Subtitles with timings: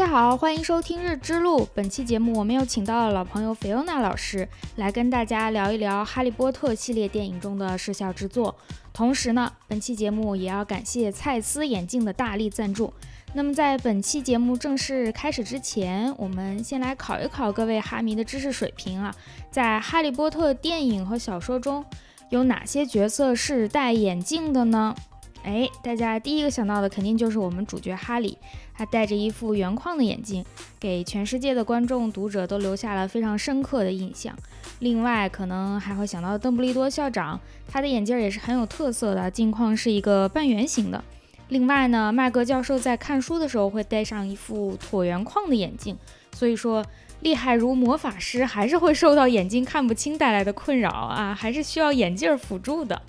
[0.00, 1.68] 大家好，欢迎收听日之路。
[1.74, 8.56] 本期节目我们又请到了老朋友菲欧娜老师来跟大家聊一聊《哈利波特》系列电影中的视效制作。
[8.94, 12.90] 同时呢，本期节目也要感谢蔡司眼镜的大力赞助。
[13.34, 19.14] 那么在本期节目正式开始之前，我们先来考一考各位哈迷的知识水平啊。
[19.50, 21.84] 在《哈利波特》电影和小说中
[22.30, 24.94] 有哪些角色是戴眼镜的呢？
[25.42, 28.36] 哎，大家第一个想到的肯定就是我们主角哈利，
[28.80, 30.42] 他戴着一副圆框的眼镜，
[30.78, 34.34] 给全世界的观众读者都留下了非常深刻的印象。
[34.78, 37.38] 另外，可能还会想到邓布利多校长，
[37.68, 41.04] 他的眼镜也是很有特色的，镜框是一个半圆形的。
[41.48, 45.94] 另外呢，麦格教授在看书的时候会戴上一副椭圆框的眼镜，
[46.32, 46.82] 所以说
[47.20, 53.02] 厉害如魔法师还是会受到眼睛看不清带来的困扰啊，还是需要眼镜辅助的。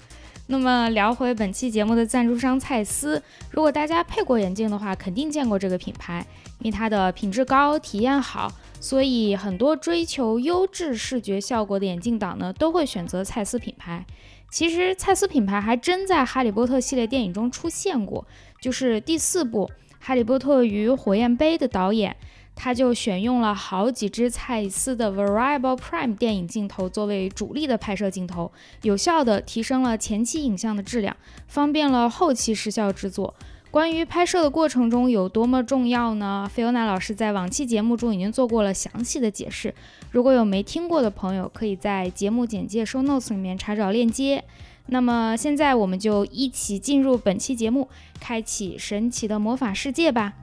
[0.52, 6.28] 那么聊回本期节目的赞助商蔡司，如果大家配过眼镜的话，肯定见过这个品牌，
[6.60, 14.06] 因为它的品质高、体验好，所以很多追求优质视觉效果的眼镜党呢，都会选择蔡司品牌。
[14.50, 18.28] 其实蔡司品牌还真在《哈利波特》系列电影中出现过，
[18.60, 19.66] 就是第四部
[20.02, 22.14] 《哈利波特与火焰杯》的导演。
[22.56, 28.52] 他就选用了好几支蔡司的 Variable Prime 电影镜头作为主力的拍摄镜头，
[28.84, 31.16] 有效的提升了前期影像的质量，
[31.48, 33.34] 方便了后期视效制作。
[33.72, 36.46] 关于拍摄的过程中有多么重要呢？
[36.54, 39.74] 菲欧娜老师在往期节目中已经做过了详细的解释，
[40.12, 44.44] 如果有没听过的朋友，可以在节目简介 show notes 里面查找链接。
[44.88, 47.88] 那么现在我们就一起进入本期节目，
[48.20, 50.34] 开启神奇的魔法世界吧。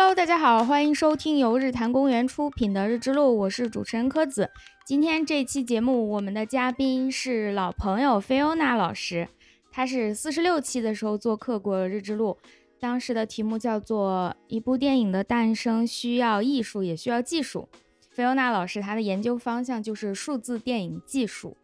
[0.00, 4.48] Hello，大家好，欢迎收听由日坛公园出品的《日之路》，我是主持人柯子。
[4.86, 9.28] 今天这期节目，我们的嘉宾是老朋友菲欧娜老师，
[9.70, 12.38] 她是四十六期的时候做客过《日之路》，
[12.80, 17.68] 当时的题目叫做《一部电影的诞生需要艺术，也需要技术》。
[18.08, 21.54] 菲欧娜老师她的研究方向就是数字电影技术，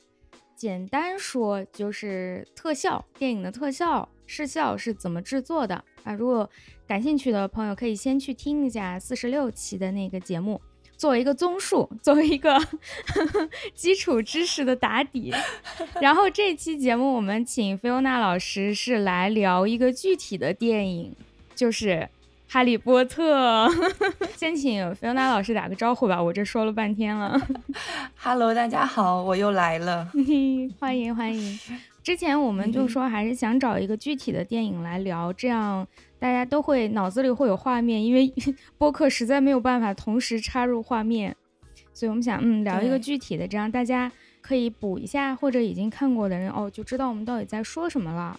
[0.55, 6.13] 简单说就是特效，电影的特效、视效是怎么制作的啊？
[6.13, 6.49] 如果
[6.87, 10.61] 感兴趣的朋友可以先去听一下四十六期的那个节目，
[10.97, 12.59] 作为一个综述，作为一个
[13.75, 15.33] 基础知识的打底。
[16.01, 21.15] 然后这期节目我们请菲欧娜老师是来聊一个具体的电影，
[21.55, 21.89] 就是
[22.49, 23.67] 《哈利波特》。
[24.37, 27.41] 先请菲欧娜老师打个招呼吧，我这说了半天了。
[28.17, 30.11] Hello，大家好，我又来了，
[30.79, 31.59] 欢迎欢迎。
[32.07, 35.85] 之前我们就说还是想找一个具体的电影来聊，这样。
[36.21, 38.33] 大家都会脑子里会有画面，因为
[38.79, 41.35] 播客实在没有办法同时插入画面，
[41.93, 48.39] 所以我们想，嗯，聊一个具体的，这样大家可以补一下，或者已经看过的人哦，就知道我们到底在说什么了。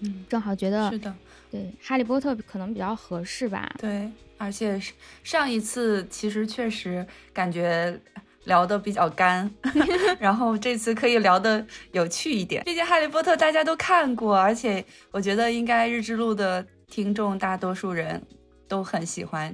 [0.00, 1.14] 嗯，正好觉得是的，
[1.50, 3.70] 对，哈利波特可能比较合适吧。
[3.78, 4.80] 对，而且
[5.22, 8.00] 上一次其实确实感觉
[8.46, 9.48] 聊的比较干，
[10.18, 12.64] 然后这次可以聊的有趣一点。
[12.64, 16.66] 毕竟哈利波特大家都看过，而且我觉得应该日之路的。
[16.88, 18.22] 听众大多数人
[18.68, 19.52] 都很喜欢，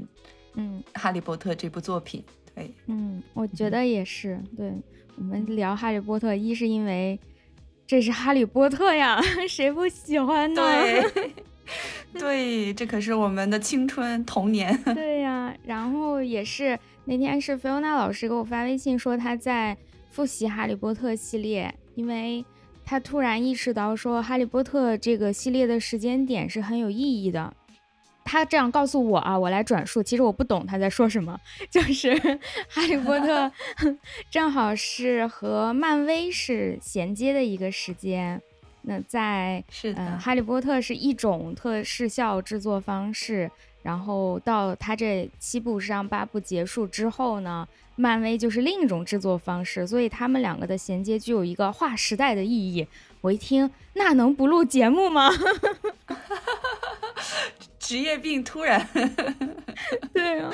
[0.54, 2.22] 嗯，《哈利波特》这部作品，
[2.54, 4.38] 对，嗯，我觉得也是。
[4.54, 4.70] 对
[5.16, 7.18] 我们聊《哈利波特》，一是因为
[7.86, 10.62] 这是《哈利波特》呀， 谁不喜欢呢？
[10.62, 11.32] 对，
[12.20, 14.78] 对，这可是我们的青春童年。
[14.82, 15.11] 对
[15.52, 19.76] 呀，然后也是那天是菲欧娜老师给我发微信说她在
[20.10, 22.44] 复习《哈利波特》系列，因为。
[22.84, 27.54] 她突然意识到，说《哈利波特》这个系列的时间点是很有意义的。
[28.24, 30.02] 她这样告诉我啊，我来转述。
[30.02, 32.12] 其实我不懂她在说什么， 就是
[32.68, 33.46] 《哈利波特
[34.32, 38.42] 》正好是和漫威是衔接的一个时间。
[38.82, 43.48] 那在是的，《哈利波特》是一种特视效制作方式，
[43.82, 47.66] 然后到他这七部上八部结束之后呢？
[47.94, 52.88] 漫威就是另一种制作方式，所以他们两个的衔接具有一个划时代的意义。
[53.20, 55.28] 我一听，那能不录节目吗？
[57.78, 58.88] 职业病突然。
[60.14, 60.50] 对啊，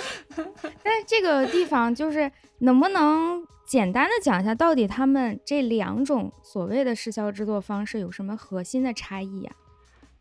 [0.82, 9.52] 但这个地方就是能不能简单的讲一下，到底他们这两种所谓的视效制作方式有什么核心的差异呀？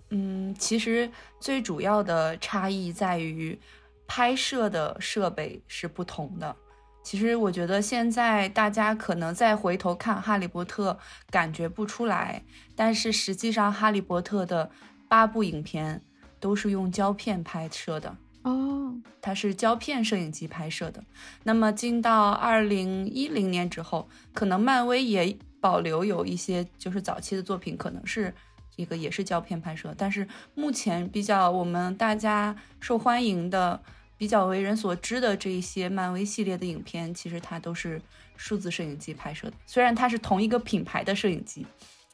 [0.09, 1.09] 嗯，其实
[1.39, 3.59] 最主要的差异在于
[4.07, 6.55] 拍摄的设备是不同的。
[7.03, 10.91] 其实我觉得现在大家可能再回头看《哈利波特》，
[11.31, 12.43] 感觉不出来，
[12.75, 14.69] 但是实际上《哈利波特》的
[15.07, 16.01] 八部影片
[16.39, 18.13] 都是用胶片拍摄的
[18.43, 21.01] 哦，它是胶片摄影机拍摄的。
[21.43, 28.33] 那么进到二零一零年之后，可能漫威也保留有一些就是早期的作品，可能是
[28.77, 30.25] 一个也是胶片拍摄，但是
[30.55, 33.83] 目前比较我们大家受欢迎的、
[34.17, 38.01] 比较为人所知的这一些漫威系列的影片，其实它都是
[38.37, 39.53] 数字摄影机拍摄的。
[39.65, 41.67] 虽然它是同一个品牌的摄影机，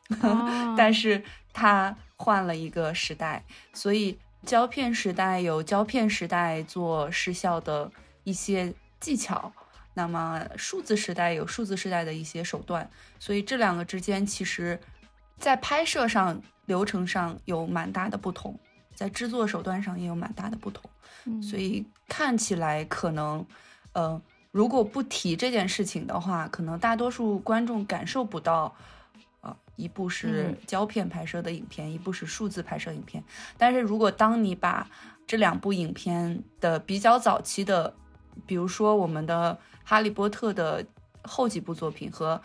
[0.76, 1.24] 但是
[1.54, 3.44] 它换了一个时代，
[3.74, 7.92] 所以胶片时代有胶片时代做视效的
[8.24, 9.54] 一些技巧。
[9.96, 12.90] 那么数字时代有数字时代的一些手段，
[13.20, 14.80] 所以这两个之间其实，
[15.38, 18.58] 在拍摄上流程上有蛮大的不同，
[18.96, 20.90] 在制作手段上也有蛮大的不同。
[21.42, 23.46] 所以看起来可能，
[23.94, 24.22] 呃，
[24.52, 28.76] 如果不提这件事情的话，可能大多数观众感受不到，
[29.42, 33.24] 呃，一部是胶片拍摄的影片，一部是数字拍摄影片。
[33.58, 34.90] 但是如果当你把
[35.26, 37.94] 这两部影片的比较早期的，
[38.46, 39.60] 比如说我们的。
[39.86, 40.86] 哈利波特的
[41.24, 42.42] 后几部作品和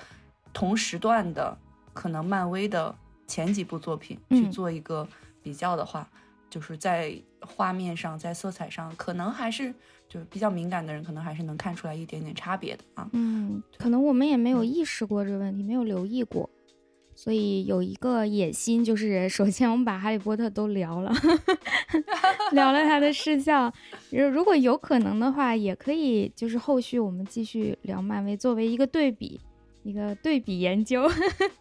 [0.52, 1.56] 同时段的
[1.94, 2.92] 可能漫威的
[3.28, 5.06] 前几部作品去做一个
[5.40, 6.10] 比较的话，
[6.50, 9.72] 就是在画面上、在色彩上，可能还是
[10.08, 13.08] 就是比较敏感的人，可能还是能看出来一点点差别的啊。
[13.12, 16.50] 嗯，可能我们也没有意识过这个问题，没有留意过。
[17.14, 21.12] 所以有一个野心，就是首先我们把哈利波特都聊了，
[22.52, 23.72] 聊了他的视效。
[24.10, 29.40] 如果有可能的话，也可以就是后续我们继续聊漫威，作为一个对比。
[29.82, 31.08] 一个对比研究，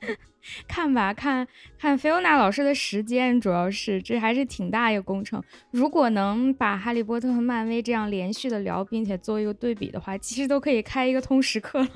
[0.68, 1.48] 看吧，看
[1.78, 5.42] 看菲欧娜老师的时间，主要是这还是挺大一个工程。
[5.72, 11.90] 如果能把哈利波特和漫威这样连续的聊，并且做一个对比的话，其实都可以开一个通识课了。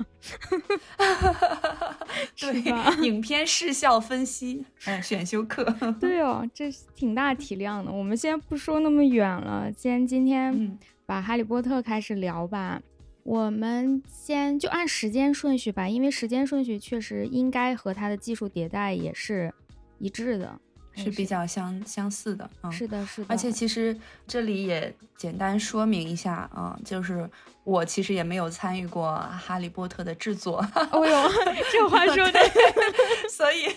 [2.38, 5.64] 对，影片视效分析，嗯，选修课。
[5.98, 7.90] 对哦，这挺大体量的。
[7.90, 12.80] 我们先不说那么远了，先今天把哈利波特开始聊吧。
[13.22, 19.52] 我们先就按时间顺序吧，因为时间顺序确实应该和它的技术迭代也是
[19.98, 20.58] 一致的，
[20.94, 22.50] 是比较相相似的。
[22.62, 23.26] 嗯，是的，是的。
[23.28, 23.96] 而且其实
[24.26, 27.28] 这里也简单说明一下啊，就是
[27.64, 29.08] 我其实也没有参与过
[29.38, 30.58] 《哈利波特》的制作。
[30.90, 31.30] 哦呦，
[31.70, 32.40] 这话说的，
[33.30, 33.68] 所以。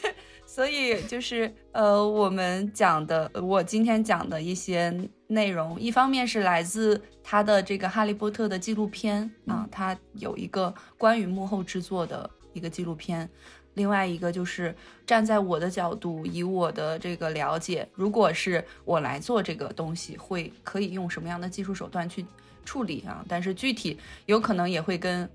[0.47, 4.89] 所以就是呃，我们讲的，我今天讲的一些
[5.27, 13.27] 内容，一方面是来自他的这个《哈利波特》的纪录片啊，他有一个关于幕后制作的一个纪录片；
[13.73, 14.75] 另外一个就是
[15.05, 22.23] 站在我的角度，以我的这个了解，如果是我来做这个东西，会可以用什么样的技术手段去
[22.63, 23.25] 处理啊？
[23.27, 23.97] 但是具体
[24.27, 25.27] 有可能也会跟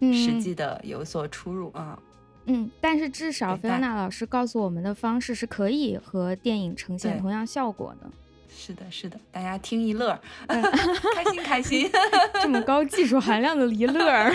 [0.00, 1.98] 实际的有所出入啊。
[2.46, 8.10] 嗯，但是至少菲欧娜老师告诉我们的方式是可以和电影呈现同样效果的。
[8.56, 10.18] 是的，是的，大家听一乐，
[10.48, 11.90] 开心开心。
[12.42, 14.32] 这么高技术含量的一乐。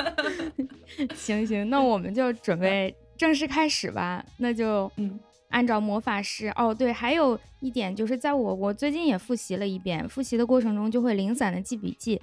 [1.14, 4.24] 行行，那我们就准备正式开始吧。
[4.38, 12.20] 那就嗯，按照魔法师哦，对，还有一点就是在我我最近也复习了一遍，复习的过程中就会零散的记笔记，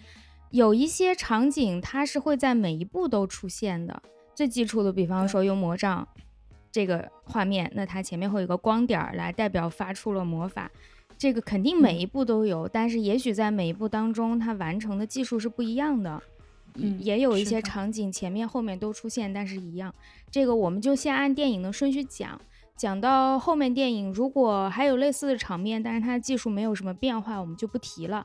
[0.51, 4.01] 有一些场景它是会在每一步都出现的。
[4.33, 6.07] 最基础的，比方说用魔杖
[6.71, 10.71] 这个画面，那它前面会有个光点儿来代表发出了魔法，
[11.17, 16.21] 这个肯定每一步都有，但是也许在每一步当中，它完成的技术是不一样的。
[16.75, 19.93] 嗯，也有一些场景前面后面都出现，但是一样。
[20.29, 22.39] 这个我们就先按电影的顺序讲，
[22.75, 28.23] 讲到后面电影如果还有类似的场面，但是它的技术没有什么变化，我们就不提了。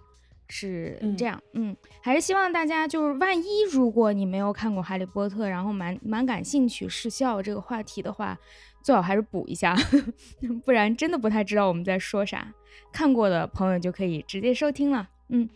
[0.48, 8.38] 是这样，嗯，还是希望大家就是万一如果你没有看过《哈利波特》，然后蛮蛮感兴趣视效这个话题的话，
[8.82, 9.76] 最好还是补一下，
[10.64, 12.52] 不然真的不太知道我们在说啥。
[12.92, 15.48] 看过的朋友就可以直接收听了，嗯，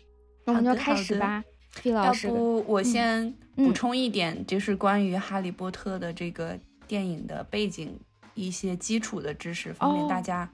[0.45, 1.43] 那我们就开始吧。
[1.85, 7.99] 要不我先补充一点，就是关于《哈利波特》的这个电影的背景
[8.35, 10.51] 一些基础的知识，方便大家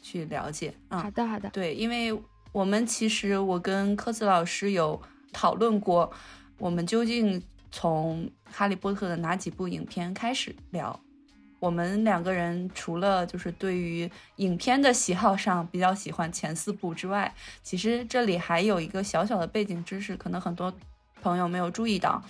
[0.00, 0.74] 去了解。
[0.88, 2.16] 啊，好的，好的，对，因为。
[2.52, 5.00] 我们其实，我跟科子老师有
[5.32, 6.12] 讨论过，
[6.58, 11.00] 我们究竟从《哈利波特》的哪几部影片开始聊？
[11.60, 20.74] 我们两个人除了就是对于影片的喜好上比较喜欢前四部之外，其实这里还有一个小小的背景知识，可能很多
[21.22, 22.20] 朋友没有注意到。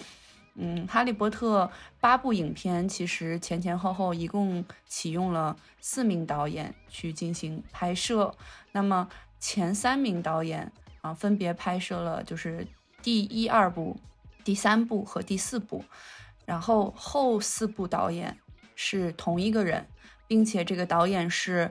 [0.56, 1.64] 嗯，《哈利波特》
[2.00, 8.34] 八部影片其实前前后后一共启用了四名导演去进行拍摄，
[8.72, 9.08] 那么。
[9.42, 10.70] 前三名导演
[11.00, 12.66] 啊，分别拍摄了就是
[13.00, 13.98] 第一、二部、
[14.44, 15.82] 第三部和第四部，
[16.44, 18.36] 然后后四部导演
[18.82, 19.86] 是同一个人，
[20.26, 21.70] 并且这个导演是，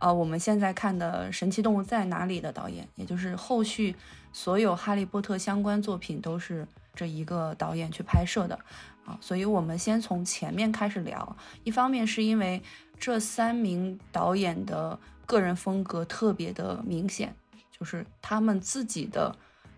[0.00, 3.96] 呃，我们现在看的《神奇动物在哪里》的导演，也就是后续
[4.34, 8.58] 所有《哈利波特》相关作品都是这一个导演去拍摄的。
[9.06, 11.36] 啊，所以我们先从前面开始聊。
[11.64, 12.62] 一方面是因为
[13.00, 17.34] 这三名导演的个人风格特别的明显，
[17.70, 19.34] 就是他们自己的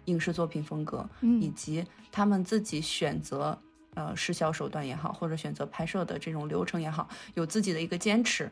[0.06, 1.08] 影视作品风格，
[1.40, 3.56] 以及他们自己选择
[3.94, 8.50] 呃视效手段也好，或者选择拍摄的这种流程也好，有自己的一个坚持。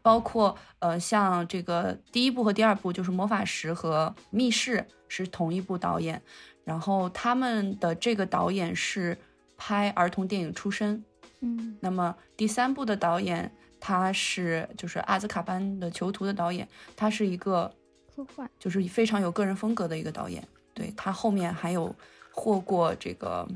[0.00, 6.22] 包括呃像这个第一部和第二部就是《魔法石》和《密室》是同一部导演，
[6.64, 9.16] 然后他们的这个导演是。
[9.60, 11.04] 拍儿童电影出身，
[11.40, 17.68] 嗯，那么第三部的导演他是就是阿兹卡班的囚徒的导演，他是一个
[18.14, 20.46] 科幻，就是非常有个人风格的一个导演。
[20.74, 21.92] 对他后面还有
[22.30, 23.48] 获过这个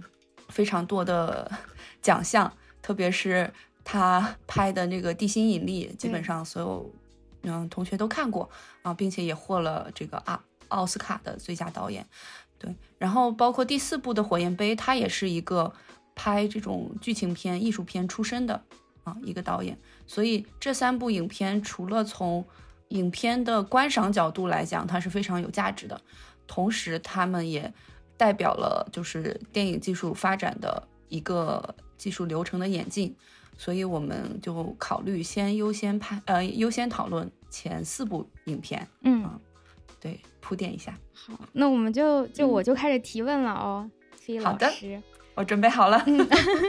[0.53, 1.51] 非常多的
[2.01, 6.95] 奖项，特别是他拍的那个《地心引力》，基本上所有
[7.43, 8.49] 嗯同学都看过
[8.83, 12.07] 啊，并且也获了这个啊奥斯卡的最佳导演。
[12.59, 15.73] 对，然后包括第四部的《火焰杯》，他也是一个。
[16.15, 18.63] 拍这种剧情片、艺术片出身的
[19.03, 22.45] 啊一个导演，所以这三部影片除了从
[22.89, 25.99] 影片的观赏角度来讲，它是非常有价值的，
[26.47, 27.73] 同时他们也
[28.17, 33.15] 代表了就是电影技术发展的一个技术流程的演进，
[33.57, 39.29] 所以我们就考虑先优先拍呃优先讨论前四部影片，嗯，
[40.01, 40.99] 对，铺垫一下。
[41.13, 45.01] 好，那我们就就我就开始提问了哦，飞老师。
[45.35, 46.05] 我准备好了。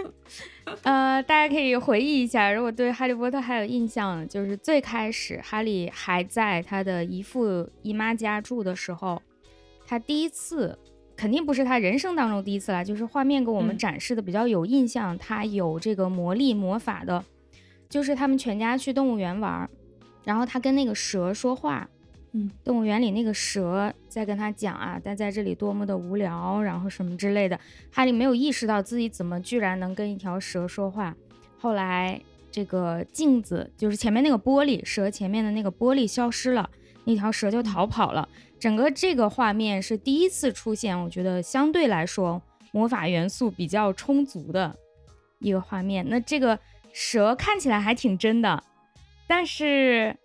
[0.83, 9.21] 呃，大家可以回忆一下，如果对《哈利波特》还有印象，就是最开始哈利还在他的姨父姨妈家住的时候，
[9.85, 10.79] 他第一次
[11.15, 17.23] 肯定不是他人生当中第一次来，就是画面给我们展示的比较有印象，他有这个魔力魔法的，
[17.89, 19.69] 就是他们全家去动物园玩，
[20.23, 21.89] 然后他跟那个蛇说话。
[22.35, 27.59] 嗯，动物园里那个蛇在跟他讲啊，待在这里多么的无聊，然后什么之类的。
[27.91, 31.15] 哈利没有意识到自己怎么居然能跟一条蛇说话。
[31.59, 32.19] 后来
[32.51, 36.67] 这个镜子，就是前面那个玻璃，蛇前面的那个玻璃消失了，
[37.03, 38.27] 那条蛇就逃跑了。
[38.63, 42.41] 整个这个画面是第一次出现，我觉得相对来说
[42.71, 44.73] 魔法元素比较充足的
[45.39, 46.07] 一个画面。
[46.07, 46.57] 那这个
[46.93, 48.63] 蛇看起来还挺真的，
[49.27, 50.15] 但是。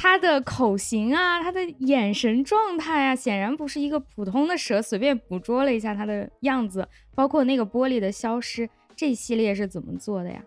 [0.00, 4.80] 它的口型啊，它的眼神状态啊，显然不是一个普通的蛇。
[4.80, 10.40] 随便捕捉了一下它的样子，包括那个玻璃的消失，这系列是怎么做的呀？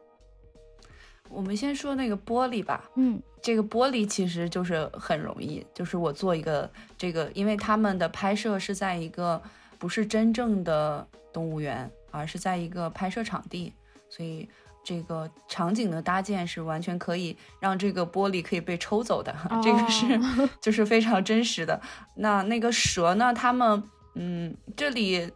[1.30, 2.90] 我们先说那个玻璃吧。
[2.96, 9.42] 嗯，这个玻璃其实就是很容易，就是我做一个这个，因为他们的拍摄是在一个
[9.78, 13.74] 不是真正的动物园，而是在一个拍摄场地，
[14.10, 14.48] 所以。
[14.84, 19.32] 这个场景的搭建是完全可以让这个玻璃可以被抽走的，
[19.62, 20.20] 这个是
[20.60, 21.80] 就是非常真实的。
[22.16, 23.32] 那那个蛇呢？
[23.32, 23.84] 他们
[24.16, 25.32] 嗯，这里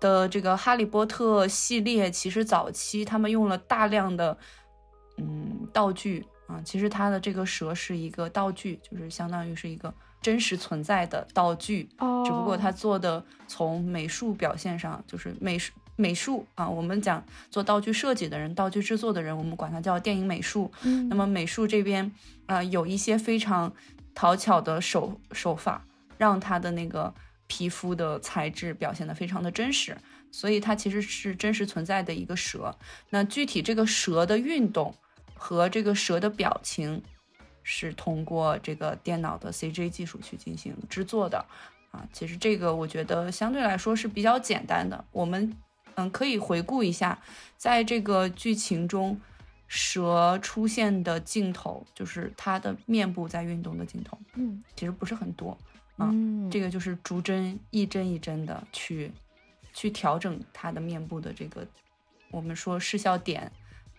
[0.00, 4.36] 的这个哈利波特系列其实早期他们用了大量的
[5.16, 11.88] 嗯道具啊，其实它的这个蛇是一个道具，就是相当于是一个真实存在的道具，
[12.24, 15.72] 只不过它做的从美术表现上就是美术。
[15.96, 20.68] 美术啊，我们讲做道具设计的人、道具制作的人，我们管它叫电影美术。
[20.82, 22.10] 嗯，那么美术这边
[22.46, 23.72] 啊，有一些非常
[24.12, 25.84] 讨巧的手手法，
[26.18, 27.14] 让它的那个
[27.46, 29.96] 皮肤的材质表现得非常的真实，
[30.32, 32.76] 所以它其实是真实存在的一个蛇。
[33.10, 34.92] 那具体这个蛇的运动
[35.34, 37.02] 和这个蛇的表情，
[37.62, 41.44] 是通过这个电脑的 CG 技术去进行制作的
[41.90, 42.06] 啊。
[42.12, 45.56] 其实这个我觉得相对来说是比较简单的，我们。
[45.96, 47.16] 嗯，可以回顾一下，
[47.56, 49.20] 在这个剧情中，
[49.68, 54.18] 蛇出现的镜头，就是它的面部在运动的镜头。
[54.34, 55.56] 嗯，其实不是很多
[55.96, 56.12] 啊。
[56.50, 59.12] 这个就是逐帧一帧一帧的去
[59.72, 61.64] 去调整它的面部的这个，
[62.32, 63.52] 我们说视效点，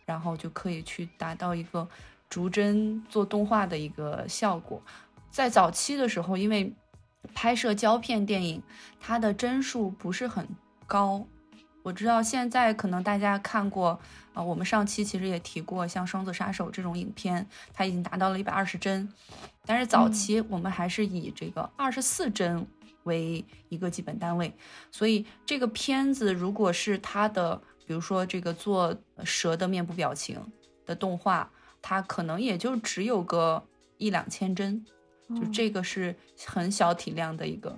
[0.05, 1.87] 然后就可以去达到一个
[2.29, 4.81] 逐帧做动画的一个效果。
[5.29, 6.73] 在早期的时候，因为
[7.33, 8.61] 拍摄胶片电影，
[8.99, 10.47] 它的帧数不是很
[10.87, 11.25] 高。
[11.83, 13.99] 我知道现在可能大家看过
[14.33, 19.07] 啊，我们上期其实也提过，像《双子杀手》这种影片，它已经达到了一百二十帧，
[19.65, 22.65] 但是早期我们还是以这个二十四帧
[23.03, 24.51] 为一个基本单位，
[24.89, 30.39] 所以这个片子如果是它的，比如说这个做蛇的面部表情
[30.85, 31.51] 的动画，
[31.81, 33.63] 它可能也就只有个
[33.97, 34.85] 一两千帧，
[35.29, 36.15] 就这个是
[36.45, 37.75] 很小体量的一个。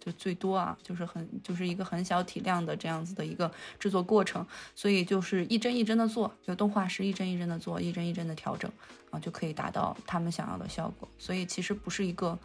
[0.00, 8.70] 就最多啊，就是很就是一个很小体量的这样子的一个制作过程，所以就是一帧一帧的做，有动画师一帧一帧的做，一帧一帧的调整
[9.10, 11.08] 啊，就可以达到他们想要的效果。
[11.16, 12.38] 所以其实不是一个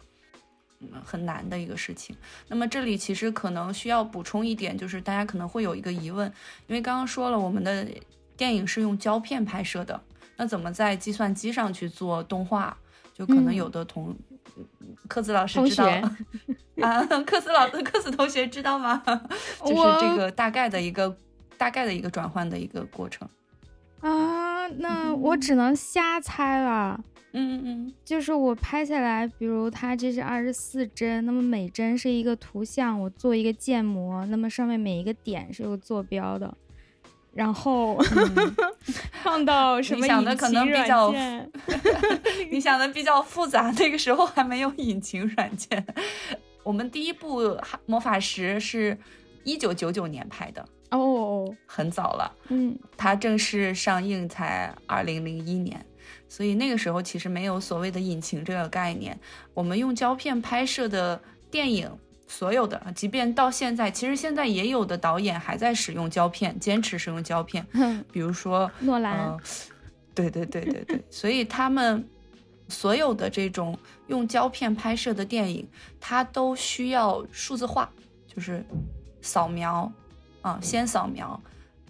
[1.04, 2.16] 很难的一个事情。
[2.48, 6.26] 那么这里其实可能需要补充一点，就是大家可能会有一个疑问，
[6.66, 7.86] 因为刚刚说了，我们的
[8.36, 10.00] 电影是用胶片拍摄的，
[10.36, 12.76] 那怎么在计算机上去做动画？
[13.12, 14.16] 就可能有的同
[15.06, 15.86] 科子老师知道
[16.80, 19.02] 啊，科子老科子同学知道吗？
[19.62, 21.14] 就是这个大概的一个
[21.58, 23.28] 大概的一个转换的一个过程
[24.00, 24.66] 啊。
[24.78, 26.98] 那我只能瞎猜了。
[27.32, 36.52] 嗯嗯嗯，就是我拍下来，比如它这是二十四帧，那么每帧是一个图像，我做一个建模，那么上面每一个点是有坐标的。
[37.32, 37.96] 然后
[39.22, 40.00] 放到什么？
[40.00, 41.14] 你想的可能比较，
[42.50, 43.72] 你想的比较复杂。
[43.78, 45.86] 那个时候还没有引擎软件。
[46.64, 47.42] 我们第一部
[47.86, 48.98] 《魔法石》是
[49.44, 52.36] 一九九九年拍的哦，很早了。
[52.48, 55.86] 嗯，它正式上映才二零零一年，
[56.30, 59.20] 所以那个时候其实没有所谓的引擎这个概念。
[59.52, 61.20] 我们用胶片拍摄的
[61.50, 61.90] 电影。
[62.32, 67.66] 所有的，即便到现在，其实现在也有的导演还在使用胶片，坚持使用胶片。
[68.12, 69.36] 比如说诺兰，
[70.14, 71.02] 对对对对对。
[71.10, 72.08] 所以他们
[72.68, 75.68] 所有的这种用胶片拍摄的电影，
[75.98, 77.90] 它都需要数字化，
[78.32, 78.64] 就是
[79.20, 79.92] 扫描
[80.40, 81.42] 啊，先扫描，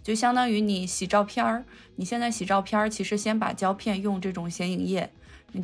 [0.02, 1.64] 就相当于你洗照片儿。
[1.96, 5.10] 你现在洗照片儿，其实先把胶片用这种显影液、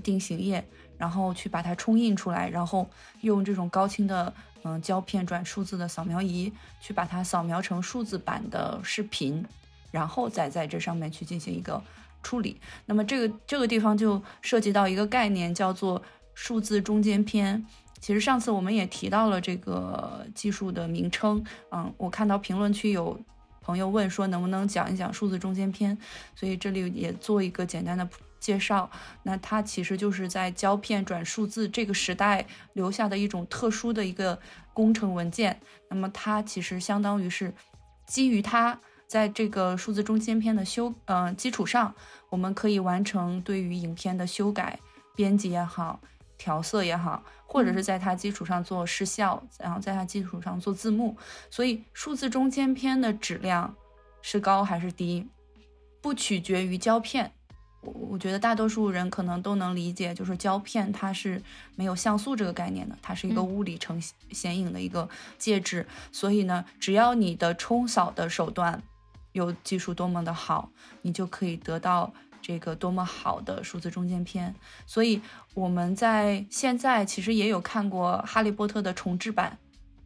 [0.02, 0.66] 定型液，
[0.98, 2.88] 然后去把它冲印出来，然后
[3.22, 4.32] 用这种高清的。
[4.68, 9.46] 嗯，胶片转数字的扫描仪去把它扫描成数字版的视频，
[9.92, 11.80] 然后再在这上面去进行一个
[12.20, 12.60] 处理。
[12.84, 16.02] 那么这个这个地方就涉及到一个概念，叫做
[16.34, 17.64] 数字中间片。
[18.00, 21.44] 其实上次我们也提到了这个技术的名称。
[21.70, 23.16] 嗯，我看到评论区有
[23.66, 25.98] 朋友问说能不能讲一讲数字中间片，
[26.36, 28.08] 所以这里也做一个简单的。
[28.38, 28.88] 介绍，
[29.24, 34.38] 那它其实就是在胶片转数字这个时代留下的一种特殊的一个
[34.72, 35.58] 工程文件。
[35.88, 37.52] 那么它其实相当于是
[38.06, 41.92] 基于它在这个数字中间片的修呃基础上，
[42.28, 44.78] 我们可以完成对于影片的修改、
[45.16, 45.98] 编辑也好、
[46.38, 51.16] 调色也好，或者是在它基础上做视效，然后在它基础上做字幕。
[51.50, 53.74] 所以数字中间片的质量
[54.20, 55.26] 是高还是低，
[56.02, 57.32] 不取决于胶片。
[57.82, 61.40] 我我觉得大多数人可能都能理解，就是胶片它是
[61.76, 65.86] 没有像素这个概念的，它是一个物理成显影的一个介质。
[66.10, 68.82] 所以呢，只要你的冲扫的手段
[69.32, 70.70] 有技术多么的好，
[71.02, 72.12] 你就可以得到
[72.46, 74.54] 这个多么好的数字中间片。
[74.86, 75.20] 所以
[75.54, 79.58] 我们在现在其实也有看过《哈利波特》的重制版，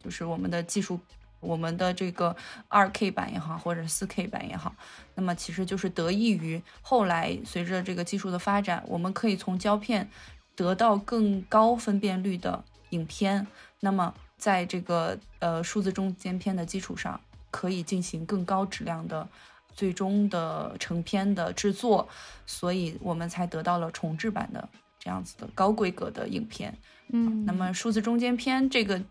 [0.03, 0.99] 就是我们的技术。
[1.41, 2.35] 我们的这个
[2.67, 4.75] 二 K 版也好，或者四 K 版也好，
[5.15, 10.07] 那么其实就是得益于后来随着这个技术的发展，我们可以从胶片
[10.55, 13.47] 得到更高分辨率的影片。
[13.79, 19.27] 那么在这个呃数字中间片的基础上，可以进行更高质量的
[19.73, 22.07] 最终的成片的制作，
[22.45, 26.77] 所以我们才得到了重制版的这样子的高规格的影片。
[27.13, 29.01] 嗯，那么数字中间片这个。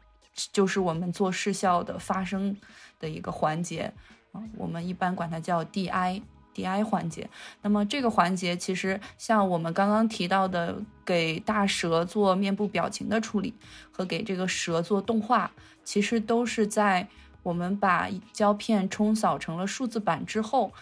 [0.52, 2.56] 就是我们做视效的发生
[3.00, 3.92] 的一个环节
[4.32, 7.28] 啊，我们一般管它叫 DI，DI 环节。
[7.60, 13.52] 那么这个环节其实像我们刚刚提到的，给大蛇做面部表情的处理
[13.90, 15.50] 和给这个蛇做动画，
[15.84, 17.06] 其实都是在
[17.42, 20.72] 我们把胶片冲扫成了数字版之后，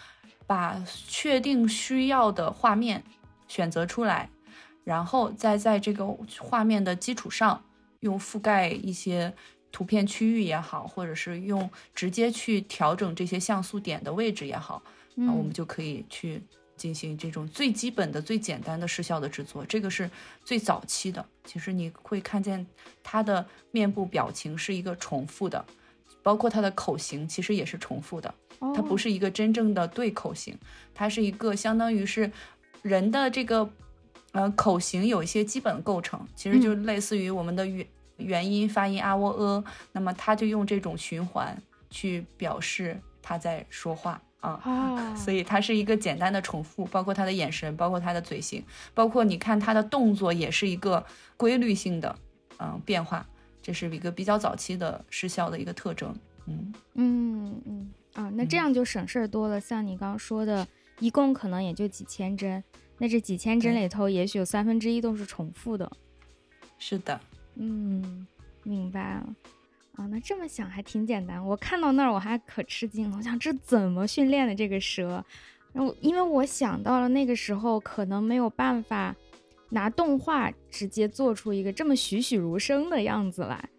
[0.45, 3.03] 把确定需要的画面
[3.47, 4.29] 选择出来，
[4.83, 6.05] 然后再在这个
[6.39, 7.63] 画面的基础上。
[8.01, 9.33] 用覆盖一些
[9.73, 14.81] 图片区域也好，或者是用直接去调整这些像素点的位置也好，
[15.15, 16.41] 那我们就可以去
[16.77, 19.65] 进行这种最基本的、最简单的视效的制作。
[19.65, 20.09] 这个是
[20.45, 21.25] 最早期的。
[21.43, 22.65] 其实你会看见
[23.03, 25.65] 他的面部表情是一个重复的，
[26.23, 28.33] 包括他的口型其实也是重复的。
[28.75, 30.57] 它不是一个真正的对口型，
[30.93, 32.31] 它是一个相当于是
[32.81, 33.69] 人的这个。
[34.31, 51.03] 呃，口型有一些基本构成，其实就类似于我们的元元音发音啊、喔、呃，那么他就用这种循环去表示他在说话啊， 所以它是一个简单的重复，包括他的眼神，包括他的嘴型，包括你看他的动作也是一个
[51.35, 52.15] 规律性的
[52.59, 53.25] 嗯变化，
[53.69, 56.11] 这是一个比较早期的失效的一个特征。
[56.47, 59.61] 嗯嗯嗯啊，那这样就省事儿多了。
[59.61, 62.63] 像你刚刚说的，一共可能也就几千帧。
[62.97, 65.87] 那这几千帧里头，也许有三分之一都是重复的。
[66.79, 67.21] 是的，
[67.57, 68.25] 嗯，
[68.63, 69.35] 明白了。
[69.93, 71.45] 啊，那这么想还挺简单。
[71.45, 75.23] 我看到那儿我还可吃惊了，我想这怎么训练的这个蛇？
[75.73, 79.15] 然后因为我想到了那个时候可能没有办法
[79.69, 83.69] 拿动画直接做出一个这么栩栩如生的样子来。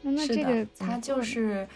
[0.00, 1.68] 那那这个它就是，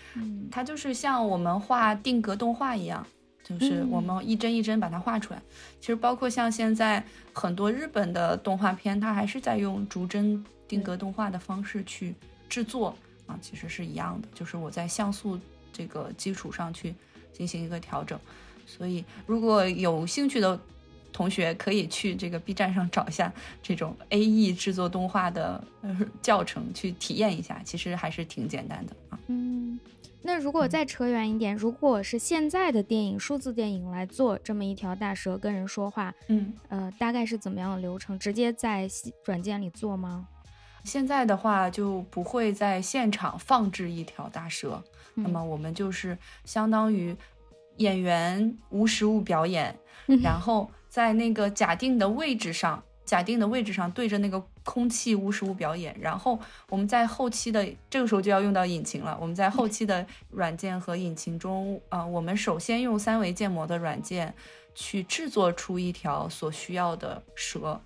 [0.50, 3.06] 它就是像我们画定格动画一样，
[3.42, 5.42] 就是我们一帧一帧把它画出来。
[5.80, 12.14] 其实包括像现在很多日本的动画片，它还是在用逐帧定格动画的方式去
[12.48, 15.38] 制作啊，其实是一样的，就是我在像素
[15.72, 16.94] 这个基础上去
[17.32, 18.18] 进行一个调整。
[18.66, 20.58] 所以如果有兴趣的。
[21.12, 25.62] 同学可以去这个 B 站上找一下这种 AE 制作动画的
[26.22, 29.18] 教程去体验一下，其实还是挺简单的啊。
[29.26, 29.78] 嗯，
[30.22, 38.18] 那如果再扯远一点，如果是现在的电影数字电影来做这么一条大蛇跟人说话，嗯呃，大概是怎么样的流程？
[38.18, 38.88] 直接在
[39.26, 40.26] 软件里做吗？
[40.84, 44.82] 现在的话就不会在现场放置一条大蛇，
[45.14, 47.14] 那么我们就是相当于
[47.76, 49.76] 演员无实物表演，
[50.24, 50.70] 然后。
[50.92, 59.16] 在那个假定的位置上，假定的位置上对着那个空气无实物表演，然后我们在后期的这个时候就要用到引擎了。
[59.18, 64.34] 我们在后期的软件和引擎中，啊，我们首先用三维建模的软件
[64.74, 67.80] 去制作出一条所需要的蛇，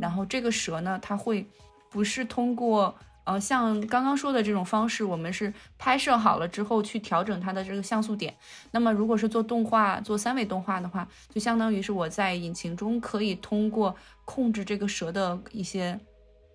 [0.00, 1.46] 然后这个蛇呢，它会
[1.90, 2.92] 不是通过。
[3.24, 8.34] 呃，像刚刚说的这种方式，我们是拍摄好了之后去调整它的这个像素点。
[8.72, 15.98] 那么，如果是做动画、做三维动画的话，就相当于是我在引擎中可以通过控制这个蛇的一些，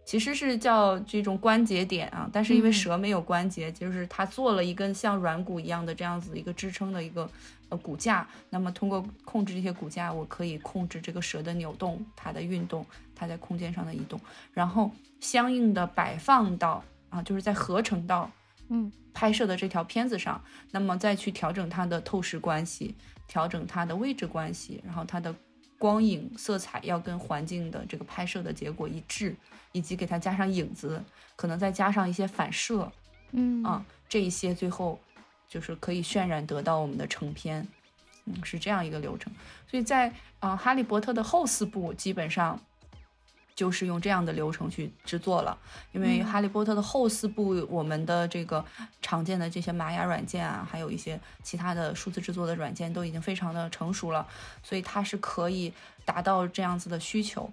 [0.06, 2.30] 其实是叫这种关节点啊。
[2.34, 7.30] 但是因为蛇没有关节，就是它做了一根像软骨一样的这样子一个支撑的一个
[7.70, 8.28] 呃骨架。
[8.50, 12.86] 那么通过控制这些骨架，我可以控制这个蛇的扭动、它的运动、
[13.18, 14.20] 它在空间上的移动，
[14.54, 14.92] 然后。
[15.20, 18.30] 相应的摆放到啊，就是在合成到
[18.70, 22.94] 嗯拍摄的这条片子上，那么再去调整它的透视关系，
[23.28, 25.34] 调整它的位置关系，然后它的
[25.80, 29.36] 光影色彩要跟环境的这个拍摄的结果一致，
[29.72, 31.04] 以及给它加上影子，
[31.36, 32.92] 可能再加上一些反射，
[33.32, 35.00] 嗯啊，这一些最后
[35.50, 37.68] 就是可以渲染得到我们的成片，
[38.26, 39.34] 嗯，是这样一个流程。
[39.68, 42.62] 所以在啊哈利波特的后四部基本上。
[43.58, 45.58] 就是用这样的流程去制作了，
[45.92, 48.64] 因为《哈利波特》的后四部，我们的这个
[49.02, 54.28] 常见的这些玛雅软件啊，还有一些其他的数字制作的软件都已经非常的成熟了，
[54.62, 55.74] 所以它是可以
[56.06, 57.52] 达到这样子的需求。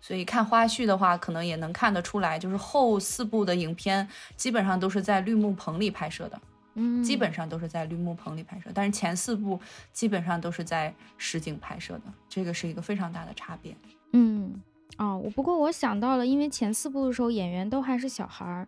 [0.00, 6.40] 所以看花絮的话，可能也能看得出来，就是后四部的影片基本上都是在绿幕棚里拍摄的，
[6.74, 9.60] 嗯，基本上都是在绿幕棚里拍摄，但是前四部
[9.92, 13.76] 基本上都是在实景拍摄的，这个是一个非常大的差别，
[14.10, 14.60] 嗯。
[14.98, 18.66] 哦，我不过我想到了，因为前四部的时候演员都还是小孩儿，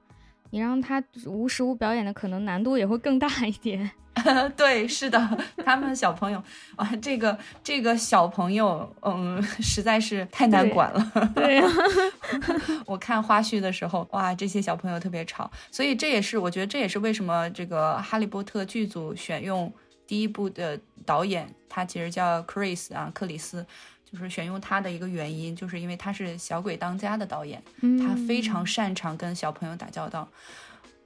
[0.51, 3.91] 你让他无实物表演的可能难度也会更大一点。
[4.57, 6.43] 对，是的，他们小朋友
[6.75, 11.33] 啊，这个这个小朋友，嗯，实在是太难管了。
[11.35, 11.69] 对呀，
[12.87, 19.71] 我看花絮的时候，哇，这些小朋友特别吵，所以这也是我觉得这也是为什么这个《哈利波特》剧组选用
[20.07, 23.65] 第一部的导演，他其实叫 Chris 啊，克里斯。
[24.11, 27.63] 就是选用他的一个原因，就是因为他是《小鬼当家》的导演，
[28.01, 30.29] 他非常擅长跟小朋友打交道，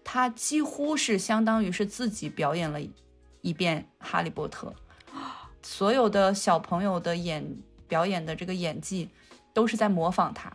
[0.05, 2.79] 他几乎是相当于是自己表演了
[3.41, 4.75] 一遍《哈利波特》，
[5.63, 7.57] 所有的小朋友的演
[7.89, 9.09] 表演的这个演技
[9.55, 10.53] 都是在模仿他，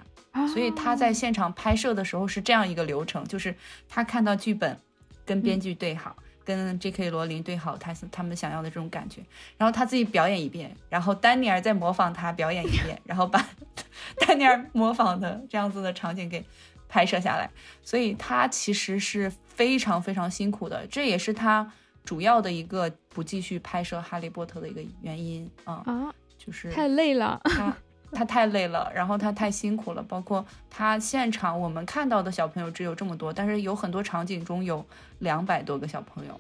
[0.48, 3.56] 所以他在现场拍摄的时候是这样一个流程，就是
[3.90, 4.80] 他看到剧本，
[5.26, 6.16] 跟编剧对好。
[6.46, 7.10] 跟 J.K.
[7.10, 9.22] 罗琳对好，他是他们想要的这种感觉，
[9.58, 13.44] 然后他自己表演一遍，然后丹尼尔再模仿他表演一遍，然后把
[14.26, 16.46] 丹尼尔模仿的这样子的场景给
[16.88, 17.50] 拍摄下来，
[17.82, 21.70] 所以他其实是非常非常辛苦的，这也是他
[22.04, 27.76] 主要的一个不继续拍摄《哈利波特》的一个原因啊啊，就是太累了他。
[28.16, 34.84] 他太累了，然后他太辛苦了，包括他现场我们看到的小朋友只有这么多，但是有很多场景中有
[35.20, 36.40] 两百多个小朋友，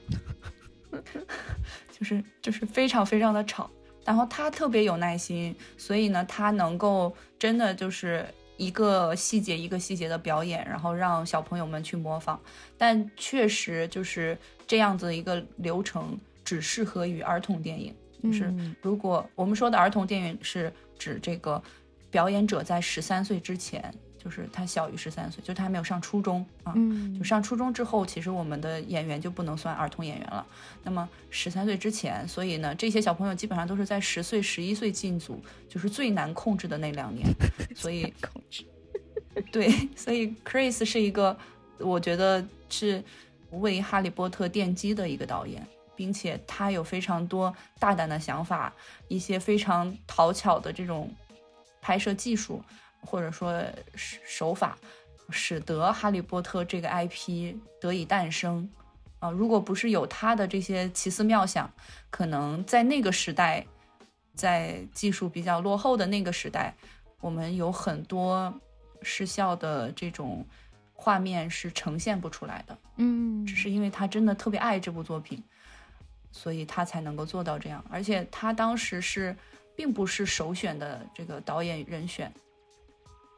[1.92, 3.70] 就是就是非常非常的吵。
[4.06, 12.40] 然后他特别有耐心，所以呢，他能够真的就是一个细节一个细节的表演，然后让小朋友们去模仿。
[12.78, 17.96] 但确实就是这样子一个流程，只适合于儿童电影。
[18.26, 20.74] 就是如果我们说的儿童电影是。
[20.98, 21.62] 指这个
[22.10, 26.72] 表演者在十三岁之前，就是他小于十三岁，就他还没有上初中啊。
[26.74, 30.48] 嗯，就上初中之后，其实我们的演员就不能算儿童演员了。
[30.84, 37.28] 那么十三岁之前，所以呢，这些小朋友基本上都是在十岁、十一岁进组，就是最难控制的那两年。
[37.76, 38.64] 所以控制，
[39.52, 41.38] 对，所以 Chris 是一个，
[41.78, 43.04] 我觉得是
[43.52, 45.62] 为《哈利波特》奠基的一个导演。
[45.96, 48.74] 并且他有非常多大胆的想法，
[49.08, 51.14] 一些非常讨巧的这种
[51.82, 52.64] 拍摄技术，
[53.02, 53.64] 或者说
[53.96, 54.78] 手法，
[55.30, 58.70] 使得《哈利波特》这个 IP 得以诞生。
[59.20, 61.72] 啊，如果不是有他的这些奇思妙想，
[62.10, 63.66] 可能在那个时代，
[64.36, 66.76] 在技术比较落后的那个时代，
[67.22, 68.54] 我们有很多
[69.02, 70.46] 失效的这种
[70.94, 72.78] 画面是呈现不出来的。
[72.98, 75.42] 嗯，只是因为他真的特别爱这部作品，
[76.36, 77.82] 所以他才能够做到这样。
[77.90, 79.34] 而且他当时是
[79.74, 82.30] 并不是首选的这个导演人选，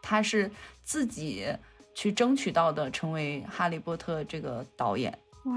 [0.02, 0.50] 他是
[0.84, 1.46] 自己
[1.94, 5.16] 去争取到的，成为《哈利波特》这个导演。
[5.44, 5.54] 哇，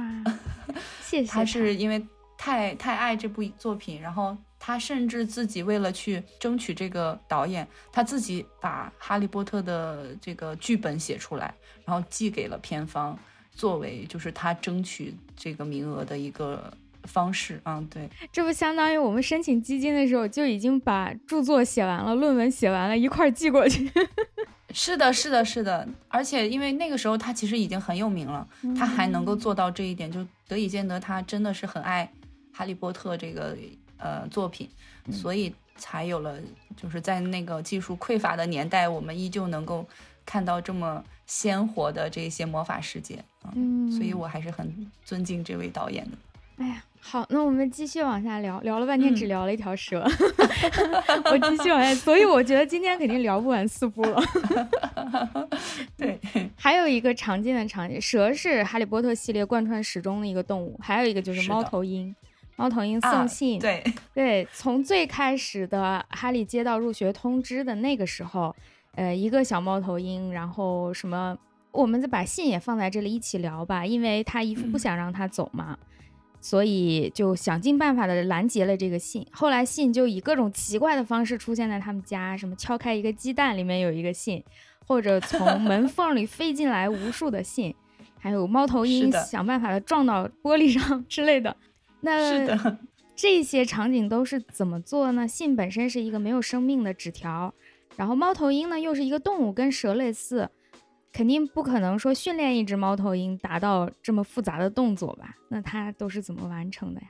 [1.01, 11.55] 谢谢他是因为太太爱这部作品，然后他甚至自己为了去争取这个导演，他自己把《哈利波特》的这个剧本写出来，
[11.87, 13.19] 然后寄给了片方，
[13.51, 16.73] 作为就是他争取这个名额的一个
[17.05, 17.61] 方式。
[17.65, 23.91] 嗯，对，这不相当于我们申请基金的时候就已经把著作写完了，论文写完了，一块儿寄过去。
[24.73, 28.47] 是的，是的，是的，而且因为那个时候他其实已经很有名了，
[28.79, 32.09] 他还能够做到这一点，就得以见得他真的是很爱
[32.57, 33.57] 《哈利波特》这个
[33.97, 34.71] 呃作品，
[35.11, 36.39] 所以才有了
[36.77, 39.85] 就是在那个技术匮乏的年代，我们依旧能够
[40.25, 43.19] 看到这么鲜活的这些魔法世界
[43.57, 46.17] 嗯，所以我还是很尊敬这位导演的。
[46.59, 46.85] 哎呀。
[47.03, 50.05] 好，那我们继续往下聊，聊了半天只聊了一条蛇
[51.33, 54.23] 我继续往下，所以我觉得今天肯定聊不完四部了。
[55.97, 56.21] 对，
[56.57, 62.15] 还有一个常见的场景，蛇是哈利波特系列贯穿始终的一个动物，还有一个就是猫头鹰，
[62.57, 63.83] 猫头鹰送信，对
[64.15, 68.55] 对，从最开始的哈利接到入学通知的那个时候，
[68.95, 71.37] 呃，一个小猫头鹰，然后什么，
[71.73, 75.77] 我们再把信也放在这里一起聊吧，因为他姨父不想让他走嘛。
[76.41, 84.43] 所以就想尽办法的拦截了这个信，后来信就以各种奇怪的方式出现在他们家，什么敲开一个鸡蛋里面有一个信，
[84.87, 87.75] 或者从门缝里飞进来无数的信，
[88.19, 91.55] 还有猫头鹰想办法的撞到玻璃上 之类的。
[92.01, 92.79] 那
[93.15, 95.29] 这些场景都是怎么做呢？
[95.29, 97.53] 信本身是一个没有生命的纸条，
[97.97, 100.49] 然后猫头鹰呢又是一个动物，跟蛇类似。
[101.13, 105.35] 肯定不可能说训练一只猫头鹰达到这么复杂的动作吧？
[105.49, 107.07] 那它都是怎么完成的呀？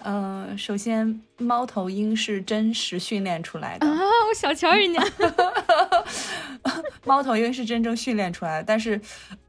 [0.00, 3.98] 呃，首先猫头鹰是真实训练出来的啊！
[4.28, 5.02] 我小瞧人家，
[7.04, 8.64] 猫头鹰是真正训练出来的。
[8.64, 9.00] 但是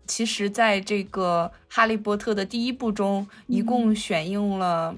[0.07, 4.95] 其实，在这个《哈利波特》的第一部中，一共选用了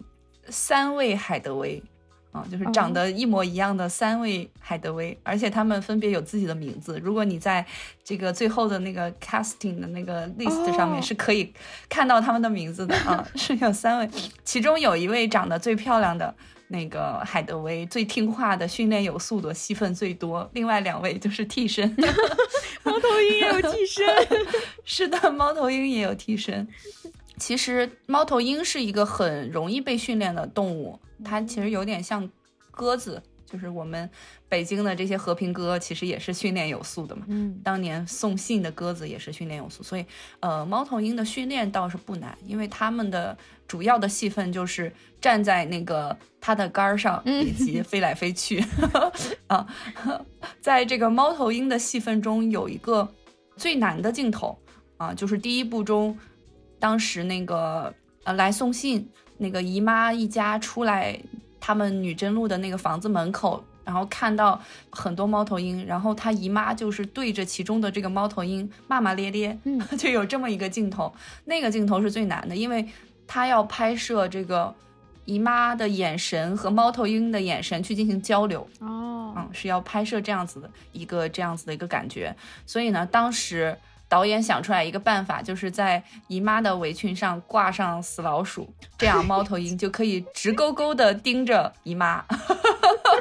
[0.48, 1.84] 三位海德威。
[2.32, 6.98] 啊，就是长得一模一样的三位海德薇，而且他们分别有自己的名字。
[7.04, 7.66] 如果你在
[8.04, 11.54] 这个最后的那个 casting 的那个 list 上面是可以
[11.90, 14.10] 看到他们的名字的啊， 是有三位，
[14.46, 16.34] 其中有一位长得最漂亮的
[16.70, 20.50] 那个海德薇，最听话的，训练有素的，戏份最多。
[20.54, 21.94] 另外两位就是替身，
[22.84, 24.06] 猫头鹰也有替身，
[24.86, 26.66] 是的，猫头鹰也有替身。
[27.38, 30.98] 其实猫头鹰是一个很容易被训练的动物。
[31.24, 32.30] 它其实有点像
[32.70, 34.10] 鸽子，就是我们
[34.48, 37.26] 北京的这些和平鸽，其实也是训练有素的嘛。
[37.28, 40.06] 嗯，当年送信的鸽子也是训练有素，所以
[40.40, 48.64] 呃，猫头鹰的训练倒是不难，因为它们的主要的戏份就是站在那个它的杆儿上以及飞来飞去。
[49.48, 49.68] 啊，
[50.62, 53.14] 在这个猫头鹰的戏份中，有一个
[53.58, 54.58] 最难的镜头
[54.98, 56.18] 啊，就是第一部中，
[56.80, 59.10] 当时那个呃来送信。
[59.42, 61.20] 那个姨妈一家出来，
[61.60, 71.12] 他们女真路的那个房子门口，然后看到很多猫头鹰，然后她姨妈就是对着其中的这个猫头鹰骂骂咧咧，嗯， 就有这么一个镜头。
[71.46, 72.88] 那个镜头是最难的，因为
[73.26, 74.72] 她要拍摄这个
[75.26, 78.62] 姨妈的眼神和猫头鹰的眼神去进行交流。
[78.80, 82.36] 哦，嗯，是要拍摄这样子的一个这样子的一个感觉。
[82.68, 83.76] 所以呢，当时。
[84.12, 92.22] 导演想出来一个办法，就是在姨妈的围裙上挂上死老鼠，这样猫头鹰就可以直勾勾地盯着姨妈，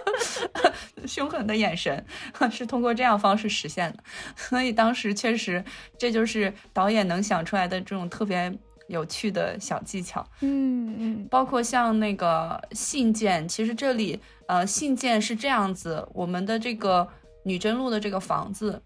[1.07, 2.05] 凶狠的眼神
[2.51, 4.03] 是通过这样方式实现的。
[4.35, 5.65] 所以当时确实，
[5.97, 8.53] 这就是导演能想出来的这种特别
[8.89, 10.27] 有趣的小技巧。
[10.41, 17.07] 嗯嗯，包括像那个信件，其实这里呃信件是这样子，我们的这个
[17.45, 18.83] 女真路的这个房子。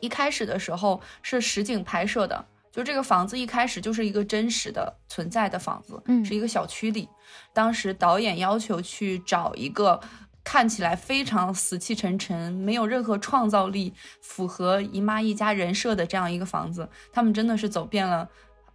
[0.00, 7.08] 一开始的时候是实景拍摄的，就这个房子一开始就是一个真实的存在的房子，嗯，是一个小区里。
[7.52, 10.00] 当时导演要求去找一个
[10.44, 16.88] 看起来非常死气沉沉、没有任何创造力、符合姨妈一家人设的这样一个房子。
[17.12, 18.26] 他们真的是走遍了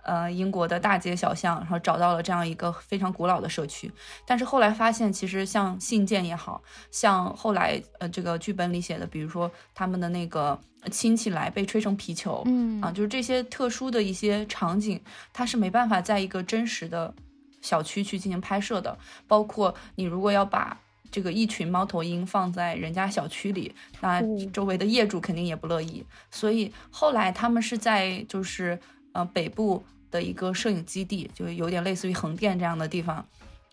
[0.04, 3.92] 呃英国的大街小巷，然后找到了这样一个非常古老的社区。
[4.28, 10.60] 但是后来发现，其实像信件也好像后来呃这个剧本里写的，比如说他们的那个
[10.92, 15.00] 亲戚来被吹成皮球，嗯啊，就是这些特殊的一些场景，
[15.32, 17.14] 它是没办法在一个真实的
[17.62, 18.98] 小区去进行拍摄的。
[19.28, 20.80] 包括你如果要把
[21.12, 26.04] 这个一群猫头鹰放在人家小区里，那哦周围的业主肯定也不乐意。
[26.32, 28.80] 所以后来他们是在就是
[29.12, 33.26] 呃北部的一个摄影基地，就有点类似于横店这样的地方，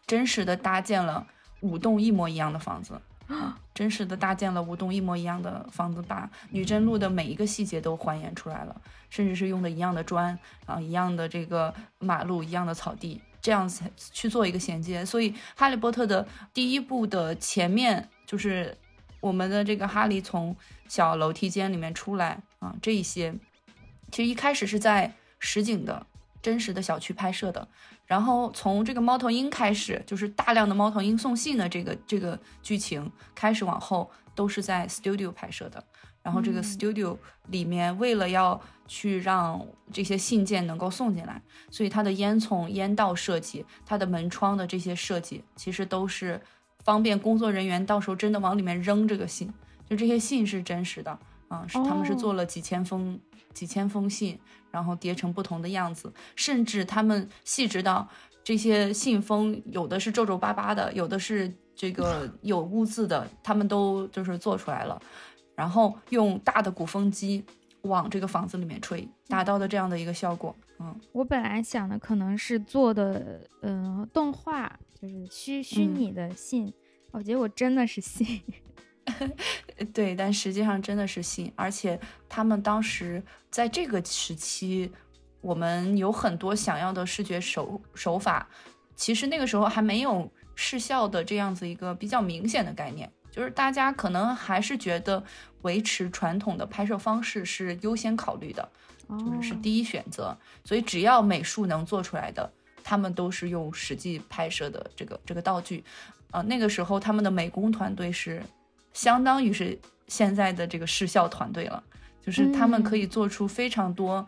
[0.06, 1.26] 真实的搭建了
[1.60, 3.00] 五栋一模一样的房子。
[3.28, 15.04] 啊真实的搭建了五栋一模一样的房子，把女真路的每一个细节都还原出来了，甚至是用的一样的砖啊，一样的这个马路，一样的草地，这样才去做一个衔接。
[15.04, 18.76] 所以，《哈利波特》的第一部的前面就是
[19.20, 20.54] 我们的这个哈利从
[20.88, 23.35] 小楼梯间里面出来啊，这一些
[24.11, 26.06] 其实一开始是在实景的
[26.42, 27.66] 真实的小区拍摄的。
[28.07, 35.83] 然后从这个猫头鹰开始，就是大量的猫头鹰送信的这个这个剧情开始往后，都是在 studio 拍摄的。
[36.22, 37.16] 然后这个嗯 studio
[37.48, 46.38] 里面，为了要去让这些信件能够送进来，所以它的烟囱、烟道设计、它的门窗的这些设计，其实都是
[46.85, 49.50] 方便工作人员到时候真的往里面扔这个信。
[49.88, 53.18] 就这些信是真实的啊，是他们是哦做了几千封、
[53.55, 54.38] 几千封信，
[54.70, 58.09] 然后叠成不同的样子，甚至他们细致到
[58.42, 65.00] 这些信封有的是皱皱巴巴的，有的是这个 有污渍的，他们都就是做出来了，
[65.54, 67.44] 然后用大的鼓风机
[67.83, 70.54] 往这个房子里面吹，达到的这样的一个效果。
[70.78, 76.72] 嗯，我本来想的可能是做的，呃，动画，就是虚虚嗯拟的信，
[77.11, 78.40] 哦，结果真的是信。
[79.92, 84.90] 对，但实际上真的是信，而且他们当时在这个时期，
[85.40, 88.48] 我们有很多想要的视觉手手法，
[88.94, 95.22] 其实那个时候还没有视效的这样子一个比较明显的概念，就是大家可能还是觉得
[95.62, 98.68] 维持传统的拍摄方式是优先考虑的，
[99.08, 99.58] 就是是哦。
[99.62, 102.50] 第一选择，所以只要美术能做出来的，
[102.84, 105.82] 他们都是用实际拍摄的这个这个道具，
[106.30, 108.42] 呃，那个时候他们的美工团队是
[108.92, 111.83] 相当于是现在的这个视效团队了，
[112.20, 114.26] 就是他们可以做出非常多，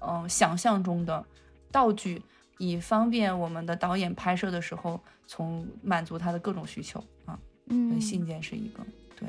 [0.00, 1.24] 嗯、想象中的
[1.70, 2.22] 道具，
[2.58, 7.38] 以方便我们的导演拍摄的时候从满足他的各种需求啊。
[7.68, 8.86] 嗯，信件是一个，
[9.18, 9.28] 对，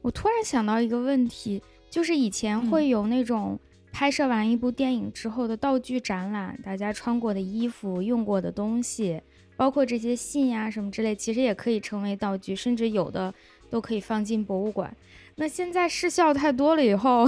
[0.00, 2.70] 我突然想到一个问题，就是以前嗯。
[2.70, 3.60] 会有那种
[3.92, 9.20] 拍摄完一部电影之后的道具展览，大家穿过的衣服、用过的东西，
[9.56, 13.34] 包括这些信呀、什么之类，其实也可以成为道具，甚至有的
[13.70, 14.94] 都可以放进博物馆。
[15.36, 17.24] 那现在失效太多了以后，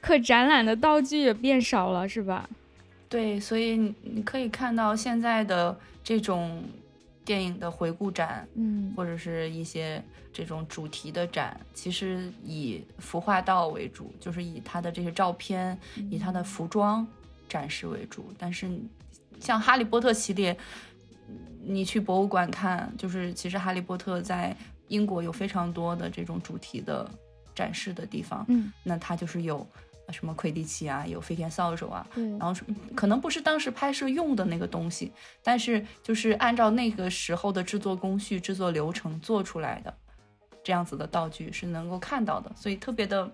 [0.00, 2.48] 可展览的道具也变少了，是吧？
[3.08, 6.62] 对，所以你你可以看到现在的这种
[7.24, 15.78] 电影的回顾展，嗯或者是一些这种主题的展，其实以服化道为主，就是以它的这些照片，
[16.10, 17.06] 以它的服装
[17.48, 18.30] 展示为主。
[18.36, 18.68] 但是
[19.40, 20.54] 像哈利波特系列，
[21.64, 24.54] 你去博物馆看，就是其实哈利波特在
[24.88, 27.08] 英国有非常多的这种主题的
[27.54, 29.66] 展示的地方，嗯，那它就是有
[30.06, 32.54] 呃什么魁地奇啊，有飞天扫帚啊，对，然后
[32.94, 39.94] 可能不是当时拍摄用的那个东西，但是就是按照那个时候的制作工序、制作流程做出来的
[40.62, 43.30] 这样子的道具是能够看到的，所以特别的，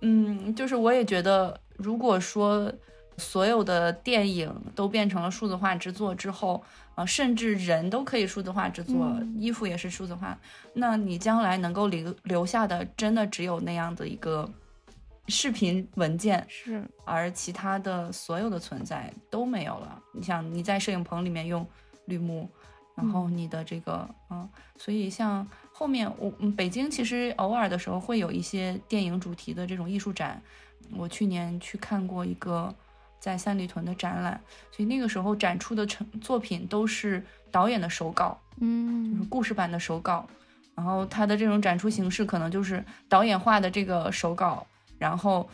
[0.00, 2.72] 嗯，就是我也觉得，如果说
[3.16, 6.62] 所有的电影都变成了数字化制作之后，
[6.98, 9.36] 啊、甚至人都可以数字化制作，嗯。
[9.38, 10.36] 衣服也是数字化，
[10.72, 14.50] 那你将来能够留留下的，真的只有那样的一个
[15.28, 20.02] 视频文件，是，而其他的所有的存在都没有了。
[20.12, 21.64] 你想你在摄影棚里面用
[22.06, 22.50] 绿幕，
[22.96, 30.42] 然后你的这个嗯所以像后面我嗯北京其实偶尔的时候会有一些电影主题的这种艺术展，
[30.96, 32.74] 我去年去看过一个
[33.20, 39.12] 在三里屯的展览，所以那个时候展出的成作品都是导演的手稿，嗯。
[39.12, 40.28] 就是嗯故事版的手稿，
[40.74, 44.66] 然后它的这种展出形式可能就是导演画的这个手稿，
[44.98, 45.48] 然后，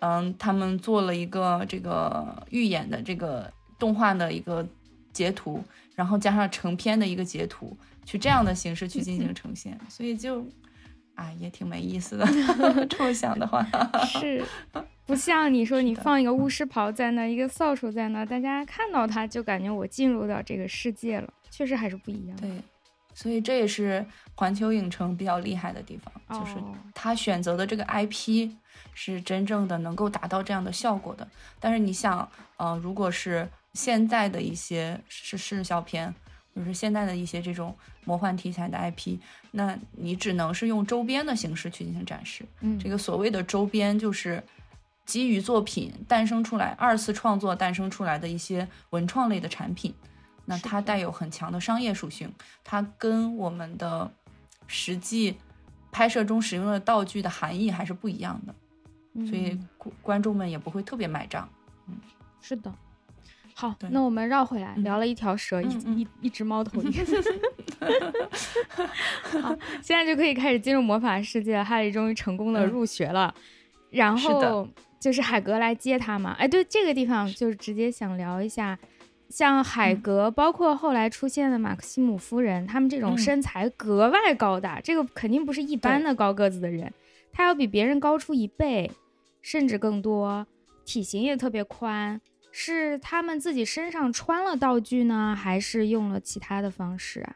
[0.00, 4.66] 嗯，他们做了一个这个预演的这个动画的一个
[5.12, 5.62] 截图，
[5.94, 10.44] 然后加上成片的一个截图，去这样的形式去进行呈现，所以就，
[11.14, 12.26] 啊，也挺没意思的。
[12.86, 13.66] 这么想的话，
[14.04, 14.44] 是，
[15.06, 22.36] 不像你说你放一个巫师袍在那，一个扫帚在那，大家看到它就感觉我进入到这个世界了，确实还是不一样。
[22.38, 22.50] 对，
[23.14, 24.04] 所以这也是
[24.34, 26.56] 环球影城比较厉害的地方，就是
[26.92, 28.50] 他选择的这个 IP
[28.94, 31.26] 是真正的能够达到这样的效果的。
[31.60, 36.12] 但是你想，呃，如果是现在的一些是是小片，
[36.54, 37.72] 就是现在的一些这种
[38.04, 39.18] 魔幻题材的 IP，
[39.52, 42.44] 那你只能是用周边的形式去进行展示。
[42.60, 44.42] 嗯，这个所谓的周边就是
[45.06, 49.94] 基于作品诞生出来、二次创作诞生出来的一些文创类的产品。
[50.44, 52.30] 那它带有很强的商业属性，
[52.62, 54.12] 它跟我们的
[54.66, 55.36] 实际
[55.90, 58.54] 拍摄中使用的道具的含义还是不一样的，
[59.26, 59.58] 所以
[60.02, 61.48] 观众们也不会特别买账。
[61.88, 61.98] 嗯，
[62.40, 62.72] 是的。
[63.54, 66.92] 好，那我们绕回来聊了一条蛇，一一一只猫头鹰。
[69.42, 73.34] 好，现在就可以开始进入魔法世界，哈利终于成功的入学了，
[73.90, 76.34] 然后就是海格来接他嘛。
[76.38, 78.78] 哎，对，这个地方就是直接想聊一下。
[79.28, 86.92] 像海格，包括后来出现的马克西姆夫人，他们这种身材格外高大，这个肯定不是一般的高个子的人，
[87.32, 88.88] 他要比别人高出一倍，
[89.42, 90.46] 甚至更多，
[90.84, 92.20] 体型也特别宽。
[92.52, 97.34] 是他们自己身上穿了道具呢，还是用了其他的方式啊？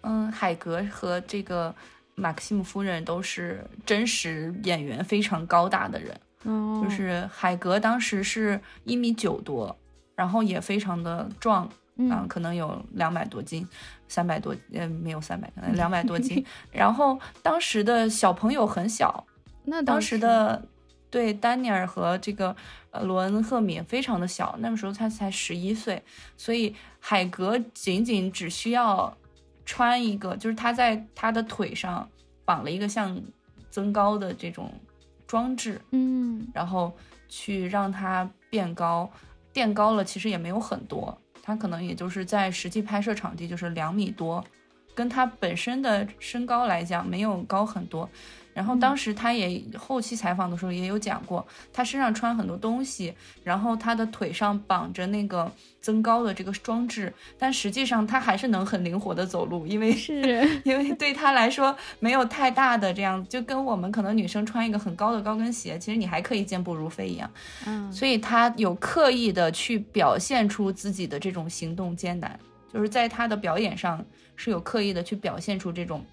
[0.00, 1.72] 嗯，海格和这个
[2.16, 6.20] 马克西姆夫人都是真实演员，非常高大的人。
[6.44, 9.76] 哦，就是海格当时是一米九多。
[10.16, 11.66] 然后也非常的壮，
[11.96, 13.66] 嗯，可能有两百多斤，
[14.06, 16.44] 三百多，呃，没有三百，可能两百多斤。
[16.70, 19.26] 然后当时的小朋友很小，
[19.64, 20.62] 那当时的
[21.08, 22.54] 对丹尼尔和这个
[22.90, 26.02] 呃罗恩赫敏非常的小，那个时候他才十一岁，
[26.36, 29.16] 所以海格仅仅只需要
[29.64, 32.06] 穿一个，就是他在他的腿上
[32.44, 33.18] 绑了一个像
[33.70, 34.70] 增高的这种
[35.30, 36.92] 装置，嗯，然后
[37.28, 39.08] 去让它变高。
[39.52, 44.44] 垫高了，其实也没有很多，它可能也就是在实际拍摄场地就是两米多，
[44.92, 48.10] 跟它本身的身高来讲没有高很多。
[48.60, 55.50] 然后当时他也后期采访的时候也有讲过，他身上穿很多东西，然后他的腿上绑着那个
[55.80, 67.30] 增高的这个装置，但实际上他还是能很灵活的走路，因为是因为对他来说没有太大的这样，就跟我们可能女生穿一个很高的高跟鞋，其实你还可以健步如飞一样。
[67.64, 72.38] 嗯，所以他有刻意的去表现出自己的这种行动艰难，
[72.70, 74.04] 就是在他的表演上
[74.36, 76.04] 是有刻意的去表现出这种。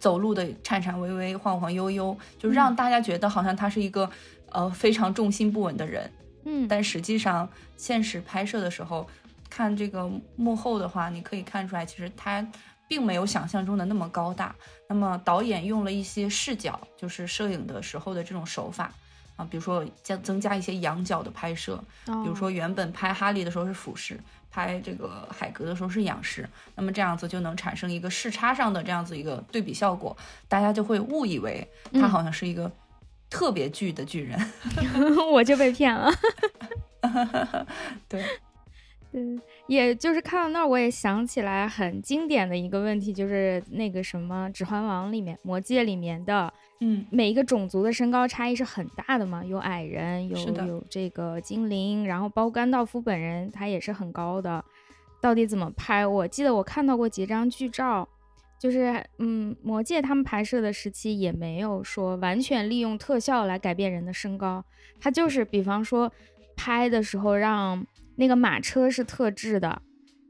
[0.00, 4.10] 走路的颤颤巍巍、晃晃悠悠，就让大家觉得好像他是一个
[4.50, 6.10] 呃非常重心不稳的人。
[6.46, 9.06] 嗯，但实际上现实拍摄的时候，
[9.50, 12.44] 看这个幕后的话，你可以看出来，其实他
[12.88, 14.54] 并没有想象中的那么高大。
[14.88, 18.90] 那么导演用了一些视角，就是摄影的时候的这种手法
[19.36, 24.18] 啊，比如说加增加一些仰角的拍摄，比如说原本拍哈利的时候是俯视。
[24.50, 30.16] 拍这个海格的时候是仰视，那么这样子就能产生一个视差上的这样子一个对比效果，
[30.48, 32.70] 大家就会误以为他好像是一个
[33.28, 34.38] 特别巨的巨人，
[35.32, 36.10] 我就被骗了。
[38.08, 38.24] 对。
[39.12, 54.64] 嗯，也就是看到那儿，我也想起来很经典的一个问题，就是那个什么《指环王》里面、《魔戒》里面的，嗯，每一个种族的身高差异是很大的嘛，有矮人，有有这个精灵，然后包括甘道夫本人，他也是很高的。
[55.20, 56.04] 到底怎么拍？
[56.04, 58.08] 我记得我看到过几张剧照，
[58.58, 64.64] 就是嗯，《魔戒》他们拍摄的时期也没有说完全利用特效来改变人的身高，
[65.00, 66.12] 他就是比方说
[66.56, 67.86] 拍的时候让。
[68.20, 69.80] 那个马车是特制的，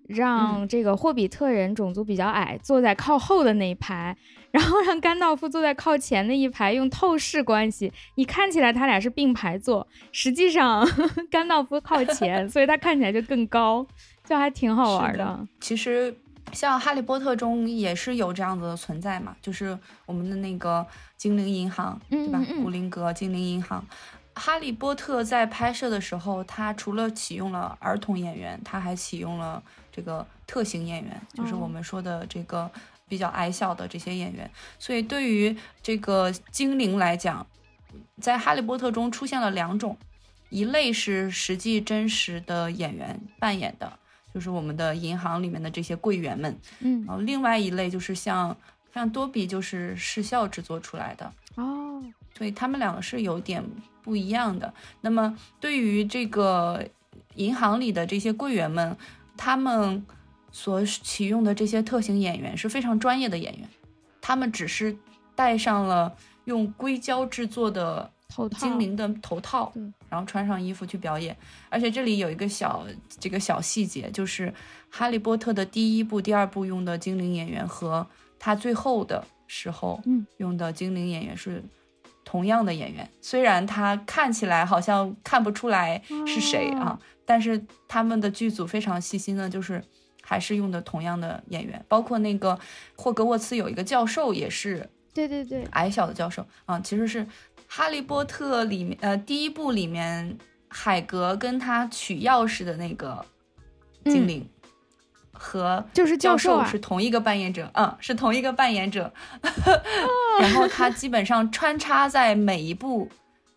[0.07, 4.17] 让这个霍比特人种族比较矮，坐在靠后的那一排，
[4.53, 10.89] 然后让甘道夫坐在靠前的一排，用透视关系，你看起来他俩是并排坐，实际上
[11.29, 13.85] 甘道夫靠前，所以他看起来就更高，
[14.25, 15.45] 就还挺好玩的。
[15.61, 16.15] 其实
[16.53, 19.77] 像《哈利波特》中也是有这样子的存在嘛，就是
[20.07, 20.87] 我们的那个
[21.17, 22.41] 精灵银行，对吧？
[22.63, 23.85] 古灵阁精灵银行。
[24.43, 29.63] 哈利波特在拍摄的时候，他除了启用了儿童演员，他还启用了
[29.93, 32.71] 这个特型演员，就是我们说的这个
[33.07, 34.51] 比较矮小的这些演员。
[34.79, 37.47] 所以对于这个精灵来讲，
[38.19, 39.95] 在哈利波特中出现了两种，
[40.49, 43.93] 一类是实际真实的演员扮演的，
[44.33, 48.57] 就是我们的银行里面的这些柜员们，嗯，然后另外一类就是像
[48.95, 51.31] 像多比，就是视效制作出来的。
[51.57, 52.03] 哦，
[52.37, 53.65] 所以他们两个是有点。
[54.03, 54.73] 不一样的。
[55.03, 56.83] 那么，对于这个
[57.35, 58.97] 银行里的这些柜员们，
[59.37, 60.05] 他们
[60.51, 63.69] 所启用的这些特型演员是非常专业的演员，
[64.23, 64.97] 他们只是
[65.35, 66.17] 戴上了
[66.47, 68.11] 用硅胶制作的
[68.59, 69.71] 精灵的头套，
[70.09, 71.37] 然后穿上衣服去表演。
[71.69, 72.87] 而且这里有一个小
[73.19, 74.53] 这个小细节，就是
[74.89, 78.05] 哈利波特的第一部、第二部用的精灵演员和
[78.39, 80.03] 他最后的时候
[80.39, 81.63] 用的精灵演员是
[82.31, 83.09] 同样的演员。
[83.21, 89.83] 虽然他看起来好像看不出来是谁啊，但是他们的剧组非常细心的，就是。
[90.23, 92.57] 还是用的同样的演员，包括那个
[92.95, 96.47] 霍格沃茨有一个教授也是，对对对，矮小的教授。
[96.67, 97.25] 啊，其实是
[97.67, 103.27] 《哈利波特》里面呃第一部里面海格跟他取钥匙的那个
[104.05, 104.49] 精灵，
[105.43, 109.11] 和就是教授是同一个扮演者，嗯，是同一个扮演者，
[110.39, 113.07] 然后他基本上穿插在每一部《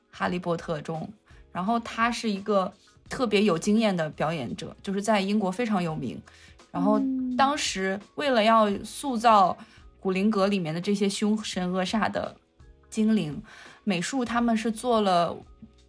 [0.10, 1.12] 哈利波特》中，
[1.52, 2.72] 然后他是一个
[3.10, 6.18] 特别有经验的表演者，就是在英国非常有名。
[6.72, 7.02] 然后
[7.38, 9.56] 当时为了要塑造
[10.00, 12.34] 古灵阁里面的这些凶神恶煞的
[12.90, 13.44] 精灵，
[13.84, 15.36] 美术他们是做了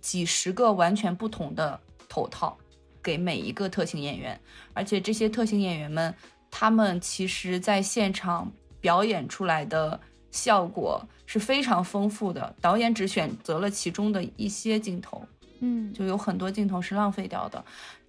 [0.01, 1.79] 几十个完全不同的
[2.09, 2.59] 头套
[3.05, 4.41] 给每一个特型演员，
[4.73, 6.13] 而且这些特型演员们
[6.51, 8.51] 他们其实在现场
[8.81, 10.01] 表演出来的
[10.31, 15.25] 效果是非常丰富的，导演只选择了其中的一些镜头，
[15.61, 17.63] 嗯，就有很多镜头是浪费掉的。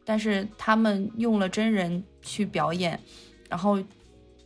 [0.04, 3.00] 但是他们用了真人去表演，
[3.50, 3.84] 然后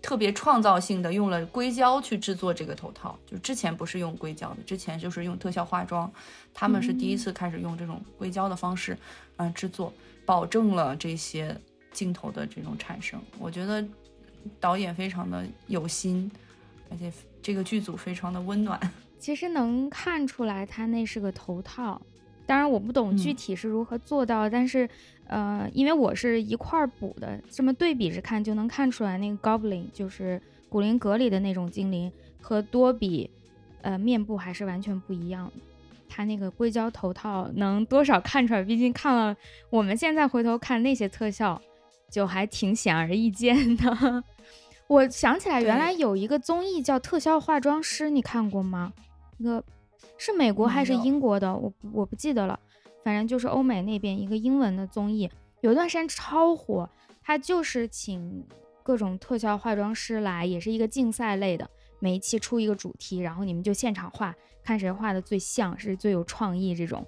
[0.01, 6.09] 特别创造性的用了硅胶去制作这个头套，就之前不是用硅胶的，之前就是用特效化妆，
[6.53, 8.97] 他们是第一次开始用这种硅胶的方式，
[9.35, 9.91] 嗯，制作，
[10.30, 11.59] 保证了这些
[11.91, 13.19] 镜头的这种产生。
[13.39, 13.84] 我觉得
[14.59, 16.30] 导演非常的有心，
[16.91, 17.11] 而且
[17.41, 18.80] 这个剧组非常的温暖。
[19.17, 21.99] 其实能看出来，他那是个头套。
[22.45, 24.88] 当然我不懂具体是如何做到，但是，
[25.25, 33.27] 呃，因为我是一块儿补的，这么对比着看就能看出来，那个 Goblin 就是古灵阁里的那种精灵和多比，
[33.82, 35.51] 呃，面部还是完全不一样的。
[36.10, 39.34] 他那个硅胶头套能多少看出来，毕竟看了
[39.70, 41.62] 我们现在回头看那些特效，
[42.10, 44.24] 就还挺显而易见的。
[44.88, 48.91] 我想起来，原来有一个综艺叫《特效化妆师》，你看过吗？
[49.38, 49.64] 那个。
[50.22, 51.55] 是美国还是英国的？
[51.55, 52.60] 我我不记得了，
[53.05, 55.32] 反正就是欧美那边一个英文的综艺，
[55.62, 56.89] 有段时间超火。
[57.24, 58.45] 他就是请
[58.84, 64.36] 各种特效化妆师来，也是一个竞赛类的，每一期出一个主题，然后你们就现场画，
[64.70, 67.03] 看谁画的最像，是最有创意，这种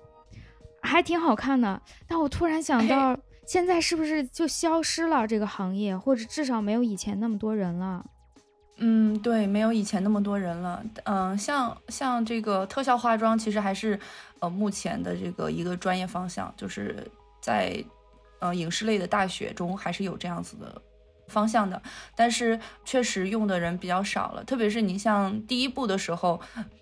[0.82, 1.80] 还挺好看的。
[2.08, 8.04] 但我突然想到，现在是不是就消失了这个行业，或者至少没有以前那么多人了？
[8.78, 10.84] 嗯，对，没有以前那么多人了。
[11.04, 14.00] 嗯，像像这个特效化妆，其实还是
[14.40, 17.08] 呃目前的这个一个专业方向，就是
[17.40, 17.86] 在
[18.40, 20.82] 呃影视类的大学中还是有这样子的
[21.32, 21.82] 方向的。
[22.16, 26.40] 但是确实用的人比较少了，特别是你像第一部的时候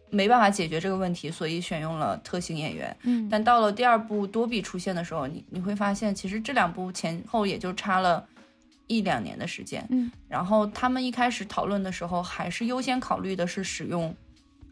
[0.10, 2.97] 没办法解决这个问题，所以选用了特型演员。
[3.04, 8.28] 嗯，但到了第二部多比出现的时候，你你会发现，其实这两部前后也就差了。
[8.91, 14.16] 一两年的时间，嗯，然后他们一开始讨论的时候，还是优先考虑的是使用，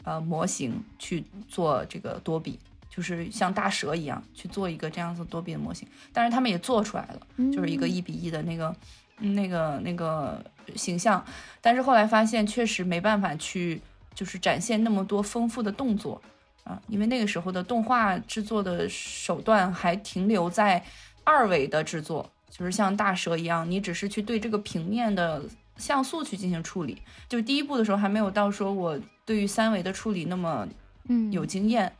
[0.04, 2.58] 呃，模型去做这个多比，
[2.90, 5.88] 就是像大蛇一样去做一个这样子多比的模型。
[6.12, 8.76] 但是他们也做出来了，就是一个一比一的那个，
[9.20, 10.44] 那个那个
[10.76, 11.24] 形象。
[11.62, 13.82] 但是后来发现，确实没办法去，
[14.14, 16.22] 就是展现那么多丰富的动作
[16.64, 20.84] 啊，因为那个时候的动画制作的手段还停留在
[21.24, 22.30] 二维的制作。
[22.50, 25.44] 就是像大蛇一样，你只是去对这个平面的
[25.76, 27.00] 像素去进行处理。
[27.28, 30.68] 就第一步的时候还没有到说我对于三维的处理那么
[31.10, 31.92] 嗯有经验。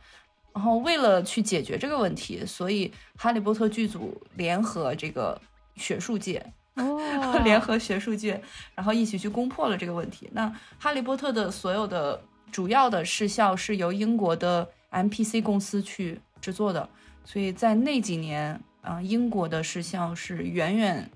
[0.54, 5.40] 然后为了去解决这个问题，所以哈利波特剧组联合这个
[5.76, 6.44] 学术界，
[7.44, 8.40] 联合学术界，
[8.74, 10.28] 然后一起去攻破了这个问题。
[10.32, 12.20] 那哈利波特的所有的
[12.50, 16.88] 主要的视效是由英国的 MPC 公司去制作的，
[17.24, 18.60] 所以在那几年。
[18.80, 21.10] 啊，英国的视效是远远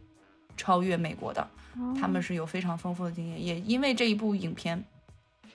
[0.56, 1.48] 超越美国的，
[1.98, 4.84] 他们是有非常丰富的经验，也因为这一部影片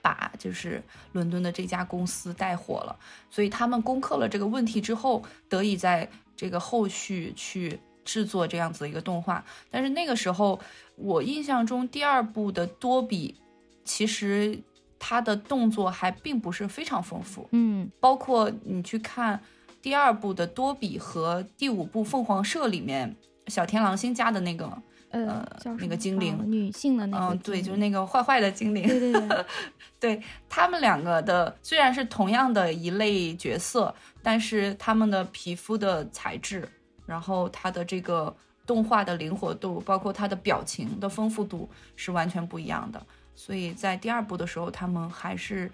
[0.02, 0.82] 把就是
[1.12, 2.98] 伦敦的这家公司带火了，
[3.30, 7.78] 所以他们攻克了这个问题之后，得以在这个后续去
[8.08, 9.44] 制作这样子的一个动画。
[9.70, 10.60] 但是那个时候，
[10.96, 13.36] 我印象中第二部的多比
[13.84, 14.58] 其实
[14.98, 19.40] 他的动作还并不是非常丰富，嗯，包括你去看。
[19.80, 24.66] 第二部的多比和第五部凤凰社里面小天狼星家的那个
[25.12, 25.48] 呃
[25.80, 29.46] 那个精灵女性的那个嗯对就是那个坏坏的精灵对对对，
[30.18, 36.68] 对他们两个的虽然是同样的一类角色，但是他们的皮肤的材质，
[37.08, 38.36] 然后他的这个
[38.68, 43.04] 动画的灵活度，包括他的表情的丰富度是完全不一样的。
[43.34, 45.72] 所以在第二部的时候，他们还是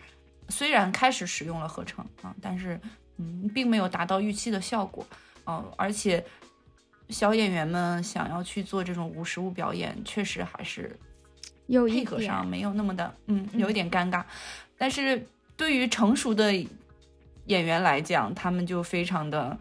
[0.47, 2.79] 虽然开始使用了合成啊，但是。
[3.17, 5.05] 嗯，并没有达到预期的效果，
[5.45, 6.25] 嗯，而且
[7.09, 10.99] 小演员们想要去做这种无实物表演，确实还是
[11.67, 14.23] 有配合上没有那么的，嗯，有一点尴尬。
[14.79, 15.23] 但是
[15.55, 16.51] 对于成熟的
[17.45, 19.55] 演员来讲，他们就非常的、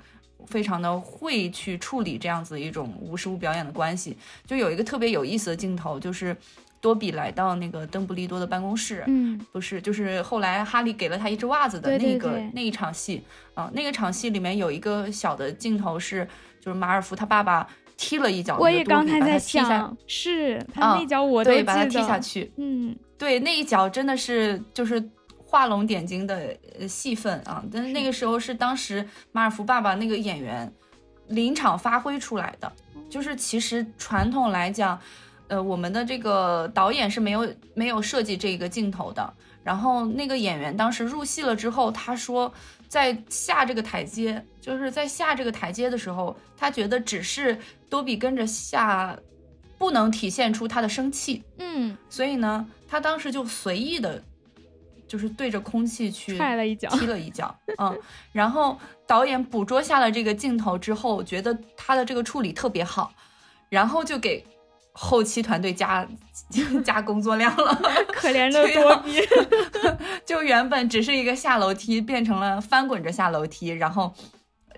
[0.46, 4.16] 非常的会去处理这样子一种无实物表演的关系。
[4.46, 6.36] 就有一个特别有意思的镜头，就是
[6.80, 13.22] 多比来到那个邓布利多的办公室，嗯，不是，就是后来哈利给了他一只袜子的那个那一场戏
[13.54, 16.26] 啊、那个场戏里面有一个小的镜头是，
[16.60, 22.50] 就是马尔福他爸爸踢了一脚多比，我也刚才在想，是他啊那脚我都对，把他踢下去。
[22.56, 25.00] 嗯，对，那一脚真的是就是
[25.52, 27.62] 画龙点睛的呃戏份啊！
[27.70, 30.72] 但是那个时候是当时马尔福爸爸那个演员
[31.28, 32.72] 临场发挥出来的，
[33.10, 34.98] 就是其实传统来讲，
[35.48, 39.30] 呃，我们的这个导演是没有没有设计这个镜头的。
[39.62, 42.50] 然后那个演员当时入戏了之后，他说
[42.88, 47.58] 在下这个台阶，就是在下这个台阶的时候，他觉得只是
[47.90, 49.14] 多比跟着下，
[49.76, 51.44] 不能体现出他的生气。
[51.58, 54.24] 嗯，所以呢，他当时就随意的，
[55.12, 58.00] 就是对着空气去踹了一脚踢了一脚，嗯，
[58.32, 63.12] 然后导演捕捉下了这个镜头之后，觉得他的这个处理特别好，
[63.68, 64.42] 然后就给
[64.92, 66.08] 后期团队加
[66.82, 67.78] 加工作量了。
[68.08, 69.20] 可怜的多比，
[70.24, 74.10] 就原本只是一个下楼梯，变成了翻滚着下楼梯，然后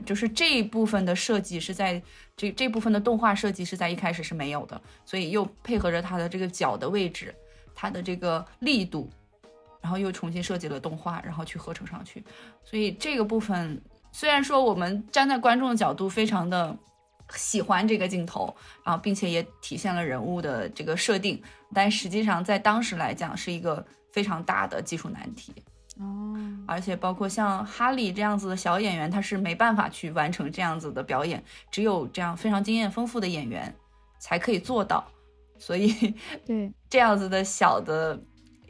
[0.05, 2.03] 就是这一部分的设计是在
[2.37, 7.33] 这这部分的动画设计是在一开始是没有的，所以又配合着他的这个脚的位置，
[7.73, 9.09] 他的这个力度，
[9.85, 12.25] 然后又重新设计了动画，然后去合成上去，
[12.65, 13.81] 所以这个部分
[14.11, 16.75] 虽然说我们站在观众的角度非常的。
[17.31, 18.55] 喜欢这个镜头
[18.85, 25.55] 然啊，并且也体现了人物的这个设定，但实际上在当时来讲是一个非常大的技术难题。
[25.99, 26.37] 哦，
[26.69, 33.75] 而且包括像哈利这样子的小演员，他是没办法去完成这样子的表演，只有这样非常经验丰富的演员
[34.19, 35.03] 才可以做到。
[35.59, 36.15] 所以
[36.45, 38.21] 对， 这样子的小的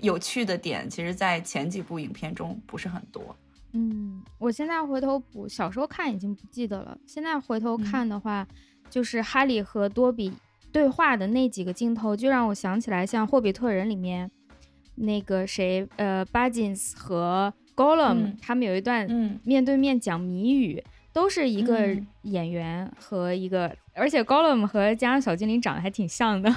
[0.04, 3.34] 有趣的点，其实在前几部影片中不是很多。
[3.72, 6.96] 嗯，我现在回头补，小时候看已经不记得了。
[7.06, 8.46] 现在回头看的话，
[8.88, 10.32] 就是哈利和多比
[10.70, 14.30] 对话的那几个镜头，就让我想起来像《霍比特人》里面
[14.94, 20.80] 那个谁，呃，巴金斯和 Gollum、嗯他们有一段嗯面对面讲谜语，
[21.12, 26.54] 都是一个嗯演员和一个，而且 Gollum 和加上小精灵长得还挺像的，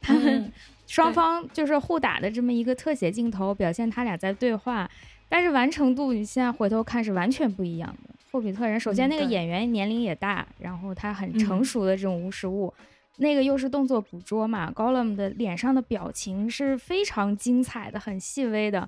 [0.00, 0.52] 他们嗯
[0.94, 4.90] 双方就是互打的这么一个特写镜头，表现他俩在对话，
[5.26, 8.14] 但是完成度你现在回头看是完全不一样的。
[8.30, 12.70] 霍比特人首先那个演员年龄也大，然后他很成嗯熟的这种无实物。
[13.16, 18.86] 那个又是动作捕捉嘛，Gollum 的脸上的表情是非常精彩的，很细微的。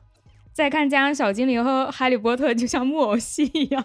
[0.52, 3.82] 再看《加上小精灵》和《哈利波特》，就像木偶戏一样。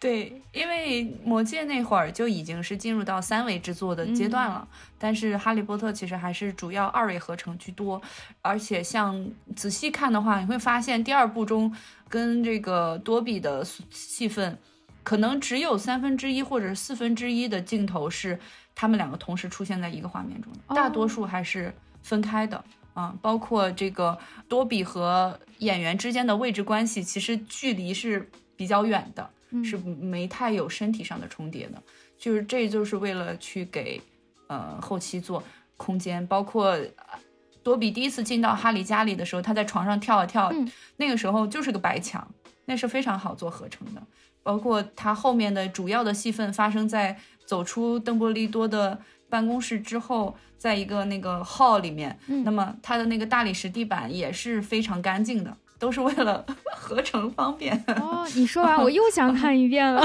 [0.00, 4.66] 对，因为《魔戒》那会儿就已经是进入到三维制作的阶段了，
[4.98, 8.00] 但是《哈利波特》其实还是主要二维合成居多，
[8.40, 11.70] 而且像仔细看的话，你会发现第二部中
[12.08, 14.56] 跟这个多比的戏份，
[15.02, 18.40] 可能只有三分之一或者四分之一的镜头是
[18.74, 22.64] 他们两个同时出现在一个画面中的，哦大多数还是分开的。
[22.94, 29.30] 啊，包括这个多比和演员之间的位置关系，其实距离是比较远的。
[29.50, 29.64] 嗯。
[29.64, 31.82] 是没太有身体上的重叠的，
[32.18, 34.00] 就是这就是为了去给
[34.48, 35.42] 呃后期做
[35.76, 37.18] 空间，包括呃
[37.62, 42.26] 多比第一次进到哈利家里的时候，他在床上跳啊跳，嗯那个时候就是个白墙，
[42.64, 44.02] 那是非常好做合成的。
[44.42, 48.98] 包括他后面的主要的戏份发生在走出邓布利多的
[49.28, 52.42] 办公室之后，在一个那个 hall 里面，嗯。
[52.42, 56.44] 那么他的那个大理石地板也是非常干净的，都是为了
[56.76, 57.74] 合成方便。
[57.96, 60.04] 哦，你说完我又想看一遍了。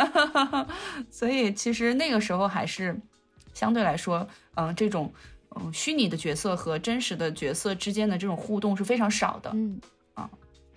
[1.10, 2.98] 所以其实那个时候还是
[3.52, 5.12] 相对来说，嗯、这种
[5.56, 9.50] 嗯虚拟的角色和真实的角色之间的这种互动是非常少的。
[9.52, 9.93] 嗯啊，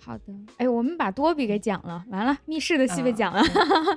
[0.04, 0.24] 好的。
[0.56, 3.42] 哎，我们把多比给讲了，完了，密室的戏被嗯讲了。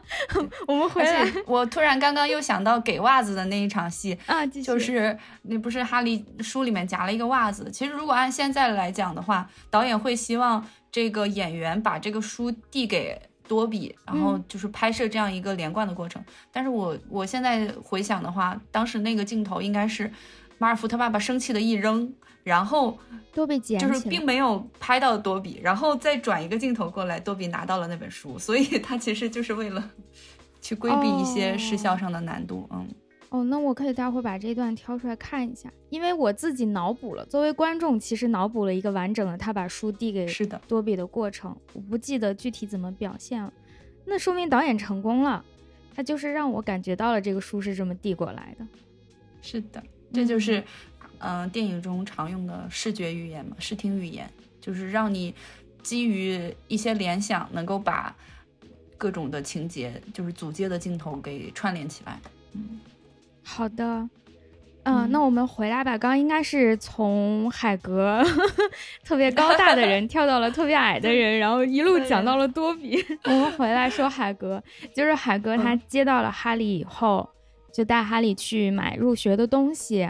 [0.68, 7.70] 我们回而来我突然刚刚又想到给袜子的那一场戏，啊，就是那不是哈利书里面夹了一个袜子。
[7.72, 16.24] 其实如果按现在来讲的话，导演会希望这个演员把这个书递给多比，然后嗯就是拍摄这样一个连贯的过程。
[16.52, 20.12] 但是我我现在回想的话，当时那个镜头应该是
[20.58, 22.14] 马尔福他爸爸生气的一扔，
[22.44, 22.98] 然后
[23.34, 29.92] 都被捡就是并没有拍到多比，然后再转一个镜头过来，多比拿到了那本书，所以他其实就是为了
[30.62, 32.88] 去规避一些视效上的难度，嗯。
[33.30, 43.54] 哦，那我可以待会儿把这段挑出来看一下，因为我自己脑补了，作为观众其实脑补了一个完整的他把书递给是的多比的过程，我不记得具体怎么表现了。
[44.04, 45.46] 那说明导演成功了，
[45.96, 48.68] 他就是让我感觉到了这个书是这么递过来的。
[49.42, 49.82] 是的，
[50.12, 50.62] 这就是
[51.22, 55.34] 嗯、呃电影中常用的视觉语言嘛，视听语言，就是让你
[55.82, 58.16] 基于一些联想，能够把
[58.98, 62.20] 各种的情节，就是组接的镜头给串联起来。
[62.54, 62.80] 嗯
[63.44, 63.84] 好的，
[64.84, 65.98] 嗯、嗯那我们回来吧。
[65.98, 68.24] 刚刚应该是从海格
[69.04, 73.04] 特别高大的人跳到了特别矮的人， 然后一路讲到了多比。
[73.26, 74.62] 我们回来说海格，
[74.96, 77.28] 就是海格他嗯接到了哈利以后，
[77.74, 80.10] 就带哈利去买入学的东西。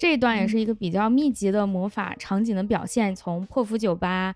[0.00, 4.34] 这一段也是一个比较密集的魔法场景的表现，从破釜酒吧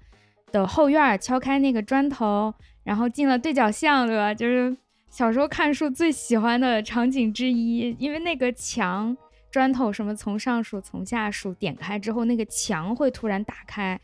[0.52, 2.52] 的后院儿敲开那个砖头，
[2.82, 4.34] 然后进了对角巷，对吧？
[4.34, 4.76] 就是
[5.08, 9.16] 小时候看书最喜欢的场景之一，因为那个墙
[9.50, 13.98] 砖头什么从上数从下数点开之后，那个墙会突然打开，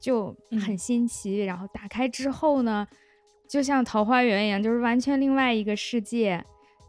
[0.00, 1.44] 就很嗯新奇。
[1.44, 2.84] 然后打开之后呢，
[3.48, 6.44] 就像桃花源一样，就是完全另外一个世界。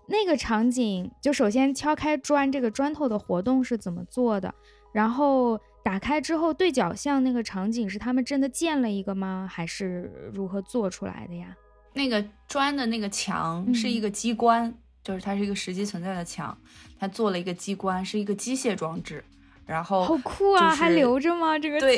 [0.08, 4.54] 那个场景，就首先敲开砖，这个砖头的活动是怎么做的？
[4.94, 9.48] 然后打开之后，对角巷那个场景是他们真的建了一个吗？
[9.52, 11.56] 还是如何做出来的呀？
[11.94, 16.58] 那个砖的那个墙嗯是一个机关，就是它是一个实际存在的墙，
[17.00, 19.24] 它做了一个机关，是一个机械装置，
[19.66, 20.76] 然后好酷啊！
[20.76, 21.58] 还留着吗？
[21.58, 21.98] 这个 对，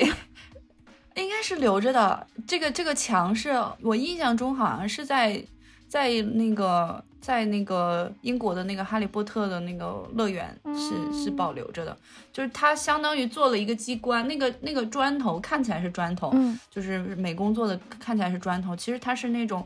[1.15, 2.27] 应该是留着的。
[2.45, 3.51] 这个这个墙是
[3.81, 5.43] 我印象中好像是在
[5.87, 10.89] 在那个在那个英国的那个哈利波特的那个乐园是、
[11.23, 11.97] 是嗯保留着的，
[12.31, 19.65] 就是它相当于做了一个机关，那个那个砖头看起来是砖头，嗯就是美工做的，看起来是砖头，其实它是那种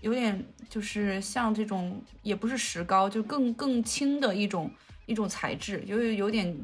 [0.00, 4.70] 有点就是像这种也不是石膏，就更更轻的一种
[5.06, 6.56] 一种材质，有有点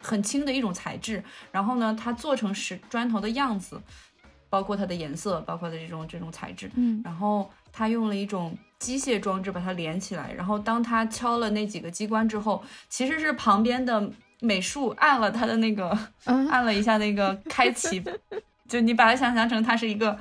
[0.00, 1.22] 很轻的一种材质。
[1.50, 3.80] 然后呢，它做成石砖头的样子，
[4.50, 6.70] 包括它的颜色，包括它的这种这种材质。
[6.74, 14.10] 嗯然后它用了一种机械装置把它连起来，然后当他敲了那几个机关之后，其实是旁边的
[14.40, 15.96] 美术按了他的那个。
[16.26, 18.02] 嗯按了一下那个开启，
[18.68, 20.18] 就你把它想象成它是一个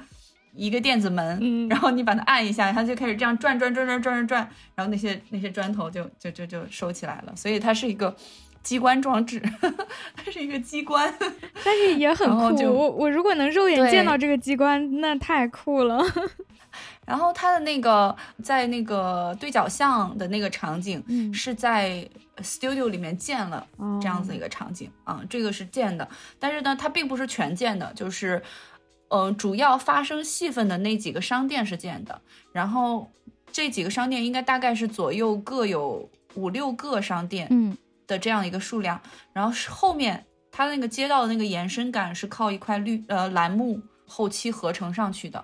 [0.54, 8.16] 一个电子门，嗯 然后你把它按一下，它就开始这样转转转转转转转，然后那些那些砖头就就就就收起来了，所以它是一个
[8.62, 9.42] 机关装置，
[10.16, 11.14] 它是一个机关，
[11.64, 12.56] 但是也很酷。
[12.58, 16.04] 就我我如果能肉眼见到这个机关，那太酷了。
[17.08, 21.34] 然后它的那个在那个对角巷的那个场景嗯。
[21.34, 22.08] 是在
[22.44, 28.44] studio 里面建了哦这样子一个场景啊、这个是建的，但是呢，它并不是全建的，就是，
[29.08, 33.10] 呃，主要发生戏份的那几个商店是建的，然后
[33.52, 37.76] 这几个商店应该大概是左右各有五六个商店嗯。
[38.06, 39.02] 的这样一个数量，
[39.34, 45.44] 然后是后面它那个街道的那个延伸感是靠一块绿呃栏目后期合成上去的。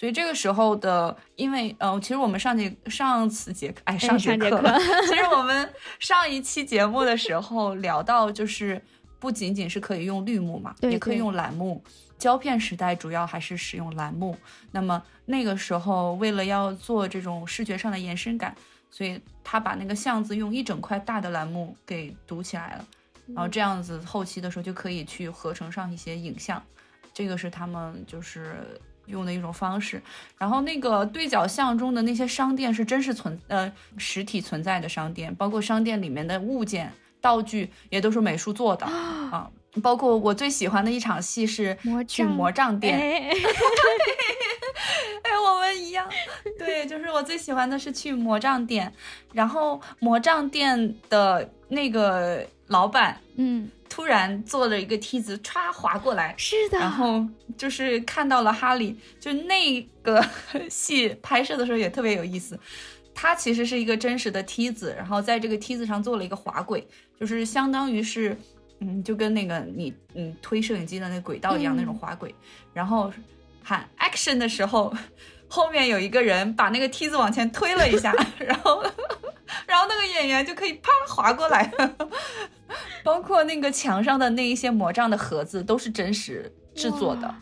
[0.00, 4.48] 所以这个时候的，因为呃，其实我们上节上次节课，哎，上节课。
[5.06, 8.82] 其实我们上一期节目的时候聊到，就是
[9.18, 11.84] 不仅仅是可以用绿幕嘛，对也可以用蓝幕。
[12.16, 14.34] 胶片时代主要还是使用蓝幕，
[14.72, 18.56] 那么那个时候为了要做这种视觉上的延伸感，
[18.90, 22.86] 所以他把那个巷子用一整块大的蓝幕给堵起来了，
[23.34, 26.62] 然后这样子后期的时候就可以去合成上一些影像，
[27.12, 28.80] 这个是他们就是
[29.10, 30.02] 用的一种方式。
[30.38, 36.90] 然后那个对角巷中的那些商店是真实存呃实体存在的商店，包括商店里面的物件
[37.20, 39.50] 道具也都是美术做的啊。
[39.82, 43.30] 包括我最喜欢的一场戏是魔去杖魔杖店，哎，
[45.22, 46.08] 哎，我们一样，
[46.58, 48.92] 对，就是我最喜欢的是去魔杖店，
[49.32, 56.78] 然后魔杖店的那个老板嗯，突然坐了一个梯子，歘滑过来，是的。
[56.78, 60.24] 然后就是看到了哈利，就那个
[60.68, 62.58] 戏拍摄的时候也特别有意思。
[63.12, 66.86] 它其实是一个真实的梯子，然后在这个梯子上做了一个滑轨，
[67.18, 68.36] 就是相当于是，
[68.78, 72.32] 嗯，就跟那个你嗯推摄影机的那个轨道一样、嗯那种滑轨。
[72.72, 73.12] 然后
[73.64, 74.94] 喊 action 的时候，
[75.48, 78.80] 后面有一个人把那个梯子往前推了一下， 然后
[79.70, 81.62] 然后那个演员就可以啪划过来。
[81.78, 81.96] 了。
[83.02, 87.34] 包括那个墙上的那一些魔杖的盒子都是真实制作的，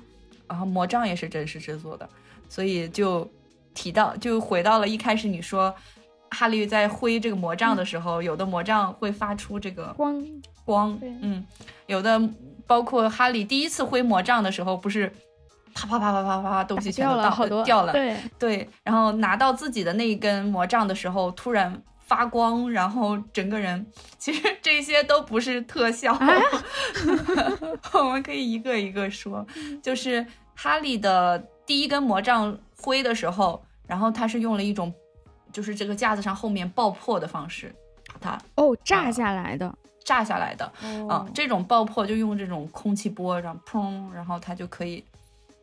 [0.46, 2.08] 然后魔杖也是真实制作的，
[2.48, 3.28] 所以就
[3.74, 5.74] 提到就回到了一开始你说。
[6.30, 10.22] 哈利在挥这个魔杖的时候，有的魔杖会发出这个光。
[10.62, 11.42] 光，嗯，
[11.86, 12.20] 有的
[12.66, 15.10] 包括哈利第一次挥魔杖的时候，不是
[15.72, 23.86] 啪啪啪啪啪啪东西全掉都掉了好多，掉了，对，对，然后拿到自己的那一根魔杖的时候，突然发光，然后整个人，
[24.18, 26.18] 其实这些都不是特效，
[27.92, 29.46] 我们可以一个一个说，
[29.82, 34.92] 就是哈利的第一根魔杖挥的时候，然后他是用了一种，
[35.52, 37.74] 就是这个架子上后面爆破的方式，
[38.08, 45.04] 把它哦炸下来的，炸下来的，嗯，这种爆破就用这种空气波，然后砰，然后它就可以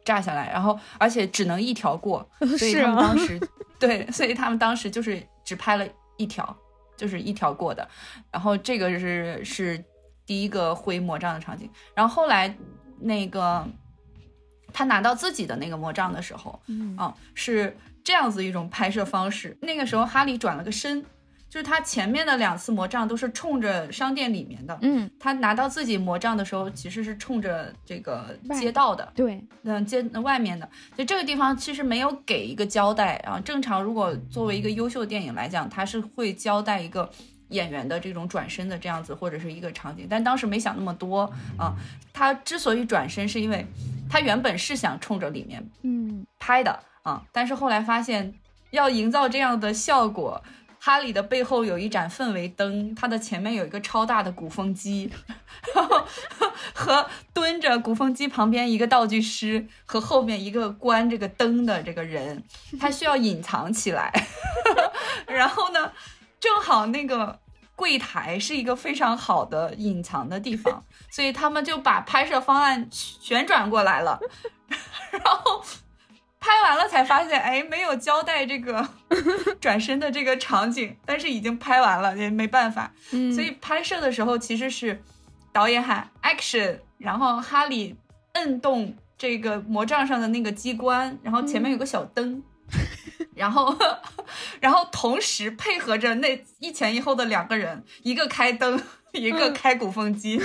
[0.04, 2.24] 炸下来，然后而且只能一条过，
[2.56, 3.39] 所以他们当时
[3.80, 5.88] 对，所以他们当时就是只拍了。
[6.18, 6.55] 一条
[6.95, 7.88] 就是一条过的，
[8.32, 9.84] 然后这个是是
[10.26, 12.55] 第一个挥魔杖的场景，然后后来
[12.99, 13.68] 那个
[14.72, 19.57] 他拿到自己的那个魔杖的时候，嗯，是这样子一种拍摄方式。
[19.61, 21.05] 那个时候哈利转了个身。
[21.56, 33.39] 就是他前面的两次魔杖都是冲着商店里面的，嗯，他拿到自己魔杖的时候其实是冲着这个街道的，对，嗯，街外面的，所以这个地方其实没有给一个交代啊。
[33.39, 37.10] 正常如果作为一个优秀电影来讲，他是会交代一个
[37.47, 41.22] 演员的这种转身的这样子或者是一个场景，但当时没想那么多
[41.58, 41.74] 啊。
[42.12, 43.66] 他之所以转身，是因为
[44.10, 48.34] 他原本是想冲着里面嗯拍的啊，但是后来发现
[48.72, 50.43] 要营造这样的效果。
[50.86, 55.11] 哈利的背后有一盏氛围灯，他的前面有一个超大的鼓风机，
[55.73, 56.05] 然后
[56.75, 62.43] 和蹲着鼓风机旁边一个道具师和后面一个关这个灯的这个人，
[62.79, 64.13] 他需要隐藏起来。
[65.25, 65.91] 然后呢，
[66.39, 67.39] 正好那个
[67.75, 74.19] 柜台是一个非常好的隐藏的地方，所以他们就把拍摄方案旋转过来了，
[75.09, 75.63] 然后。
[76.46, 78.88] 拍完了才发现，哎，没有交代这个
[79.60, 82.93] 转身的这个场景，但是已经拍完了，也没办法。
[83.12, 85.02] 嗯，所以拍摄的时候其实是
[85.52, 87.96] 导演喊 action，然后哈利
[88.34, 92.43] 摁动这个魔杖上的那个机关，然后前面有个小灯，
[93.34, 93.76] 然后
[94.62, 98.80] 然后同时配合着那一前一后的两个人，一个开灯，
[99.14, 100.39] 一个开鼓风机，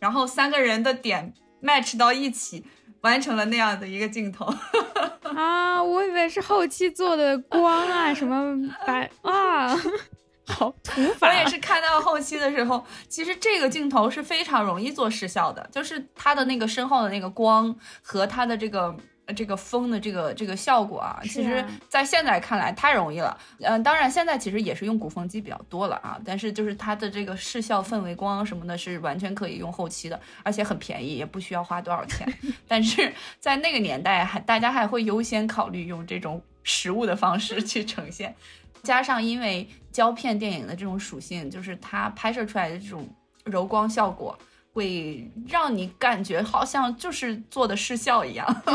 [0.00, 1.32] 然后三个人的点
[1.62, 2.64] match 到一起。
[3.04, 4.44] 完成了那样的一个镜头
[5.36, 5.82] 啊！
[5.82, 9.68] 我以为是后期做的光啊，什么白啊，
[10.46, 11.28] 好土法。
[11.28, 18.96] 我也是看到后期的时候，其实这个镜头是非常容易做失效的，就是它的那个身后的那个光和它的这个。
[19.34, 23.38] 这个风的这个这个效果啊，其实，在现在看来太容易了。
[23.60, 32.26] 嗯，当然现在其实也是用鼓风机比较多了啊，但是就是它的这个视效、氛围光什么的，是完全可以用后期的，而且很便宜，也不需要花多少钱。
[32.68, 38.34] 但是在那个年代，还大家还会优先考虑用这种实物的方式去呈现，
[38.82, 43.08] 加上因为胶片电影的这种属性，就是它拍摄出来的这种
[43.44, 44.38] 柔光效果。
[44.74, 48.44] 会让你感觉好像就是做的视效一样，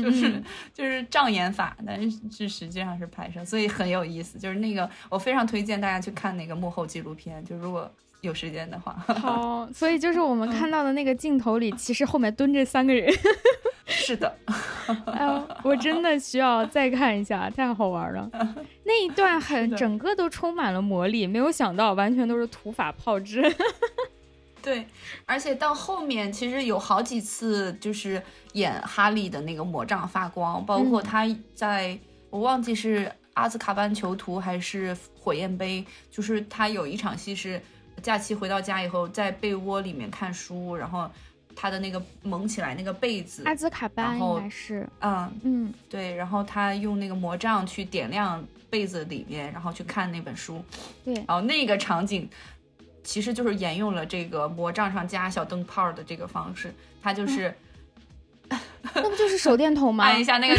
[0.00, 2.00] 就是就是障眼法，但
[2.30, 4.38] 是实际上是拍摄，所以很有意思。
[4.38, 8.92] 就是那个，我非常推荐大家去看那个幕后纪录片，就如果有时间的话。
[9.08, 13.12] 好， 所以就是我们看到的那个镜头里，其实后面蹲着三个人。
[13.88, 14.36] 是的，
[15.06, 18.28] 哎，我真的需要再看一下，太好玩了。
[18.84, 23.42] 那一段很整个都充满了魔力，没有想到完全都是土法炮制。
[24.66, 24.84] 对，
[25.26, 28.20] 而且到后面其实有好几次就是
[28.54, 31.96] 演哈利的那个魔杖发光，包括他在
[32.30, 37.62] 我忘记是阿兹卡班囚徒还是火焰杯，就是他有一场戏是
[38.02, 41.08] 假期回到家以后在被窝里面看书，然后
[41.54, 50.60] 他的那个蒙起来那个被子，阿兹卡班应该是，嗯嗯，对，然后他用那个魔杖去点亮被子里面，然后去看那本书，
[51.04, 52.28] 对，然后那个场景。
[53.06, 57.56] 其实就是沿用了这个魔杖上加小灯泡的这个方式，它就是，
[58.48, 60.04] 那不就是手电筒吗？
[60.04, 60.56] 按一下那个，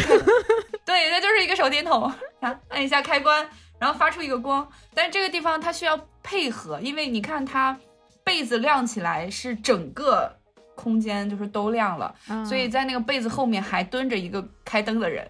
[0.84, 3.46] 对，那就是一个手电筒，啊，按一下开关，
[3.78, 4.66] 然后发出一个光。
[4.94, 7.78] 但是这个地方它需要配合，因为你看它
[8.24, 10.34] 被子亮起来是整个
[10.74, 12.14] 空间就是都亮了，
[12.48, 15.28] 所以在那个被子后面还蹲着一个开灯的人。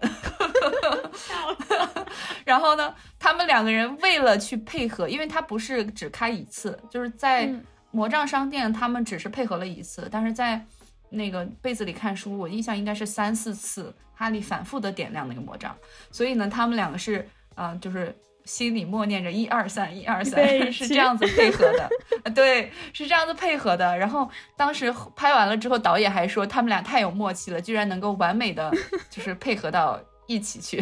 [2.45, 7.49] 然后呢，他们两个人为了去配合，因为他不是只开一次，就是在
[7.91, 10.63] 魔杖商店，他们只是配合了一次，但是在
[11.09, 15.75] 那个被子里看书，我印象应该是三四次，哈利反复的点亮那个魔杖，
[16.11, 21.89] 所以呢，他们两个是，嗯，就是心里默念着一二三，一二三， 是这样子配合的，
[22.33, 23.97] 对，是这样子配合的。
[23.97, 28.71] 然后当时拍完了之后，导演还说他们俩太有默契了，居然能够完美的
[29.09, 29.99] 就是配合到。
[30.29, 30.79] 一起去，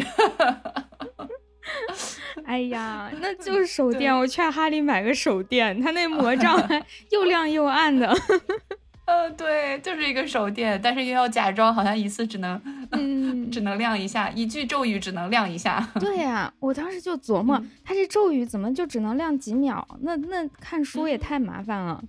[2.44, 4.14] 哎呀， 那就是手电。
[4.14, 8.14] 我劝哈利买个手电，他那魔杖 还又亮又暗的。
[9.06, 12.60] 呃，对，就是一个手电，但是又要假装好像一次只能
[12.92, 15.80] 嗯只能亮一下，一句咒语只能亮一下。
[15.98, 19.82] 对呀，我当时就琢磨，他这咒语怎么就只能亮几秒？
[20.02, 22.04] 那那看书也太麻烦了。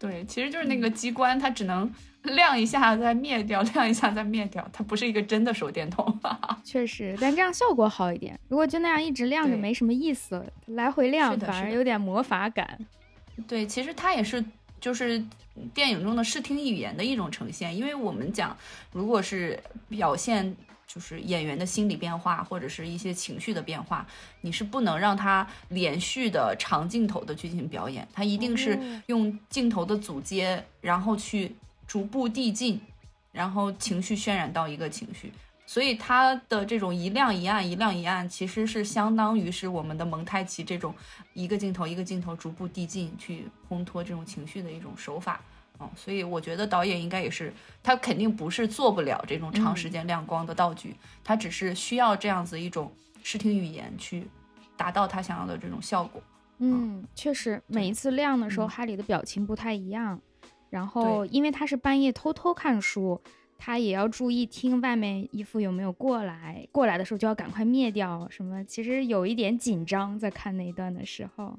[0.00, 1.92] 对，其实就是那个机关，它只能
[2.24, 6.20] 亮一下再灭掉， 亮一下再灭掉，它不是一个真的手电筒。
[6.64, 8.38] 确实，但这样效果好一点。
[8.48, 12.78] 如果就那样一直亮着，没什么意思，来回亮反而有点魔法感。
[13.48, 14.44] 对，其实它也是。
[14.80, 15.24] 就是
[15.72, 18.54] 电影中的视听语言的一种呈现，因为我们讲，
[18.92, 19.58] 如果是
[19.88, 20.54] 表现
[20.86, 24.06] 就是演员的心理变化或者是一些情绪的变化，
[24.42, 31.56] 你是不能让他连续的长镜头的去进行表演，他一定是用镜头的组接，然后去
[31.94, 32.80] 逐步递进，
[33.30, 35.32] 然后情绪渲染到一个情绪。
[35.64, 40.92] 所以它的这种一亮一暗、一亮一暗，其实是相当于是我们的蒙太奇这种
[41.34, 45.40] 一个镜头一个镜头逐步递进去烘托这种情绪的一种手法。
[45.78, 52.92] 嗯，所以我觉得导演应该也是，他肯定不是做不了这种长时间亮光的道具，他只是需要这样子一种
[53.22, 54.26] 视听语言去
[54.76, 56.20] 达到他想要的这种效果。
[56.58, 60.20] 嗯，确实，每一次亮的时候，哈利的表情不太一样。
[60.70, 63.20] 然后，因为他是半夜偷偷看书。
[63.56, 68.26] 他也要注意听外面衣服有没有过来，过来的时候就要赶快灭掉。
[68.28, 68.62] 什么？
[68.64, 71.56] 其实有一点紧张，在看那一段的时候。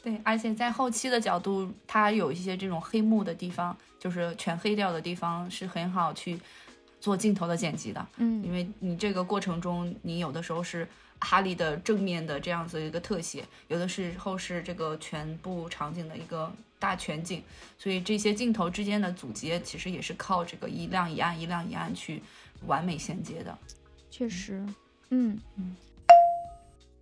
[0.00, 6.38] 对，而且在后期的角度，它有一些这种黑幕的地方，就是全黑掉的地方，是很好去
[7.00, 8.06] 做镜头的剪辑的。
[8.18, 10.86] 嗯，因为你这个过程中，你有的时候是
[11.18, 16.52] 哈利的正面的这样子一个特写，有的时候是这个全部场景的一个。
[16.78, 17.42] 大全景，
[17.78, 22.22] 所以这些镜头之间的组接其实也是靠这个一亮一暗、一亮一暗去
[22.66, 23.56] 完美衔接的。
[24.10, 24.64] 确实，
[25.10, 25.76] 嗯嗯。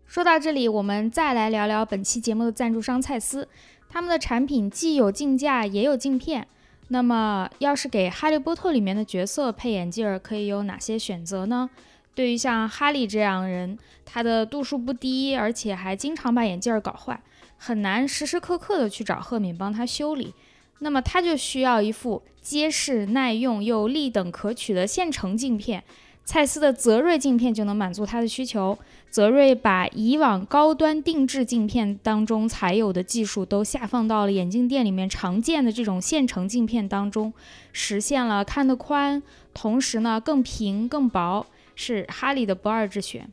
[0.06, 3.48] 说到这里，我们再来聊聊本期节目的赞助商蔡司，
[3.88, 6.46] 他们的产品既有镜架也有镜片。
[6.88, 11.68] 那么，要是给《哈利波特》里面的角色配眼镜，可以有哪些选择呢？
[12.14, 17.20] 对于像哈利这样人，他的度数不低，而且还经常把眼镜搞坏。
[17.58, 20.34] 很难时时刻刻的去找赫敏帮他修理，
[20.78, 25.82] 那么他就需要一副结实耐用又立等可取的现成镜片。
[26.24, 28.76] 蔡司的泽瑞镜片就能满足他的需求。
[29.08, 37.32] 泽瑞把以往高端定制镜片当中才有的技术都下放到了眼镜店里面常见的这种现成镜片当中，
[37.72, 39.22] 实现了看得宽，
[39.54, 41.46] 同时呢更平更薄，
[41.76, 43.30] 是哈利的不二之选。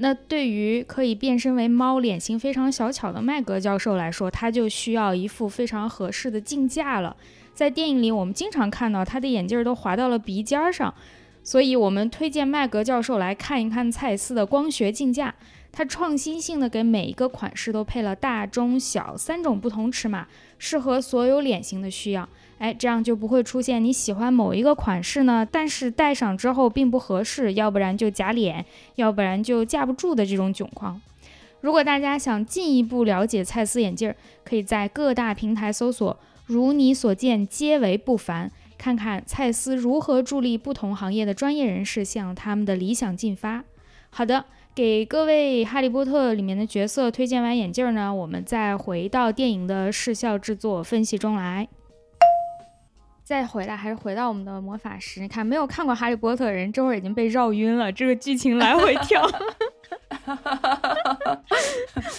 [0.00, 7.16] 那对于可以变身为猫、脸型非常小巧的麦格教授来说，他就需要一副非常合适的镜架了。
[7.52, 10.94] 在电影里，我们经常看到他的眼镜都滑到了鼻尖上，
[11.42, 15.34] 所以我们推荐麦格教授来看一看蔡司的光学镜架。
[15.70, 20.26] 它创新性的给每一个款式都配了大、中、小三种不同尺码，
[20.58, 22.28] 适合所有脸型的需要。
[22.58, 28.64] 哎，这样就不会出现你喜欢某一个款式呢，但是戴上之后并不合适，要不然就假脸，
[28.96, 31.00] 要不然就架不住的这种窘况。
[31.60, 43.64] 如果大家想进一步了解蔡司眼镜，可以在各大平台搜索“如你所见皆为不凡”，看看蔡司如何助力不同行业的专业人士向他们的理想进发。
[44.10, 44.44] 好的，
[44.74, 51.68] 给各位《哈利波特》里面的角色推荐完眼镜呢，我们再回到电影的视效制作分析中来。
[53.28, 55.20] 再回来，还是回到我们的魔法师。
[55.20, 57.92] 你看，没有看过《哈利波特》的人，这会儿已经被绕晕了。
[57.92, 59.22] 这个剧情来回跳，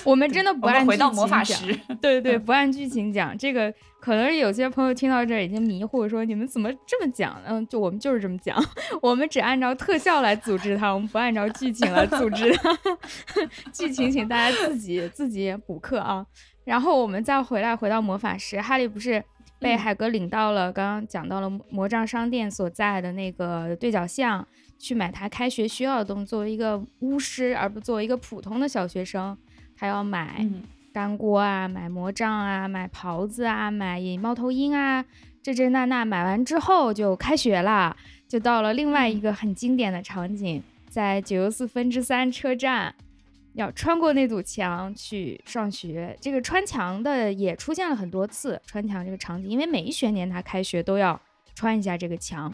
[0.04, 1.98] 我们真的不按剧情讲。
[2.00, 3.36] 对对，不按剧情讲。
[3.36, 7.42] 这个可能是有些朋友听到这儿已经迷糊，说你们怎么这么讲？
[7.44, 8.64] 嗯，就我们就是这么讲，
[9.02, 12.78] 我们只按照特效来组织它，我们不按照剧情来组织它。
[13.74, 16.24] 剧情请大家自己自己补课啊。
[16.66, 19.24] 然后我们再回来，回到魔法师，哈利不是。
[19.60, 24.48] 被海格领到了刚刚讲到了魔杖商店所在的那个对角巷，
[24.78, 26.26] 去买他开学需要的东西。
[26.26, 29.38] 作为一个巫师，而不作为一个普通的小学生，
[29.76, 30.46] 他要买
[30.94, 35.04] 干锅啊，买魔杖啊，买袍子啊，买猫头鹰啊，
[35.44, 36.06] 这这那那。
[36.06, 37.96] 买完之后就开学了，
[38.28, 42.96] 就到了另外一个很经典的场景，在九又四分之三车站。
[43.54, 48.62] 要穿过那堵墙去上学，这个穿墙的也出现了很多次。
[48.66, 51.20] 穿墙这个场景，因为每一学年他开学都要
[51.56, 52.54] 穿一下这个墙。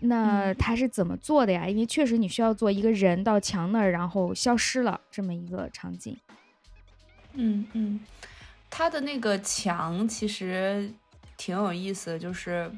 [0.00, 1.68] 那他是怎么做的呀？
[1.68, 6.16] 因为确实你需要做一个人到墙那儿，然后消失了这么一个场景。
[7.34, 8.00] 嗯嗯，
[8.70, 10.90] 他的那个墙其实
[11.36, 12.70] 挺有意思，就是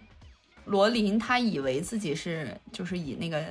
[0.65, 3.45] 罗琳他以为自己是就是以那个。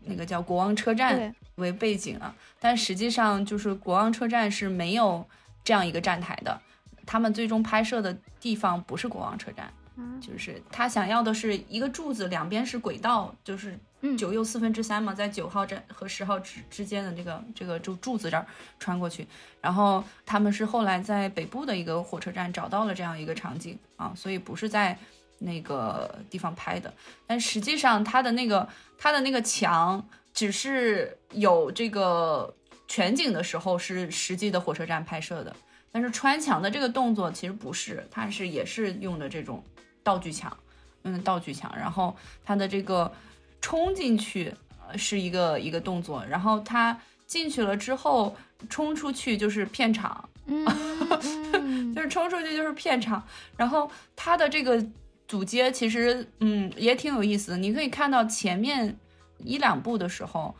[0.00, 5.24] 那个叫国王车站为背景啊，但实际上就是国王车站是没有
[5.62, 6.60] 这样一个站台的。
[7.04, 9.72] 他们最终拍摄的地方不是国王车站，
[10.20, 13.78] 就是他想要的是一个柱子，两边是轨道，就是
[14.18, 18.46] 九又四分之三嘛，在九号站和十号之之间的这个这个柱柱子这儿
[18.78, 19.26] 穿过去。
[19.62, 24.98] 然后他们是后来在北部的一个火车站找到了这样一个场景啊，所以不是在
[25.38, 26.92] 那个地方拍的。
[27.26, 30.06] 但实际上，它的那个它的那个墙
[30.38, 32.54] 只是有这个
[32.86, 35.56] 全景的时候是实际的火车站拍摄的，
[35.90, 39.64] 但是穿墙的这个动作其实不是，它是也是用的这种。
[40.04, 40.56] 道具墙，
[41.02, 43.12] 用的，道具墙，然后它的这个
[43.60, 44.54] 冲进去
[44.96, 48.34] 是一个一个动作，然后它进去了之后
[48.70, 53.22] 冲出去就是片场， 嗯，就是冲出去就是片场，
[53.56, 54.82] 然后它的这个
[55.26, 58.96] 组接其实嗯也挺有意思的，你可以看到前面
[59.38, 60.54] 一两部的时候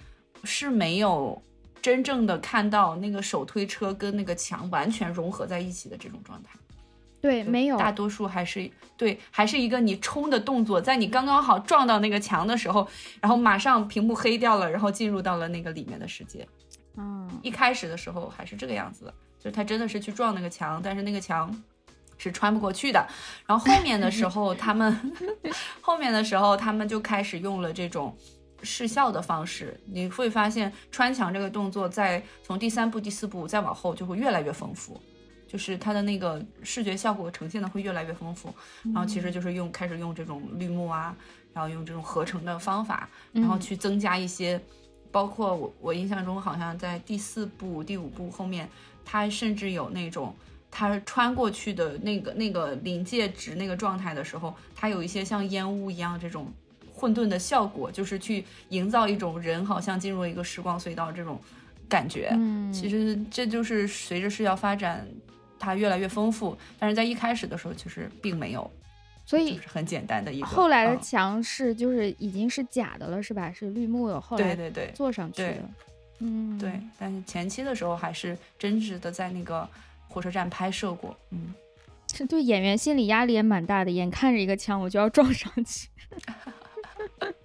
[0.44, 1.40] 是没有
[1.82, 6.50] 真正的看到那个手推车跟那个墙完全融合在一起的这种状态。
[7.20, 12.86] 对，没有，大多数还是对，还是一个你冲的动作，在你刚刚好撞到那个墙的时候，
[13.20, 16.46] 然后马上屏幕黑掉了，然后进入到了那个里面的世界。
[16.96, 21.52] 嗯，一开始的时候还是这个样子的，就是他真的是去撞那个墙，但是那个墙
[22.18, 23.04] 是穿不过去的。
[23.46, 25.12] 然后后面的时候，他们
[25.80, 28.16] 后面的时候，他们就开始用了这种
[28.62, 35.00] 视效的方式，你会发现穿墙这个动作在从第三步、第四步再往后就会越来越丰富。
[35.46, 38.54] 就是它的那个视觉效果呈现的会越来越丰富，
[38.84, 41.16] 然后其实就是用开始用这种绿幕啊，
[41.54, 44.60] 然后用这种合成的方法，然后去增加一些，
[45.10, 48.68] 包括我我印象中好像在第四步、第五步后面，
[49.06, 50.34] 它甚至有那种
[50.70, 56.52] 它穿过去的那个那个临界值那个状态的时候，它有一些像烟雾一样这种
[56.98, 61.40] 混沌的效果，就是去营造一种人好像进入了一个时光隧道这种
[61.88, 62.30] 感觉。
[62.32, 65.06] 嗯，其实这就是随着视效发展。
[65.60, 68.70] 它越来越丰富，但是在一开始的时候其实并没有，
[69.26, 70.46] 所以很简单的一个。
[70.46, 73.52] 后来的墙是就是已经是假的了，是吧？
[73.52, 75.56] 是绿幕有后来对对对做上去的，
[76.20, 76.80] 嗯，对。
[76.96, 79.68] 但是前期的时候还是真实的在那个
[80.06, 81.52] 火车站拍摄过，嗯，
[82.06, 85.88] 这 对演员心理压力也蛮大的，眼看着一个墙我就要撞上去。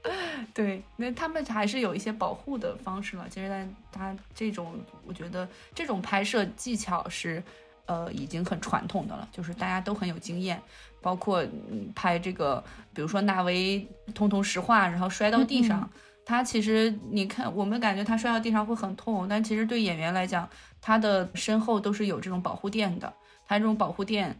[0.53, 3.27] 对，那他们还是有一些保护的方式了。
[3.29, 7.41] 其实，在他这种，我觉得这种拍摄技巧是。
[7.85, 10.57] 呃，已经很传统的了，就是大家都很有经验，
[11.01, 11.45] 包括
[11.93, 13.85] 拍这个，比如说纳维
[14.15, 15.89] 通通石化，然后摔到地上，
[16.25, 20.49] 他其实你看，我们感觉他摔到地上会很痛，但其实对演员来讲，
[20.79, 23.13] 他的身后都是有这种保护垫的，
[23.45, 24.33] 他这种保护垫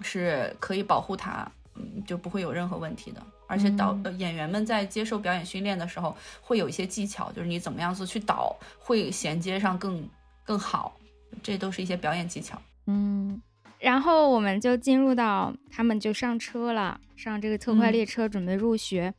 [0.00, 3.20] 是可以保护他，嗯，就不会有任何问题的。
[3.46, 10.08] 而且导演员们在接受表演训练的时候，会有一些技巧，就是你怎么样子去导，会衔接上更
[10.44, 10.96] 更好，
[11.42, 12.60] 这都是一些表演技巧。
[12.86, 13.40] 嗯，
[13.78, 19.14] 然后我们就进入到他们就上车了，上这个特快列车准备入学。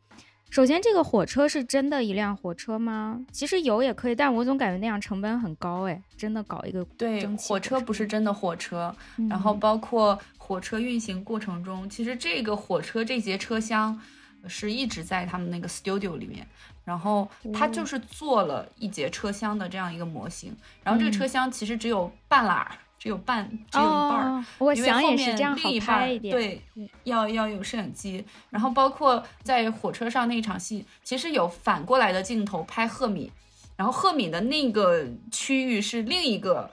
[0.51, 3.19] 首先，这个火车是真的一辆火车吗？
[3.31, 6.01] 其实有也可以，但我总感觉那样成本很高哎。
[6.15, 8.95] 真的搞一个对火车不是真的火车，
[9.27, 13.99] 然后包括火车运行过程中，其实这个火车这节车厢
[14.47, 16.47] 是一直在他们那个 studio 里面，
[16.83, 22.69] 然后他就是做了一节车厢的这样一个模型，然后这个车厢其实只有半拉。
[22.97, 24.43] 只有半，只有一半儿，
[24.73, 26.59] 因为后面另一半对
[27.03, 33.31] 要要有摄影机，然后包括在火车上那场戏，其实有反过来的镜头拍赫敏，
[33.75, 36.71] 然后赫敏的那个区域是另一个，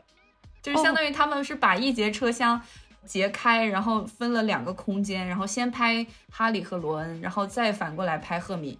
[0.62, 2.58] 就是相当于他们是把一节车厢
[3.04, 8.78] 截开，然后分了两个空间，然后先拍哈利和罗恩，然后再反过来拍赫敏，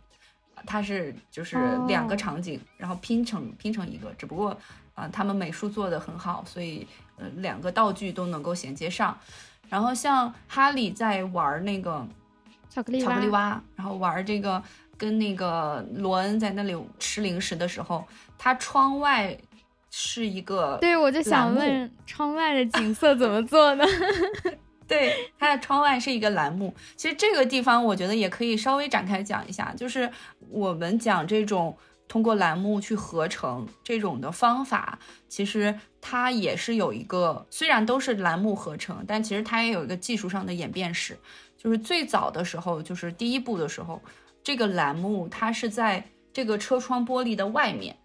[0.67, 1.57] 它是就是
[1.87, 4.57] 两个场景，然后拼成拼成一个，只不过
[4.95, 7.29] 啊，他们美术做的很好，所以呃。
[7.37, 9.17] 两个道具都能够衔接上，
[9.71, 12.07] 然后像哈利在玩那个
[12.69, 14.63] 巧克力巧克力蛙，然后玩这个
[14.99, 18.05] 跟那个罗恩在那里吃零食的时候，
[18.37, 19.35] 他窗外
[19.93, 23.85] 是一个对，我就想问 窗外的景色怎么做呢？
[24.89, 26.75] 对，它的窗外是一个栏目。
[26.97, 30.11] 其实这个地方我觉得也可以稍微展开讲一下，就是
[30.51, 31.77] 我们讲这种。
[32.09, 34.99] 通过栏目去合成这种的方法，
[35.29, 41.17] 其实它也是有一个，虽然都是栏目合成，但其实它也有一个技术上的演变史。
[41.57, 43.99] 就是最早的时候，就是第一部的时候，
[44.45, 46.05] 这个栏目它是在
[46.35, 47.97] 这个车窗玻璃的外面，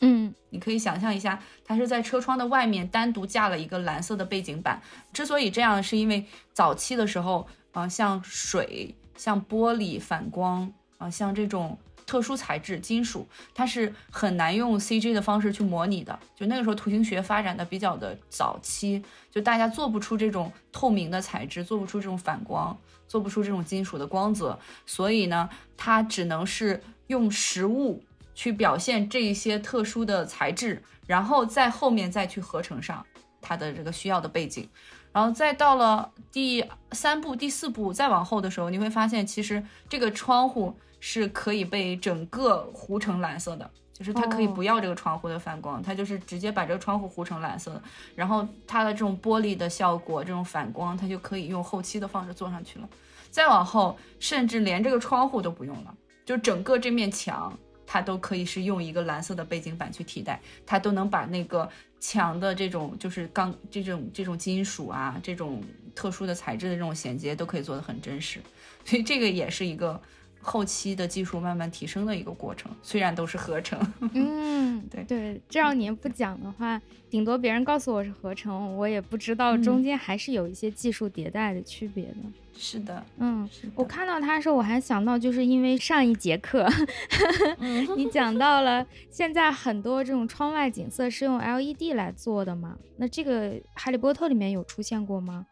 [0.00, 4.80] 嗯，你可以想象一下，它是在车窗的外面单独架了一个蓝色的背景板。
[5.12, 11.78] 之所以这样，是因为早期的时候，啊，像水、像玻璃反光，啊，像这种。
[12.06, 13.24] 特殊材质金属，
[13.54, 16.18] 它是很难用 CG 的方式去模拟的。
[16.34, 19.00] 就那个时候，图形学发展的比较的早期，
[19.30, 28.02] 就大家做不出这种透明的材质，做不出这种反光，做不出这种金属的光泽，所以呢，它只能是用实物
[28.40, 33.04] 去表现这一些特殊的材质，然后在后面再去合成上
[33.38, 34.66] 它的这个需要的背景。
[35.12, 47.82] 然后再到了第三步、第四步再往后的时候，你会发现其实这个窗户是可以被整个糊成蓝色的，就是它可以不要这个窗户的反光，它就是直接把这个窗户糊成蓝色的。
[48.14, 52.88] 然后它的这种玻璃的效果，这种反光，它就可以用后期的方式做上去了。
[53.30, 55.94] 再往后，甚至连这个窗户都不用了，
[56.24, 57.52] 就整个这面墙。
[57.92, 61.68] 它都可以是用一个蓝色的背景板去替代，它都能把那个
[61.98, 65.60] 墙的这种就是钢这种这种金属啊，这种
[65.92, 68.38] 特殊的材质的这种衔接都可以做得很真实，
[68.84, 70.00] 所以这个也是一个
[70.40, 73.78] 后期的技术慢慢提升的一个过程，虽然都是合成。
[74.14, 76.80] 嗯，对对，这样您不讲的话，
[77.10, 82.16] 顶多别人告诉我是合成，我也不知道中间还是有一些技术迭代的区别的。
[82.62, 86.68] 是的，嗯，我看到他的时候，我还想到，就是因为上一节课，
[87.96, 92.76] 你讲到了现在很多这种窗外景色是用 LED 来做的嘛？
[92.98, 95.46] 那这个《哈利波特》里面有出现过吗？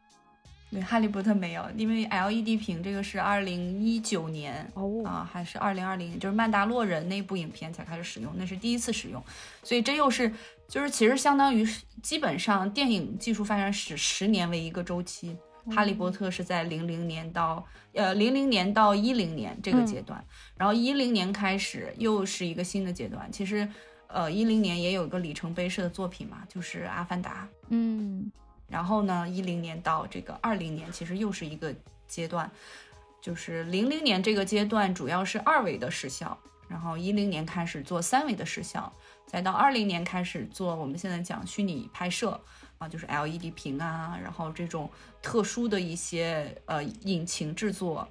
[0.70, 9.23] 对，《哈利波特》没有，因为 LED 屏这个是二零一九年哦啊，还是二零二零年，就是《曼达洛人》那部影片才开始使用，那是第一次使用，
[9.62, 10.32] 所以这又是
[10.69, 11.66] 就是其实相当于
[12.03, 15.36] 基本上电影技术发展史十年为一个周期。
[15.70, 17.62] 哈利波特是在零零年到
[17.93, 20.24] 呃零零年到一零年这个阶段，
[20.57, 23.31] 然后一零年开始又是一个新的阶段。
[23.31, 23.69] 其实，
[24.07, 27.47] 呃一零年也有一个里程碑式的作品嘛，就是《阿凡达》。
[27.69, 28.32] 嗯，
[28.69, 31.74] 然后呢，一零年到这个二零年，其实又是一个
[32.07, 32.51] 阶段，
[33.20, 36.39] 就是零零年这个阶段主要是二维的视效，
[36.69, 38.93] 然后一零年开始做三维的视效，
[39.27, 42.40] 再到二零年开始做我们现在讲虚拟拍摄。
[42.78, 44.89] 啊，就是 LED 屏啊，然后这种
[45.20, 48.09] 特殊的一些呃引擎制作，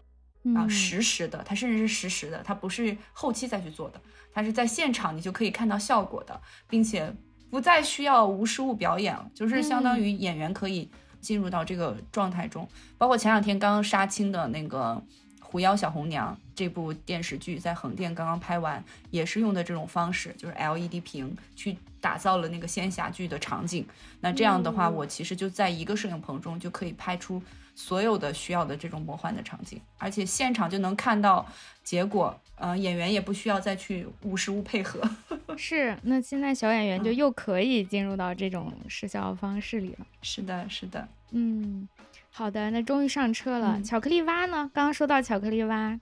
[0.54, 4.02] 啊实时的，它甚至是实时的，它不是后期再去做的，
[4.34, 7.16] 它是在现场你就可以看到效果的，并且
[7.50, 10.90] 不再需要无实物表演了，就是相当于演员可以
[11.22, 12.68] 进入到这个状态中。
[12.98, 15.02] 包括前两天刚刚杀青的那个
[15.44, 21.78] 《狐妖小红娘》这部电视剧，在横店刚刚拍完，也是用的这种方式，就是 LED 屏去。
[22.00, 23.86] 打造了那个仙侠剧的场景，
[24.22, 27.42] 那这样的话，我其实就在一个摄影棚中就可以拍出
[27.76, 31.46] 所有的需要的这种魔幻的场景，而且现场就能看到
[31.84, 32.40] 结果。
[32.58, 35.02] 呃，演员也不需要再去无实物配合。
[35.56, 40.06] 是，那现在小演员就又可以进入到这种视效方式里了。
[40.22, 41.08] 是的，是的。
[41.32, 41.88] 嗯，
[42.32, 43.82] 好的，那终于上车了。
[43.82, 44.70] 巧克力蛙呢？
[44.74, 46.00] 刚刚说到巧克力蛙，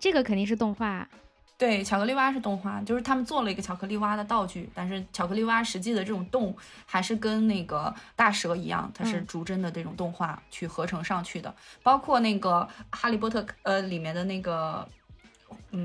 [0.00, 1.08] 这个肯定是动画。
[1.58, 6.54] 对，巧克力蛙是动画，就是他们做了一个巧克力蛙的道具，但是巧克力蛙实际的这种动
[6.84, 11.54] 还是跟那个大蛇一样，它是逐帧的这种动画去合成上去的。
[11.82, 14.86] 包括那个哈利波特呃里面的那个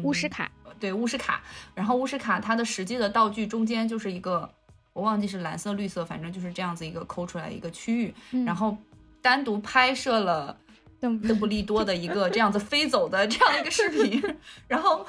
[0.04, 1.42] 巫师卡，对巫师卡，
[1.76, 4.50] 然后巫师卡它的实际的道具中间就是一个，
[4.94, 8.14] 我忘记是蓝色绿色，反正就是这样子一个抠出来一个区域，
[8.46, 8.78] 然后
[9.22, 10.58] 单独拍摄了。
[11.02, 11.84] 邓布利多。
[11.84, 14.22] 的一个这样子飞走的这样一个视频，
[14.70, 15.04] 然后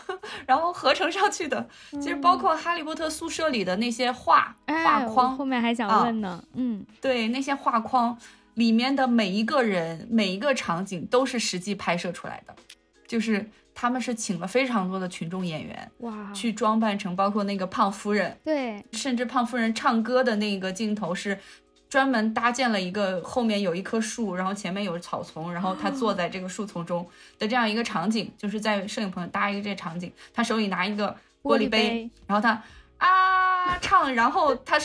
[0.47, 8.16] 然后合成上去的，其实包括哈利波特宿舍里的那些画画框，后面还想问呢，嗯，对，那些画框
[8.55, 12.57] 里面的每一个人每一个场景都是实际拍摄出来的，
[13.07, 21.39] 就是他们是请了非常多的群众演员哇，去装扮成，包括那个胖夫人，对，甚至胖夫人唱歌的那个镜头是。
[21.93, 27.07] 专门搭建了一个后面有一棵树，然后前面有草丛，然后他坐在这个树丛中
[27.39, 30.11] 的这样一个场景，就是在摄影棚搭一个这场景。
[30.32, 32.62] 他手里拿一个玻璃杯，然后他
[32.97, 34.78] 啊唱，然后他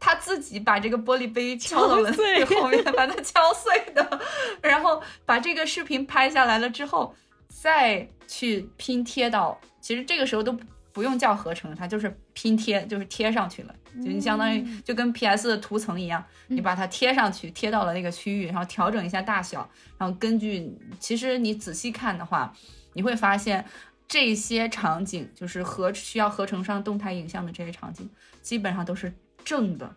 [0.00, 2.10] 他自己把这个玻璃杯敲到了
[2.60, 4.20] 后面，把它敲碎的，
[4.60, 7.14] 然后把这个视频拍下来了之后，
[7.50, 10.58] 再去拼贴到，其实这个时候都。
[10.92, 13.74] 不用叫合成，它就是拼贴，就是贴上去了，
[14.04, 22.52] 就你相当于就跟 PS 的图层一样，你把它贴上去，贴到了那个区域，然后调整一下大小，然后根据，其实你仔细看的话，
[22.94, 23.64] 你会发现
[24.08, 28.10] 这些场景就是合需要合成上动态影像的这些场景，
[28.42, 29.14] 基本上都是
[29.44, 29.94] 正的，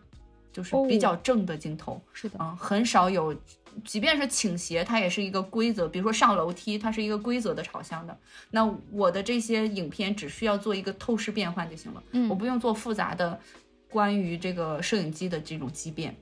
[0.52, 3.36] 就是比较正的镜头，是的，嗯，很少有。
[3.84, 5.88] 即便是倾斜，它也是一个规则。
[5.88, 8.16] 比如说上楼梯，它是一个规则的朝向的。
[8.50, 13.40] 那我的这些影片只需要做一个透视变换就行了，嗯，我不用做复杂的
[13.88, 16.14] 关于这个摄影机的这种畸变，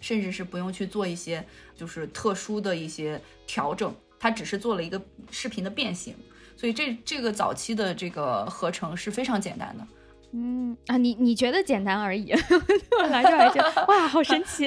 [0.00, 1.44] 甚至是不用去做一些
[1.74, 5.00] 就是特殊的一些调整，它只是做了一个
[5.30, 6.14] 视频的变形。
[6.56, 9.86] 所以这这个早期的这个合成是非常简单的。
[10.32, 12.26] 嗯啊，你你觉得简单而已，
[12.88, 14.66] 对我来说还觉得 哇，好神奇。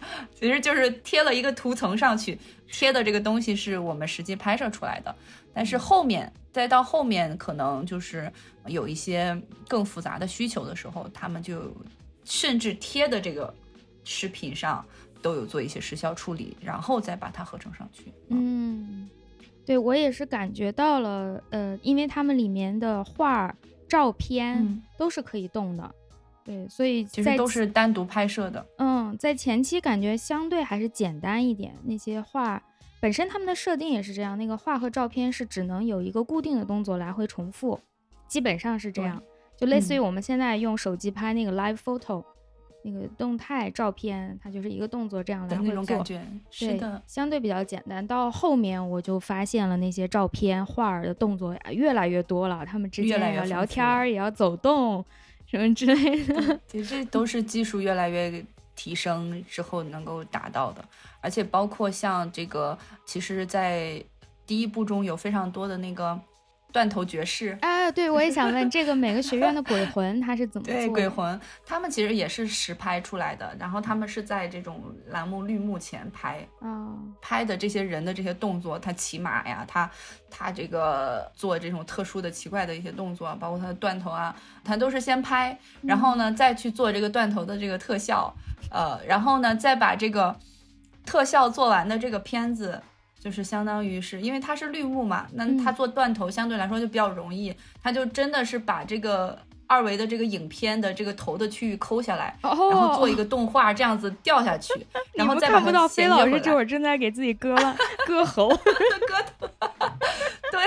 [0.34, 2.38] 其实就是贴了一个图层上去，
[2.70, 5.14] 贴的这个东西是我们实际拍摄出来的。
[5.52, 8.32] 但是后面再到后面，可能就是
[8.66, 11.74] 有一些更复杂的需求的时候，他们就
[12.24, 13.52] 甚至贴的这个
[14.04, 14.84] 视频上
[15.20, 18.12] 都有做一些时效处理，然后再把它合成上去。
[18.28, 19.08] 嗯，
[19.66, 23.52] 对我也是感觉到了，呃，因为他们里面的画、
[23.88, 25.92] 照片都是可以动的，
[26.48, 28.64] 对，所以其实都是单独拍摄的。
[28.78, 32.62] 嗯，在前期感觉相对还是简单一点，那些画。
[33.00, 37.78] 本身他们的设定也是这样，那个画和照片是只能有一个固定的动作来回重复，
[38.26, 39.22] 基本上是这样，
[39.58, 42.24] 就类似于我们现在用手机拍那个 live photo，
[42.82, 46.20] 那个动态照片，它就是一个动作这样来回做，感觉
[46.50, 48.04] 是的，相对比较简单。
[48.04, 55.04] 到后面我就发现了那些照片画儿的动作越来越多了，他们之间要聊天儿，也要走动
[55.50, 58.44] 什么之类的，其实都是技术越来越
[58.76, 60.84] 提升之后能够达到的。
[61.20, 64.02] 而且包括像这个，其实，在
[64.46, 66.20] 第一部中有非常多的那个
[66.72, 67.56] 断头绝世。
[67.62, 70.74] 啊， 对，我也想问，这个每个学院的鬼魂他是怎么做？
[70.74, 79.90] 对，鬼魂他们其实也是实拍出来的，然后他们是在这种栏目绿幕前拍，啊，拍的这些人的这些动作，他骑马呀，他
[80.30, 84.34] 他这个做这种特殊的奇怪的一些动作，包括他的断头啊，
[84.64, 88.34] 他都是先拍，然后呢再去做这个断头的这个特效，
[88.70, 90.36] 呃，然后呢再把这个。
[91.06, 92.78] 特效做完的这个片子，
[93.18, 104.72] 就是相当于是因为它是绿幕嘛，那它做断头相对来说就比较容易，它就真的是把这个二维的这个影片的这个头的区域抠下来，然后做一个动画这样子掉下去，
[105.14, 107.76] 然后再把不到飞老师这会儿正在给自己割了
[108.06, 108.56] 割喉，割
[109.38, 109.48] 头，
[110.50, 110.62] 对，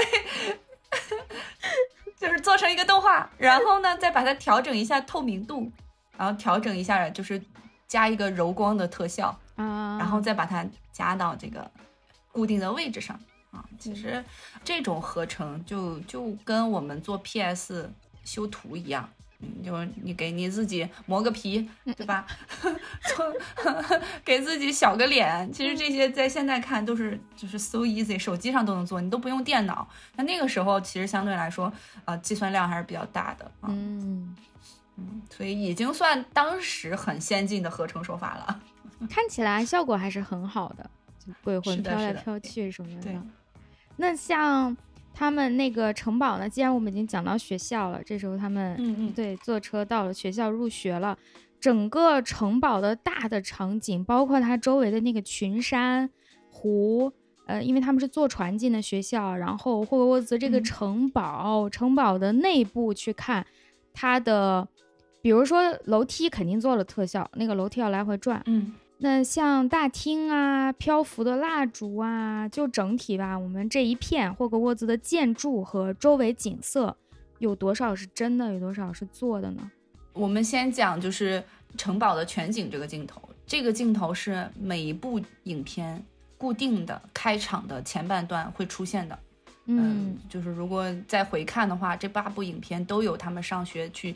[2.19, 5.71] 就是做成一个动画，然后呢再把它调整一下透明度，
[6.17, 7.41] 然后调整一下就是
[7.87, 9.37] 加一个柔光的特效。
[9.99, 11.69] 然后再把它加到这个
[12.31, 13.19] 固定的位置上
[13.51, 14.23] 啊，其实
[14.63, 17.91] 这种合成就就跟我们做 PS
[18.23, 19.09] 修图一样，
[19.39, 22.25] 嗯，就你给你自己磨个皮，对吧？
[22.61, 23.33] 做
[24.23, 29.87] 给自己小个脸，其实这些在现在看都是就是 so easy，手机上都能做，你都不用电脑。
[30.15, 31.71] 那那个时候其实相对来说，
[32.05, 34.35] 呃，计算量还是比较大的啊，嗯
[34.97, 38.61] 嗯，所以已经算当时很先进的合成手法了。
[39.09, 40.87] 看起来效果还是很好的，
[41.43, 43.11] 鬼魂飘来飘去什么的。
[43.98, 44.76] 那像
[45.14, 46.49] 他们那个城堡呢？
[46.49, 51.18] 既然我们已经讲到学校了，这时候他们嗯嗯对坐车到了学校入学了。
[51.60, 56.10] 整个城堡的大的场景，包括它周围的那个群山
[56.49, 57.11] 湖，
[57.45, 63.45] 呃，因为他们是坐船进的学校，然后霍格沃茨这个城堡，城堡的内部去看
[63.93, 64.68] 它的，
[65.22, 68.73] 比如说楼梯肯定做了特效，那个楼梯要来回转，嗯。
[69.03, 76.95] 那像大厅啊，漂浮的蜡烛啊，就整体吧，我们这一片霍格沃兹的建筑和周围景色，
[77.39, 79.71] 有多少是真的，有多少是做的呢？
[80.13, 81.43] 我们先讲就是
[81.75, 86.05] 城堡的全景这个镜头，这个镜头是每一部影片
[86.37, 89.17] 固定的开场的前半段会出现的。
[89.65, 94.13] 嗯，就是如果再回看的话，这八部影片都有他们上学去，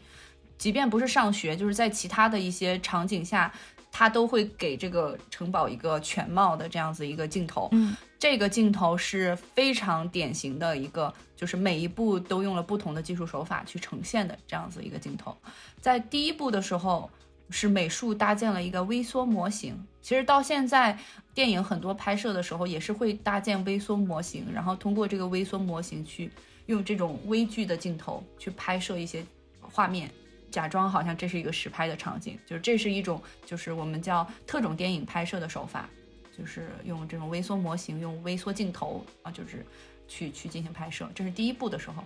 [0.60, 3.52] 即便不是上学，就是在其他的一些场景下。
[3.98, 15.34] 他都会给这个城堡一个全貌的这样子一个镜头，嗯，这个镜头是非常典型的一个，就是每一步都用了不同的技术手法去呈现的这样子一个镜头。
[15.80, 17.10] 在第一部的时候，
[17.50, 21.00] 是美术搭建了一个微缩模型，其实到现在
[21.34, 26.30] 电影很多拍摄的时候也是会搭建微缩模型，然后通过这个微缩模型去
[26.66, 29.26] 用这种微距的镜头去拍摄一些
[29.62, 30.12] 画面。
[30.56, 35.90] 假装好像这是一个实拍的场景，就是这是一种，就是我们叫特种电影拍摄的手法，
[36.38, 39.66] 就是用这种微缩模型，用微缩镜头啊，就是
[40.08, 41.12] 去去进行拍摄。
[41.14, 42.02] 这是第一步的时候，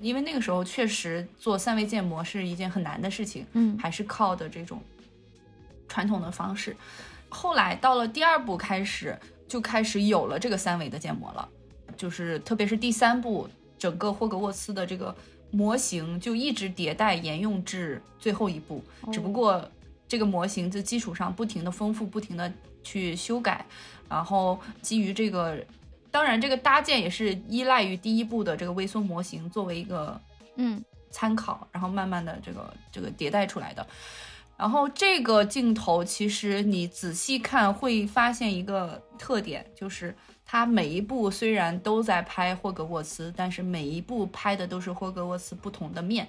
[0.00, 4.82] 因为那个时候确实做三维建模是一件很难的事情，嗯，还是靠的这种
[5.86, 6.74] 传统的方式。
[7.28, 9.14] 后来到了第二步开始，
[9.46, 11.46] 就开始有了这个三维的建模了，
[11.98, 13.46] 就是特别是第三步，
[13.78, 15.14] 整个霍格沃茨的这个。
[15.50, 18.82] 模型就一直迭代沿用至最后一步，
[19.12, 19.68] 只不过
[20.06, 22.52] 这个模型在基础上不停的丰富，不停的
[22.82, 23.64] 去修改，
[24.08, 25.58] 然后基于这个，
[26.10, 30.20] 当然这个搭建也是依赖于第一步的这个微缩模型作为一个
[30.56, 33.86] 嗯参考，然后慢慢的这个这个迭代出来的。
[34.56, 40.14] 然后这个镜头其实你仔细看会发现一个特点，就是。
[40.52, 46.26] 它每一部虽然都在拍霍格沃茨，但是每一部拍的都是霍格沃茨不同的面。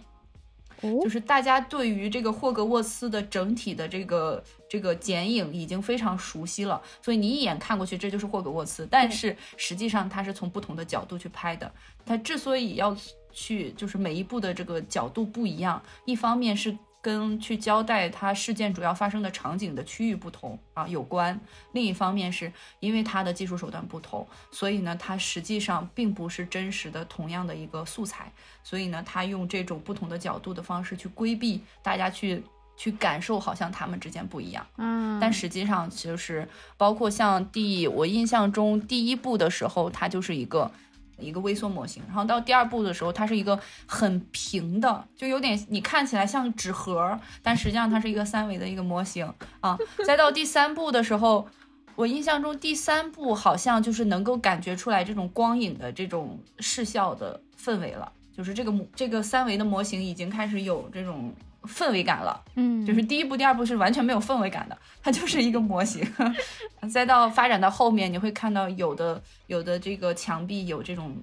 [0.79, 8.87] 就是大家对于这个霍格沃茨的整体的这个这个剪影已经非常熟悉了，所以你一眼看过去这就是霍格沃茨。
[8.91, 11.71] 但是实际上它是从不同的角度去拍的。
[12.05, 12.95] 它之所以要
[13.31, 16.77] 去，就是每一部的这个角度不一样，一方面是。
[17.01, 21.39] 跟去交代它事件主要发生的场景的区域不同啊有关，
[21.73, 28.31] 另一方面是因为它的技术手段不同，所以呢，它实际上并不是真实的同样的一个素材，
[28.63, 32.43] 所以呢，它用这种不同的角度的方式去规避大家去
[32.77, 36.47] 去感受，好像他们之间不一样，嗯，但实际上就是
[36.77, 40.71] 包括像第我印象中第一部的时候，它就是一个。
[41.21, 49.77] 一个微缩模型，然后到第二步的时候，它是一个很平的，就有点你看起来像纸盒，但实际上它是一个三维的一个模型啊。
[50.05, 51.47] 再到第三步的时候，
[51.95, 61.33] 我印象中第三步好像就是能够感觉出来这种光影的这种视效的氛围了，就是这个模这个三维的模型已经开始有这种。
[61.63, 66.03] 氛围感了，嗯，就是第一部、第二部是完全没有氛围感的，它就是一个模型。
[66.91, 71.15] 再到发展到后面，你会看到有的有的这个墙壁有这种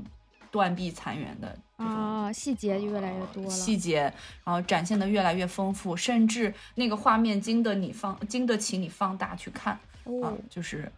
[0.51, 4.03] 断壁残垣的啊，细节越来越多了，细节，
[4.45, 9.75] 然后展现的越来越丰富，甚至那个画面经得你放经得起你放大去看
[10.23, 10.91] 啊，就是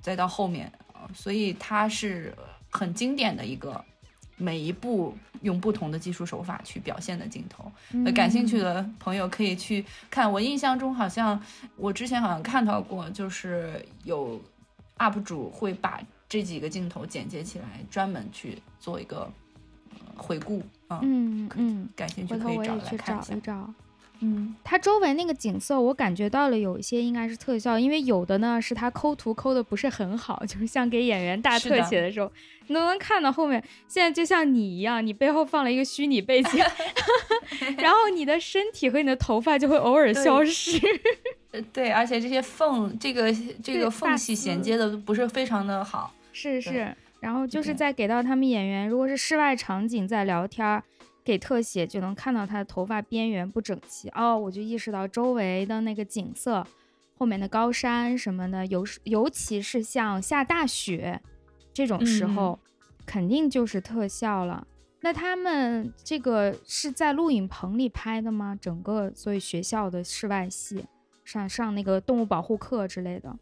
[0.00, 2.34] 再到后面啊，所以它是
[2.70, 3.84] 很经典的一个。
[4.42, 7.70] 每一步用不同的技术手法去表现的镜头，
[8.12, 10.30] 感兴趣的朋友可以去看。
[10.30, 11.40] 我印象中好像
[11.76, 14.40] 我之前好像看到过，就是有
[14.98, 19.30] UP 主会把这几个镜头剪接起来，专门去做一个
[20.16, 20.98] 回顾啊。
[21.02, 23.72] 嗯嗯，感兴趣可以找来看一找。
[24.24, 32.30] 嗯，它周围那个景色，我感觉到了有一些应该是特效，因为有的呢是它抠图抠的不是很好，就是像给演员大特写的时候，
[32.68, 33.60] 你都能看到后面。
[33.88, 36.64] 现在就像你一样，你背后放了一个虚拟背景，
[37.78, 40.80] 然后你的身体和你的头发就会偶尔消失。
[41.72, 46.14] 对，而且这些缝，这个这个缝隙衔接的不是非常的好。
[46.32, 50.80] 是是，然后就是在给到他们演员，如果是室外场景在聊天。
[51.24, 56.66] 给特写就能看到他的头发边缘不整齐哦，我就意识到周围的那个景色，
[57.16, 61.20] 后面的高山什么的，尤尤其是像下大雪
[61.72, 62.58] 这种时候，
[63.06, 64.66] 肯定就是特效了。
[65.02, 68.58] 那他们这个是在录影棚里拍的吗？
[68.60, 70.84] 整个所以学校的室外戏，
[71.24, 73.32] 上上那个动物保护课之类的，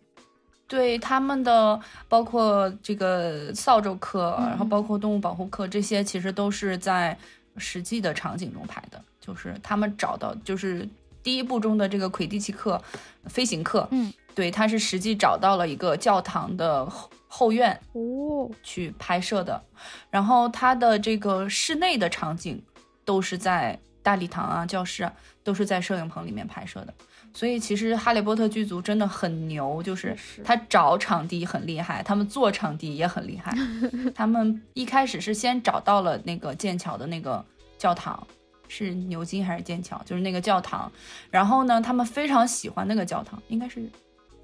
[0.67, 7.17] 对他们的包括这个扫帚课，然后包括动物保护课这些，其实都是在。
[7.57, 10.89] 实际的场景中拍的，就是他们找到，就是
[11.23, 12.83] 第一部中的这个魁地奇课、
[13.27, 19.63] 飞行课，嗯，对，他是实际找到了一个教堂的后后院哦去拍摄的，
[20.11, 22.63] 然后他的这个室内的场景
[23.05, 25.13] 都是在大礼堂啊、教室啊，
[25.45, 26.95] 都是在摄影棚里面拍摄的。
[27.33, 33.57] 所以其实哈利波特剧组真的很牛，就是他找场地很厉害，他们做场地也很厉害。
[34.15, 37.45] 他们一开始是先找到了那个剑桥的那个
[37.79, 38.27] 教堂，
[38.69, 40.01] 是牛津还是剑桥？
[40.05, 40.91] 就是那个教堂。
[41.31, 43.81] 然后呢，他们非常喜欢那个教堂，应该是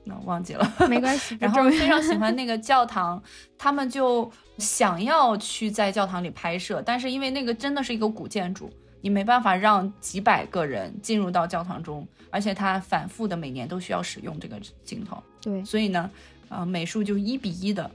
[0.04, 1.36] 那忘记了，没关系。
[1.40, 3.20] 然后非常喜欢那 个教堂，
[3.58, 8.70] 他们就想要去在教堂里拍摄，但是因为那个真的是一个古建筑。
[9.06, 15.22] 你没办法让几百个人进入到教堂中，而且它反复的每年都需要使用这个镜头。
[15.40, 16.10] 对，所以呢，
[16.48, 17.88] 呃，美术就一比一的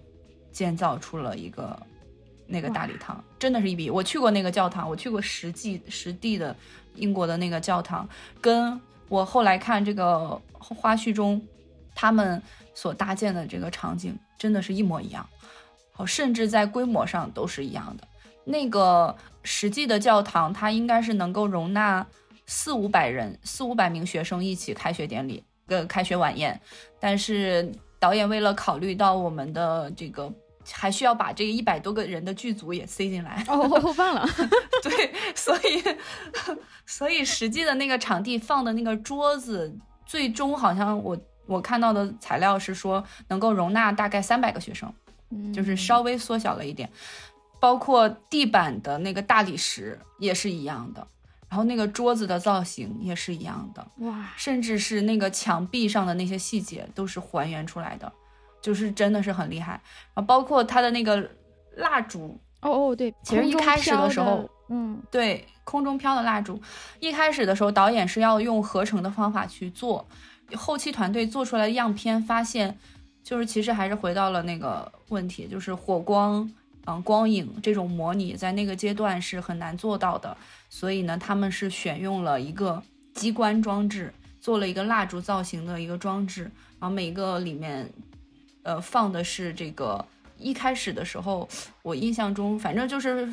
[0.53, 1.77] 建造出了一个
[2.47, 3.89] 那个大礼堂，真的是一比一。
[3.89, 6.55] 我去过那个教堂，我去过实际实地的
[6.95, 8.07] 英国的那个教堂，
[8.39, 8.79] 跟
[9.09, 11.45] 我后来看这个花絮中
[11.93, 12.41] 他们
[12.73, 15.27] 所搭建的这个场景，真的是一模一样，
[15.91, 18.07] 好，甚至在规模上都是一样的。
[18.45, 22.05] 那个实际的教堂，它应该是能够容纳
[22.45, 26.59] 四五百人、四五百名学生一起开学典礼、跟开学晚宴。
[26.99, 30.31] 但是导演为了考虑到我们的这个，
[30.71, 33.43] 还需要把这个一百多个人的剧组也塞进来。
[33.47, 34.27] 哦，我忘了。
[34.83, 35.83] 对，所以
[36.85, 39.73] 所以实际的那个场地放的那个桌子，
[40.05, 44.91] 最终好像我我看到的材料是说能够容纳大概三百个学生，
[45.53, 46.89] 就是稍微缩小了一点。
[47.61, 51.07] 包括地板的那个大理石也是一样的，
[51.47, 58.11] 然后那个桌子的造型也是一样的，哇，甚至是那个墙壁上的那些细节都是还原出来的，
[58.61, 59.73] 就是真的是很厉害。
[60.13, 61.29] 然后包括它的那个
[61.77, 66.59] 蜡烛，哦哦对，其实一开始的时候，嗯，对，空中飘的蜡烛，
[66.99, 70.07] 一开始的时候导演是要用合成的方法去做，
[70.55, 72.79] 后期团队做出来的样片发现。
[73.23, 76.51] 就是其实还是回到了那个问题，就是火光，
[76.87, 80.35] 嗯，光影这种模拟在那个阶段是很难做到的，
[80.69, 82.81] 所以呢，他们是选用了一个
[83.13, 86.43] 机关装置，做了一个蜡烛造型的一个装置，
[86.79, 87.87] 然后每个里面，
[88.63, 90.03] 呃，放的是这个
[90.39, 91.47] 一开始的时候，
[91.83, 93.31] 我印象中反正就是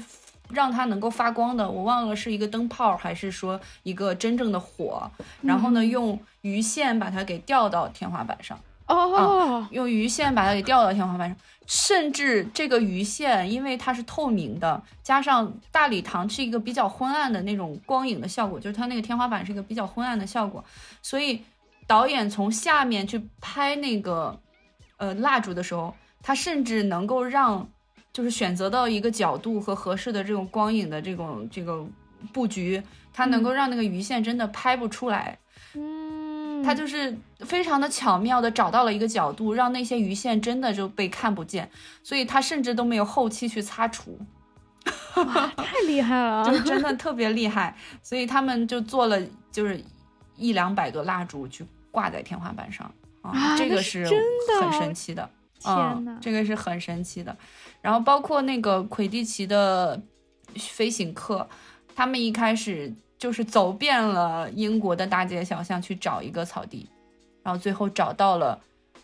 [0.50, 5.10] 让它能够发光的，我忘了是一个灯泡还是说一个真正的火，
[5.40, 8.58] 然后呢，用鱼线把它给吊到天花板上。
[8.88, 11.36] 哦，用鱼线把它给吊到天花板上，
[11.66, 20.64] 甚至这个鱼线因为它是透明的，加上大礼堂是一个比较昏暗的那种光影的效果，就是它那个天花板是一个比较昏暗的效果，
[21.02, 21.42] 所以
[21.86, 24.40] 导演从下面去拍那个
[24.96, 27.68] 呃蜡烛的时候，他甚至能够让
[28.12, 31.86] 就是选择到一个角度和合适的这种光影的这种这个
[32.32, 32.82] 布局，
[33.12, 35.38] 它能够让那个鱼线真的拍不出来。
[36.62, 41.70] 他就是非常的巧妙的找到了一个角度，让那些鱼线真的就被看不见，
[42.02, 44.18] 所以他甚至都没有后期去擦除，
[45.56, 47.76] 太厉害了， 就是真的特别厉害。
[48.02, 49.20] 所以他们就做了
[49.50, 49.82] 就是
[50.36, 52.90] 一两百个蜡烛去挂在天花板上
[53.22, 54.06] 啊，这个是
[54.60, 55.28] 很神奇的，
[55.60, 57.36] 天呐，这个是很神奇的。
[57.80, 60.00] 然后包括那个魁地奇的
[60.56, 61.48] 飞行课，
[61.94, 62.94] 他们一开始。
[63.18, 66.88] 就是走遍了英国的大街小巷去找一个草地，
[67.42, 68.58] 然后最后找到了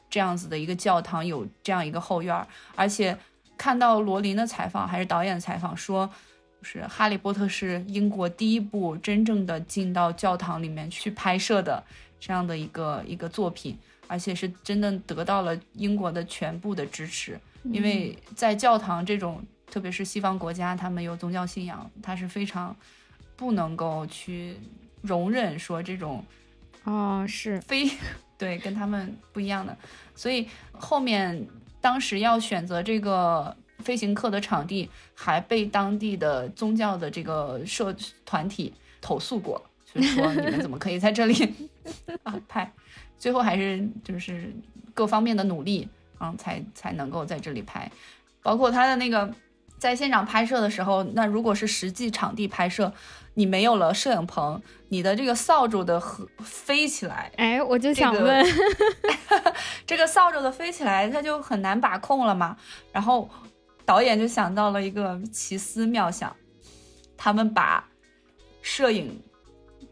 [0.09, 2.47] 这样子的一个教堂，有这样一个后院儿，
[2.77, 3.19] 而且
[3.59, 6.09] 看到罗琳的采访还是导演采访说，
[6.61, 11.82] 就是《哈利波特》是英国第一部真正的进到教堂里面去拍摄的
[12.20, 13.77] 这样的一个一个作品，
[14.07, 22.77] 而且是真的得到了英国的全部的支持，因为在教堂这种，特别是西方国家，他们有宗教信仰，它是非常。
[23.36, 24.56] 不能够去
[25.02, 26.24] 容忍说这种，
[26.85, 27.90] 哦，是非
[28.39, 29.77] 对跟他们不一样的，
[30.15, 31.47] 所以后面
[31.81, 37.94] 当时要选择这个飞行课的场地，还被当地的宗教的这个社
[38.24, 39.62] 团体投诉过，
[39.93, 41.55] 就说你们怎么可以在这里
[42.23, 42.73] 啊拍？
[43.19, 44.52] 最后还是就是
[44.94, 45.89] 各方面的努力，
[46.20, 47.90] 嗯，才才能够在这里拍，
[48.43, 49.32] 包括他的那个
[49.78, 52.93] 在现场拍摄的时候，那如果是实际场地拍摄。
[53.35, 58.47] 你没有了摄影棚，你的这个扫帚的和飞起来，哎，我就想问，
[59.85, 62.56] 这个扫帚的飞起来，它就很难把控了嘛。
[62.93, 63.28] 然后
[63.85, 66.35] 导演就想到了一个奇思妙想，
[67.16, 67.85] 他们把
[68.62, 69.20] 摄影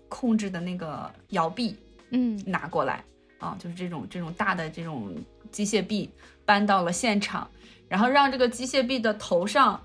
[0.08, 1.76] 控制的那个摇臂，
[2.10, 3.04] 嗯，拿过来
[3.38, 5.14] 啊，就是这种这种大的这种
[5.50, 6.08] 机械臂
[6.44, 7.50] 搬到了现场，
[7.88, 9.82] 然后让这个机械臂的头上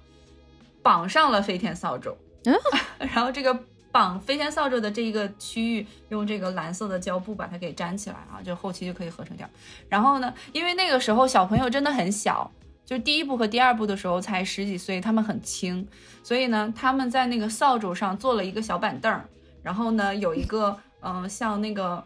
[0.84, 2.16] 绑上了飞天扫帚。
[2.48, 2.56] 嗯
[3.14, 3.54] 然后这个
[3.92, 9.50] 绑飞天扫帚的这一个区域，用这个蓝色的胶布把它给粘起来啊，就后期就可以合成掉。
[9.90, 12.50] 然后呢，因为那个时候小朋友真的很小，
[12.86, 15.86] 就第一部和第二部的时候才十几岁，他们很轻，
[16.24, 19.22] 所以呢，他们在那个扫帚上做了一个小板凳，
[19.62, 22.06] 然后呢，有一个嗯，像那个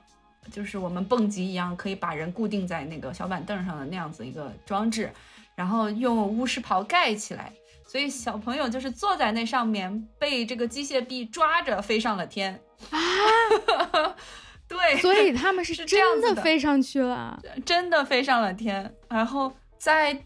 [0.50, 5.12] 就是我们蹦极一样，可以把人固定在那个小板凳上的那样子一个装置，
[5.56, 7.52] 然后用巫师袍盖起来。
[7.92, 12.58] 所以小朋友就是坐在那上面，被这个机械臂抓着飞上了天
[12.90, 12.98] 啊！
[14.66, 18.96] 对，所以他们是真的飞上去了，真的飞上了天。
[19.10, 20.18] 然后在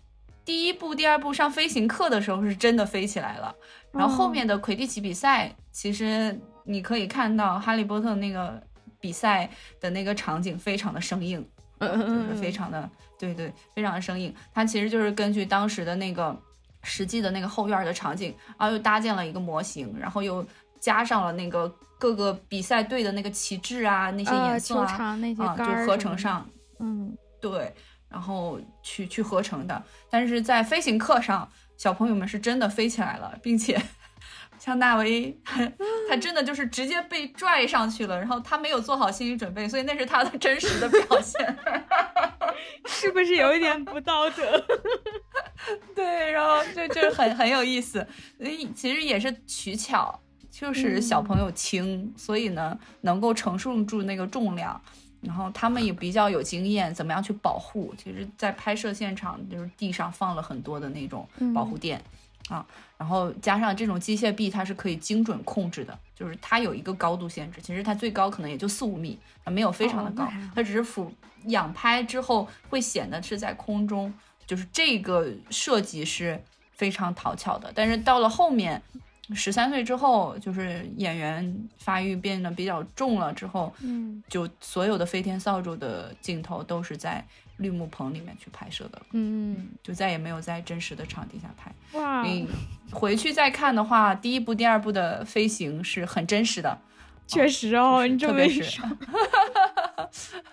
[0.43, 3.55] 第一部、第二部上飞行课的时候，是真的飞起来了。
[3.91, 8.61] 然后后面的魁地奇比赛，其实你可以看到哈利波特那个
[8.99, 9.49] 比赛
[9.81, 11.43] 的那个场景非常的生硬，
[11.79, 12.87] 就是非常的
[13.17, 14.31] 对对，非常的生硬。
[14.53, 16.39] 它其实就是根据当时的那个。
[16.85, 20.45] 实际的那个后院的场景，然后又搭建了一个模型，然后又
[20.79, 21.67] 加上了那个
[21.97, 26.47] 各个比赛队的那个旗帜啊，那些颜色啊，那些啊，就合成上，
[26.79, 27.73] 嗯，对，
[28.07, 29.83] 然后去去合成的。
[30.09, 33.81] 但是在飞行课上，小朋友们是真的飞起来了，并且
[34.65, 35.37] 像纳维，
[36.09, 41.57] 他真的就是直接被拽上去了，然后他没有做好心理准备，所以那是他的真实的表现，
[42.87, 44.65] 是不是有一点不道德？
[45.93, 48.05] 对，然后就就很很有意思，
[48.39, 50.19] 所以其实也是取巧，
[50.49, 54.81] 就是小朋友轻，所以呢能够承受住那个重量，
[55.21, 57.93] 然后他们也比较有经验，怎么样去保护？
[58.03, 62.01] 其实，在拍摄现场就是地上放了很多的那种保护垫
[62.49, 62.65] 啊，
[62.97, 71.11] 然后加上这种机械臂，它是可以精准控制的，就是它有一个高度限制，其实它最高可能也就四五米，它没有非常的高，它只是俯
[71.47, 74.13] 仰拍之后会显得是在空中。
[74.47, 76.39] 就是这个设计是
[76.71, 78.79] 非常讨巧的，但是到了后面，
[79.33, 87.25] 十三岁之后，就是演员发育变得比较重了之后，嗯就所有的飞天扫帚的镜头都是在
[87.57, 91.73] 绿幕棚里面去拍摄的了，嗯，就再也没有在真实的场地下拍。
[91.97, 92.47] 哇，你
[92.91, 96.77] 回去再看的话，第一部、第二部的飞行是很真实的，
[97.25, 98.87] 确实哦，就是你这特别是么一说，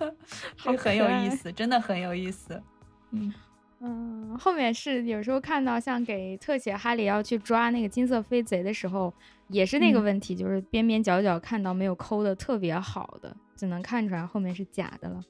[0.57, 2.63] 好这很有意思，真的很有意思。
[3.11, 3.35] 嗯，
[3.81, 9.13] 嗯，后面是有时候看到像给特写哈利要去抓那个金色飞贼的时候，
[9.49, 15.21] 也是那个嗯问题，就是边边角角看到没有抠的特别好的，只能看出来后面是假的了。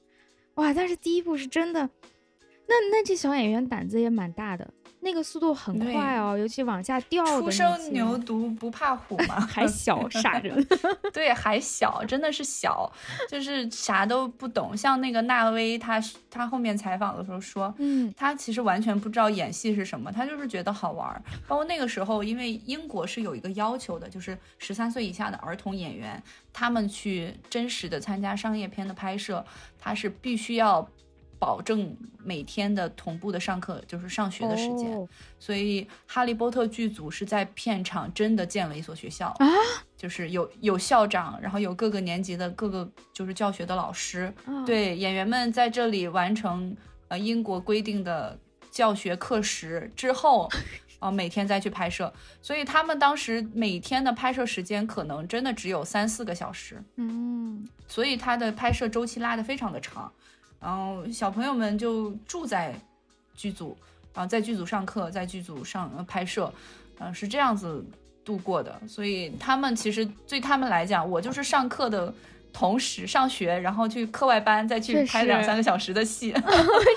[0.55, 1.89] 哇，但是第一部是真的，
[2.67, 4.73] 那那这小演员胆子也蛮大的，
[5.03, 10.65] 那个速度很快哦，尤其往下掉的那初生牛犊不怕虎嘛， 还小傻人，
[11.13, 12.91] 对，还小，真的是小，
[13.29, 14.75] 就是啥都不懂。
[14.75, 21.21] 像那个纳威，他他后面采访的时候说，嗯他其实完全不知道演戏是什么，他就是觉得好玩儿。
[21.47, 26.21] 包括那个时候，因为英国是有一个要求的，就是十三岁以下的儿童演员，
[26.53, 29.45] 他们去真实的参加商业片的拍摄，
[29.79, 30.87] 他是必须要
[31.43, 31.93] 保证
[32.23, 34.97] 每天的同步的上课，就是上学的时间。
[34.97, 35.05] 哦。
[35.37, 39.45] 所以《哈利波特》剧组是在片场真的建了一所学校啊，
[39.97, 46.73] 就是有有校长，然后有各个年级的各个就是教学的老师，啊，对演员们在这里完成
[47.09, 48.39] 呃英国规定的
[48.71, 50.49] 教学课时之后，
[50.99, 57.67] 啊、 每天再去拍摄，所以他们当时每天的拍摄时间可能真的只有三四个小时，嗯。
[57.85, 60.11] 所以它的拍摄周期拉得非常的长，
[60.63, 62.73] 然后小朋友们就住在
[63.35, 63.77] 剧组，
[64.13, 66.49] 然后在剧组上课，在剧组上、呃、拍摄，
[66.99, 67.85] 嗯、是这样子
[68.23, 68.79] 度过的。
[68.87, 72.13] 所以他们其实对他们来讲，我就是上课的
[72.53, 76.31] 同时上学，然后去课外班，再去拍两三个小时的戏，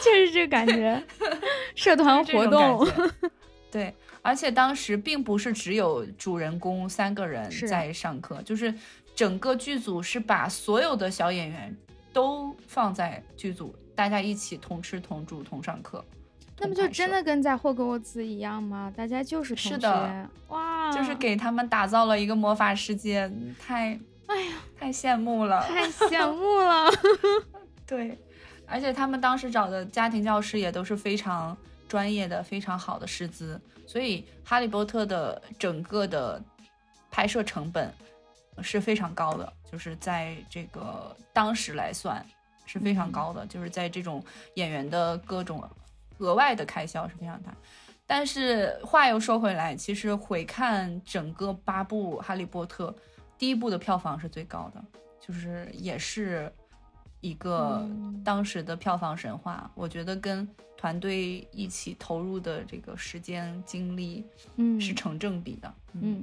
[0.05, 1.03] 就是这个感觉，
[1.75, 2.87] 社团活动，
[3.73, 8.73] 对，而且当时并不是只有主人公三个人在上课，就是
[9.15, 11.77] 整个剧组是把所有的小演员
[12.17, 16.03] 都放在剧组，大家一起同吃同住同上课。
[16.59, 18.91] 那不就真的跟在霍格沃茨一样吗？
[18.97, 23.31] 大家就是同是的学哇，就是给他们打造了一个魔法世界，
[23.61, 23.89] 太
[24.29, 25.61] 哎呀，太羡慕了。
[25.65, 26.91] 太羡慕了。
[27.87, 28.19] 对，
[28.67, 31.55] 而且他们当时找的家庭教师也都是非常
[31.87, 36.43] 专业的、非常好的师资，所以《哈利波特》的整个的
[37.11, 37.93] 拍摄成本
[38.63, 42.25] 是非常高的，就是在这个当时来算
[42.65, 44.25] 是非常高的，就是在这种
[44.55, 45.63] 演员的各种
[46.19, 47.55] 额外的开销是非常大。
[48.07, 52.91] 但是话又说回来，其实回看整个八部《哈利波特》，
[53.37, 54.85] 第一部的票房是最高的，
[55.21, 56.53] 就是也是
[57.21, 59.69] 一个嗯当时的票房神话。
[59.75, 64.25] 我觉得跟团队一起投入的这个时间精力
[64.55, 65.75] 嗯，是成正比的。
[65.95, 66.23] 嗯，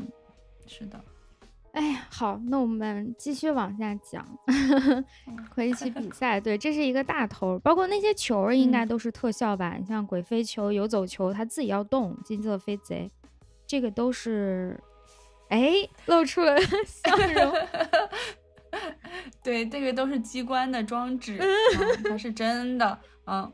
[0.65, 0.97] 是的。
[1.73, 4.25] 哎呀，好，那我们继续往下讲。
[5.53, 9.75] 魁地奇比赛，对，这是一个大头，包括那些球儿应该嗯都是特效吧？
[9.79, 13.09] 你像鬼飞球、游走球，它自己要动，金色飞贼，
[13.65, 14.79] 这个都是，
[15.49, 15.73] 哎，
[16.05, 16.55] 露出了
[16.85, 17.53] 笑容。
[19.43, 23.51] 对，这个都是机关的装置，嗯、它是真的，嗯，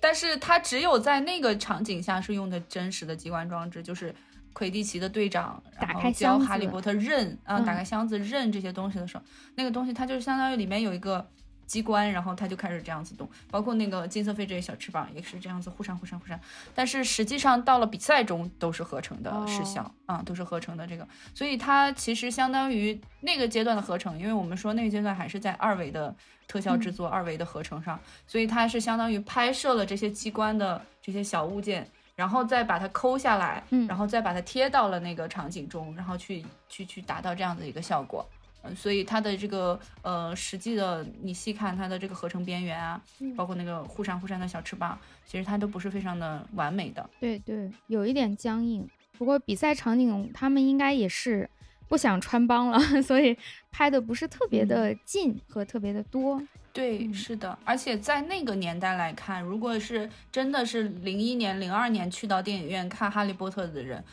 [0.00, 4.12] 但是它只有在那个场景下是用的真实的机关装置，就是
[4.56, 9.22] 魁地奇的队长，打然后开教哈利波特认啊、嗯打开箱子认这些东西的时候，
[9.54, 11.28] 那个东西它就相当于里面有一个
[11.66, 16.40] 机关，然后它就开始这样子动，包括那个金色飞这些小翅膀也是这样子忽闪忽闪忽闪，
[16.74, 26.16] 但是实际上到了比赛中都是合成的视效啊、都是合成的这个，所以它其实相当于那个阶段的合成，因为我们说那个阶段还是在二维的
[26.48, 31.86] 特效制作、二维的合成上，所以它是相当于拍摄了这些机关的这些小物件。
[32.16, 38.26] 然后再把它抠下来，嗯然后再把它贴到了那个场景中，然后去去去达到这样的一个效果。
[38.62, 47.08] 嗯，所以它的这个呃实际的，你细看它的这个合成边缘啊，嗯包括那个忽闪忽闪的小翅膀，其实它都不是非常的完美的。
[47.20, 48.88] 对对，有一点僵硬。
[49.18, 51.48] 不过比赛场景他们应该也是
[51.86, 53.36] 不想穿帮了， 所以
[53.70, 56.42] 拍的不是特别的近和特别的多。
[56.76, 64.04] 对，嗯是的，而且在那个年代来看，如果是真的是零一年、零二年去到电影院看《哈利波特》的人，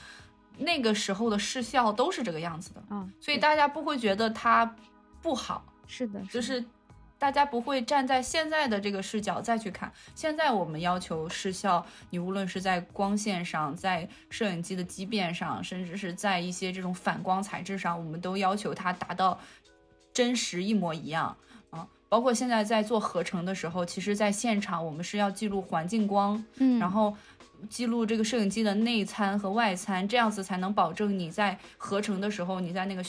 [0.58, 4.76] 那个时候的视效都是这个样子的，啊，所以大家不会觉得它
[5.22, 5.66] 不好。
[5.88, 6.64] 是的，就是
[7.20, 9.92] 大家不会站在现在的这个视角再去看。
[10.16, 19.38] 现在我们要求视效，你无论是在光线上，在摄影机的畸变上，甚至是在一些这种反光材质上，我们都要求它达到
[20.14, 21.38] 真实一模一样啊。
[22.14, 27.18] 包括现在在做合成的时候，其实在现场我们是要记录环境光，嗯，然后
[27.68, 33.04] 记录这个摄影机的内参和外参，这样子才能保证你在合成的时候，你在那个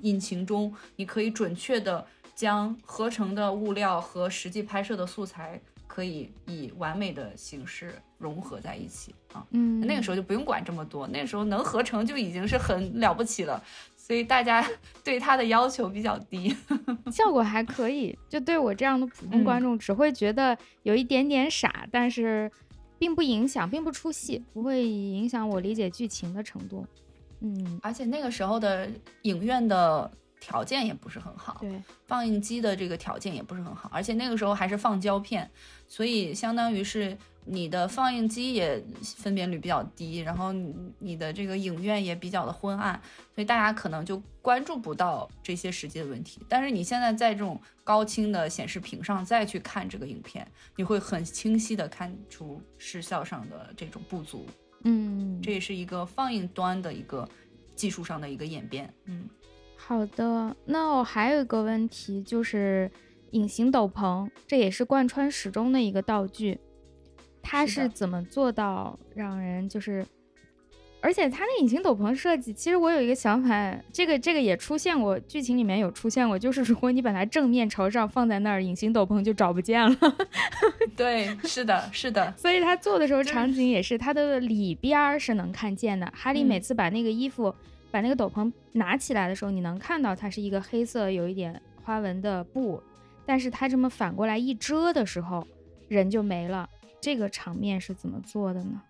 [0.00, 2.04] 引擎中，你可以准确的
[2.34, 9.46] 将合成的物料和实际拍摄的素材可以以完美的形式融合在一起啊。
[9.50, 13.62] 嗯，那个时候就不用管这么多，那个时候能合成就已经是很了不起了，
[14.10, 14.68] 所以大家
[15.04, 16.52] 对它的要求比较低，
[17.12, 18.18] 效果还可以。
[18.28, 22.50] 就对我这样的普通观众，只会觉得有一点点傻，但是。
[22.98, 26.84] 并不影响，并不出戏，不会影响我理解剧情的程度。
[27.40, 28.86] 嗯，而且那个时候的
[29.22, 35.50] 影院的条件也不是很好，对，放映机的这个条件也不是很好，而且那个时候还是放胶片，
[35.90, 37.14] 所以相当于是。
[37.46, 42.92] 你的放映机也分辨率比较低，然后你你的这个影院也比较的昏暗，
[43.34, 46.40] 所以大家可能就关注不到这些实际的问题。
[46.48, 50.46] 但是你现在在这种高清的显示屏上再去看这个影片，
[50.76, 54.46] 你会很清晰的看出视效上的这种不足。
[54.84, 57.26] 嗯，这也是一个放映端的一个
[57.74, 58.92] 技术上的一个演变。
[59.06, 59.26] 嗯，
[59.76, 62.88] 好的，那我还有一个问题就是
[63.30, 66.58] 隐形斗篷，这也是贯穿始终的一个道具。
[67.42, 70.04] 它是怎么做到让人就是，
[71.00, 79.96] 而且它那隐形斗篷设计，其实我有一个想法，这个这个也出现过，剧情里面有出现过，就是如果你把它正面朝上放在那儿，隐形斗篷就找不见了。
[80.94, 82.32] 对，是的，是的。
[82.36, 86.12] 所以他做的时候场景也是，它的里边是能看见的。
[86.14, 87.54] 哈利每次把那个衣服、
[87.90, 92.82] 把那个斗篷拿起来的时候，你能看到它是一个黑色有一点花纹的布，
[93.30, 95.46] 但是他这么反过来一遮的时候，
[95.86, 96.68] 人就没了。
[97.00, 98.82] 这个场面是怎么做的呢？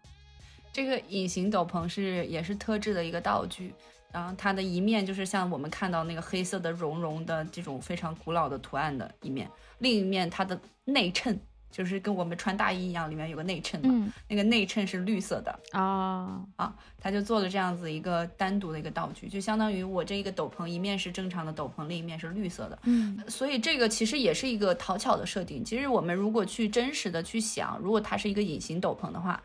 [0.73, 3.75] 这个隐形斗篷是也是特制的一个道具，
[4.11, 9.47] 然后它的一面就是像我们看到那个黑色的绒绒的这种非常古老的图案的一面，
[9.81, 11.39] 另一面它的内衬。
[11.71, 25.65] 就是跟我们穿大衣一样，里面有个内衬嘛，那个内衬是绿色的啊啊，他就做了这样子一个单独的一个道具，就相当于我这一个斗篷一面是正常的斗篷，另一面是绿色的，嗯，所以这个其实也是一个讨巧的设定。
[25.65, 29.41] 其实我们如果去真实的去想，如果它是一个隐形斗篷的话，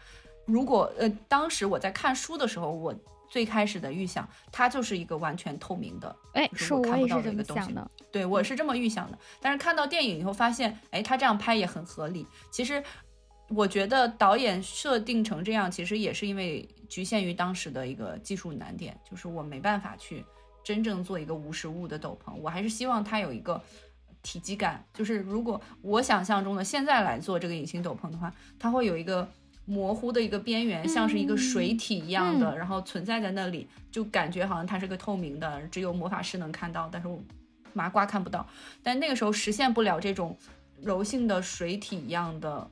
[0.46, 2.94] 如果呃当时我在看书的时候，我。
[3.30, 7.74] 最开始的预想，它就是一个完全透明的，哎，是我看不到的一个东西。
[8.12, 9.18] 对，我是这么预想的。
[9.42, 12.26] 但是看到电影以后发现，哎，他这样拍也很合理。
[12.50, 12.82] 其实，
[13.50, 20.24] 我觉得导演设定成这样，其实也是因为局限于当时的一个技术难点，就是我没办法去
[20.64, 22.34] 真正做一个无实物的斗篷。
[22.36, 23.62] 我还是希望它有一个
[24.22, 29.30] 体积感，就是如果我想象中的现在来做这个隐形斗篷的话，它会有一个。
[29.66, 37.20] 模糊的一个边缘，像是一个水体一样的，然后存在在那里，就感觉好像它是个透明的，只有魔法师能看到，但是我
[37.74, 38.48] 麻瓜看不到。
[38.84, 40.38] 但那个时候实现不了这种
[40.82, 42.70] 柔性的水体一样的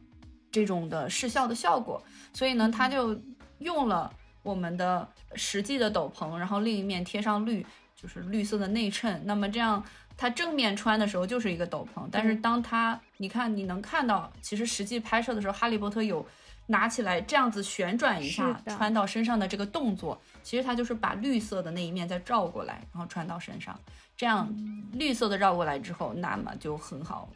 [0.51, 1.99] 这种的视效的效果，
[2.31, 3.19] 所以呢，他就
[3.57, 4.13] 用了
[4.43, 7.65] 我们的实际的斗篷，然后另一面贴上绿，
[7.95, 9.19] 就是绿色的内衬。
[9.25, 9.83] 那么这样，
[10.15, 16.23] 它正面穿的时候就是一个斗篷，但是当它你看你能看到，其实实际拍摄的时候，哈利波特有。
[16.67, 23.77] 拿起来这样子旋转一下，穿到身上的这个动作，其实它就是把绿色的那一面再绕过来，然后穿到身上。
[24.15, 24.47] 这样
[24.93, 27.27] 绿色的绕过来之后，那么就很好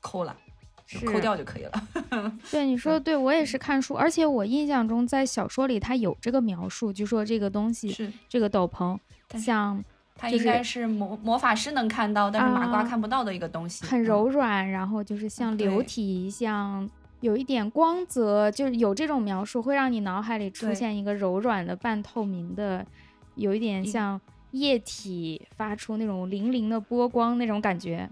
[0.00, 0.34] 抠了，
[1.04, 1.82] 抠掉就可以了。
[2.50, 8.98] 对你说的对，我也是看书，而且我印象中在小说里它有这个描述，就说这个东西是这个斗篷，
[9.38, 9.84] 像
[10.16, 16.88] 它应该是魔魔法师能看到，但是麻瓜看不到的一个东西，很柔软，然后就是像流体，像。
[17.20, 22.84] 有一点光泽，就是有这种描述，会让你脑海里出现一个柔软的、半透明的，
[23.34, 24.18] 有一点像
[24.52, 28.08] 液体发出那种粼粼的波光那种感觉。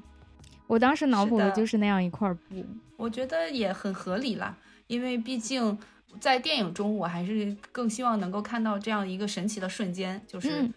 [0.67, 2.63] 我当时脑补的就是那样一块布，
[2.99, 4.55] 我觉得也很合理啦，
[4.87, 5.79] 因为毕竟
[6.21, 10.69] 在电影中，我还是更希望能够看到这样一个神奇的瞬间，就是，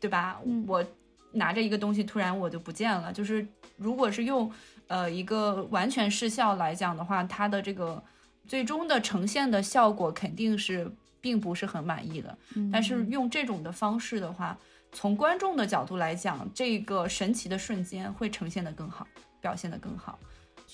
[0.00, 0.40] 对吧？
[0.66, 0.84] 我
[1.32, 3.12] 拿着一个东西，突然我就不见了。
[3.12, 3.46] 就是
[3.76, 4.50] 如果是用。
[4.88, 8.02] 呃，一个完全视效来讲的话，它的这个
[8.46, 10.90] 最终的呈现的效果肯定是
[11.20, 12.36] 并不是很满意的。
[12.72, 14.56] 但是用这种的方式的话，
[14.92, 19.06] 从观众的角度来讲，这个神奇的瞬间会呈现的更好，
[19.40, 20.18] 表现的更好。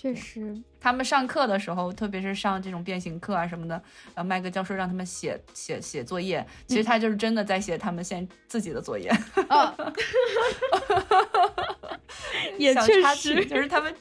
[0.03, 3.81] 确实，他们上课的时候，特别是上这种变形课啊什么的，
[4.15, 9.09] 呃，麦克教授让他们写写写作业，其实他就是真的在写他们现自己的作业。
[12.59, 13.95] 也确实，就是他们，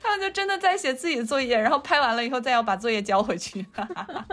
[0.00, 3.66] 他们就真的在写自己的作业，然后拍完了以后再要把作业交回去。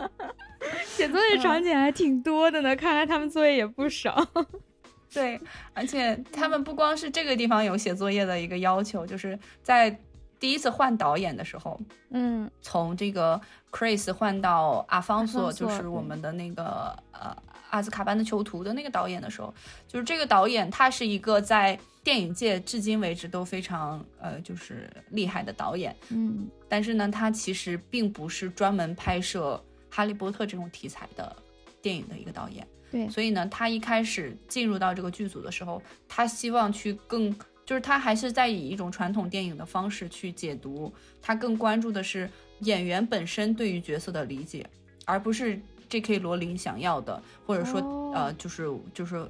[0.88, 4.26] 写作业场景还挺多的呢，看来他们作业也不少。
[5.14, 5.38] 对，
[5.74, 10.00] 而且他们不光是这个地方有写作业的一个要求，就是在。
[10.44, 11.80] 第一次换导演的时候，
[12.10, 13.40] 嗯，从这个
[13.72, 17.34] Chris 换到阿方索，就是我们的那个呃
[17.70, 19.54] 阿兹卡班的囚徒的那个导演的时候，
[19.88, 26.50] 就是这个导演他是一个在电影界至今为止都非常呃就是厉害的导演，嗯。
[26.68, 31.34] 但是呢，他其实并不是专门拍摄哈利波特这种题材的
[31.82, 32.68] 电影的一个导演。
[32.92, 37.34] 对，所以呢，他一开始进入到这个剧组的时候，他希望去更，
[37.74, 40.94] 就是他还是在以一种传统电影的方式去解读，
[41.24, 42.30] 他更关注的是
[42.60, 44.64] 演员本身对于角色的理解，
[45.06, 45.60] 而不是
[45.90, 46.20] J.K.
[46.20, 49.28] 罗琳想要的，或者说、哦呃，就是就是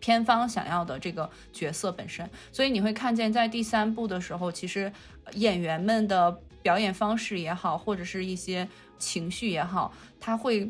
[0.00, 2.28] 片方想要的这个角色本身。
[2.50, 4.92] 所以你会看见，在第三部的时候，其实
[5.34, 8.68] 演员们的表演方式也好，或者是一些
[8.98, 10.68] 情绪也好，他会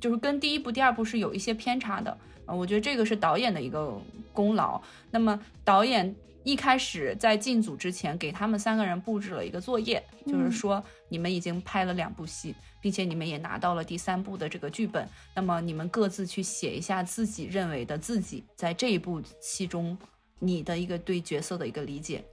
[0.00, 2.18] 就是跟第一部、第二部是有一些偏差的。
[2.44, 3.96] 啊，我觉得这个是导演的一个
[4.32, 4.82] 功劳。
[5.12, 6.12] 那么导演
[6.46, 15.08] 一开始在进组之前，给他们三个人布置了一个作业，就是嗯说你们已经拍了两部戏，并且你们也拿到了第三部的这个剧本。
[15.34, 19.98] 那么你们各自去写一下自己认为的自己在这一部戏中
[20.38, 22.24] 你的一个对角色的一个理解。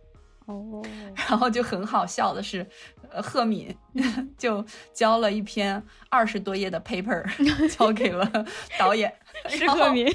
[0.45, 0.84] 哦，
[1.15, 2.65] 然后就很好笑的是，
[3.10, 3.76] 呃，赫敏
[4.38, 4.64] 就
[4.94, 7.24] 交了一篇二十多页的 paper
[7.76, 8.30] 交给了
[8.78, 9.14] 导演，
[9.48, 10.06] 是赫敏，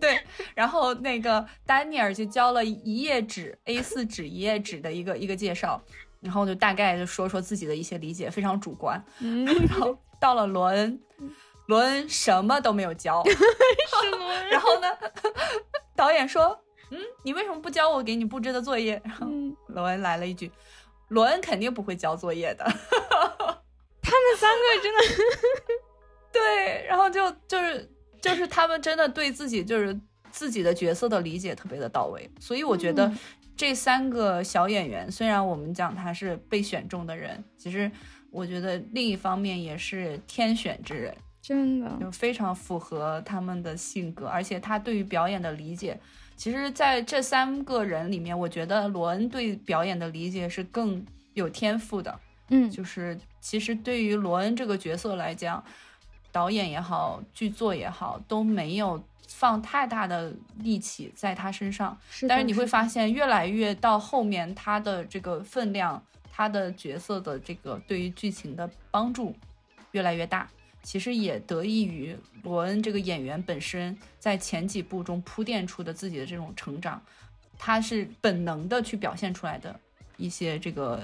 [0.00, 0.20] 对，
[0.54, 5.82] 然后那个丹尼尔就交了一页纸 A 四纸一页纸的一个一个介绍，
[6.20, 9.02] 然后就大概就说说自己的一些理解，非常主观。
[9.20, 11.00] 嗯，然后到了罗恩，
[11.66, 14.42] 罗恩什么都没有交，是吗？
[14.50, 14.88] 然后呢，
[15.96, 16.58] 导演说
[16.90, 20.50] ：“嗯，你为什么不交我给你布置的作业？”然后嗯，罗恩来了一句
[21.08, 22.64] ：“罗恩肯定不会交作业的。
[24.02, 25.00] ”他们三个真的，
[26.32, 27.90] 对，然后就就是
[28.20, 29.98] 就是他们真的对自己就是
[30.30, 33.18] 自己的角色的理解特别的到位，所以我觉得嗯
[33.56, 37.90] 这三个小演员，虽然我们讲他是被选中的人，其实
[38.30, 45.98] 我觉得另一方面也是天选之人，真的，就非常符合他们的性格，而且他对于表演的理解。
[46.36, 51.04] 其实，在这三个人里面，我觉得罗恩对表演的理解是更
[51.34, 52.20] 有天赋的。
[52.48, 55.64] 嗯，就是其实对于罗恩这个角色来讲，
[56.30, 61.96] 导演也好，剧作也好，都没有放太大的力气在他身上。
[62.10, 69.34] 是，但是你会发现，越来越到后面，他的这个分量，他的角色的这个对于剧情的帮助
[69.92, 70.48] 越来越大。
[70.84, 77.02] 其实也得益于罗恩这个演员本身在前几部中铺垫出的自己的这种成长，
[77.58, 79.74] 他是本能的去表现出来的
[80.18, 81.02] 一些这个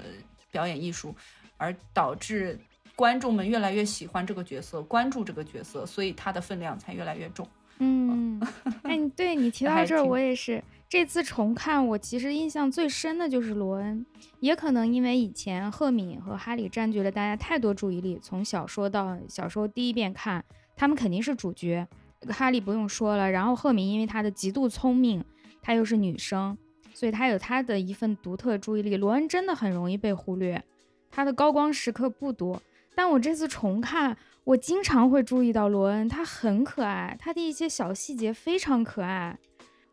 [0.50, 1.12] 表演艺术，
[1.56, 2.58] 而导致
[2.94, 7.48] 观众们越来越喜欢这个角色，关注这个角色，所以他的分量才越来越重。
[7.78, 8.38] 嗯，
[8.84, 10.62] 哎，你对你提到这儿，我也是。
[10.90, 14.04] 这次重看，我其实印象最深的就是罗恩，
[14.40, 20.44] 也可能因为以前赫敏和哈利占据了大家太多注意力，从小说到小说第一遍看，
[20.74, 21.86] 他们肯定是主角，
[22.30, 23.30] 哈利不用说了。
[23.30, 25.24] 然后赫敏因为她的极度聪明，
[25.62, 26.58] 她又是女生，
[26.92, 28.96] 所以她有她的一份独特注意力。
[28.96, 30.60] 罗恩真的很容易被忽略，
[31.08, 32.60] 他的高光时刻不多。
[32.96, 39.38] 但我这次重看，我经常会注意到罗恩，他很可爱，他的一些小细节非常可爱，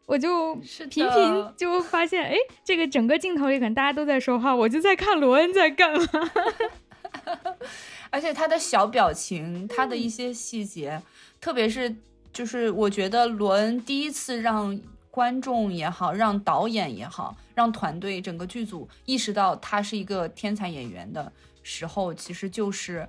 [0.07, 6.07] 我就是频频就发现，哎，这个整个镜头里可能大家都在说话，我就在看罗恩在干嘛。
[8.09, 11.01] 而且他的小表情，他的一些细节，
[11.41, 11.93] 特别是
[12.31, 14.79] 就是我觉得罗恩第一次让
[15.11, 21.29] 观众也好，让导演也好，让团队整个剧组意识到他是一个天才演员的
[21.63, 23.05] 时候，其实就是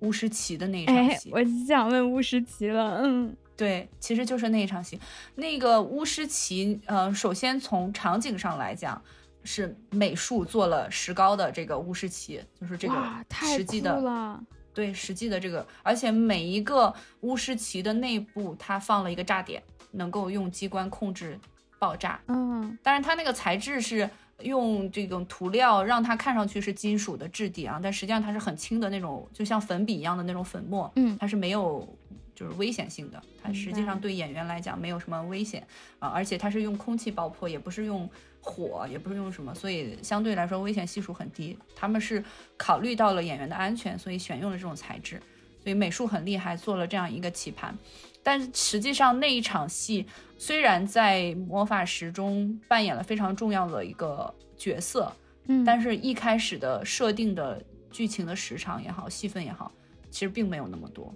[0.00, 1.30] 巫师奇的那一场哎，戏。
[1.32, 4.98] 我就想问巫师奇了，嗯对，其实就是那一场戏。
[5.36, 9.00] 那个巫师旗，呃，首先从场景上来讲，
[9.44, 12.94] 是美术做了石膏的这个巫师旗，就是这个，
[13.28, 14.40] 太实际的，
[14.72, 19.62] 对实际的这个，而且每一个巫师旗的内部，它放了一个炸点，
[19.92, 21.38] 能够用机关控制
[21.78, 22.20] 爆炸。
[22.26, 24.10] 嗯当然，它那个材质是
[24.40, 31.88] 用这种涂料让它看上去是金属的质地啊，但实际上它是很轻的那种，就像粉笔一样的那种粉末，嗯它是没有
[32.34, 35.66] 就是危险性的，它实际上对演员来讲没有什么危险
[35.98, 38.08] 啊，而且它是用空气爆破，也不是用
[38.40, 41.56] 火，也不是用什么，所以相对来说危险系数很低。
[41.76, 42.22] 他们是
[42.56, 45.20] 考虑到了演员的安全，所以选用了这种材质，
[45.62, 47.76] 所以美术很厉害，做了这样一个棋盘。
[48.22, 50.06] 但是实际上那一场戏
[50.38, 55.12] 虽然在魔法石中扮演了非常重要的一个角色，
[55.46, 59.70] 嗯，但是一开始的设定的剧情的时长也好，戏份也好，
[60.10, 61.14] 其实并没有那么多。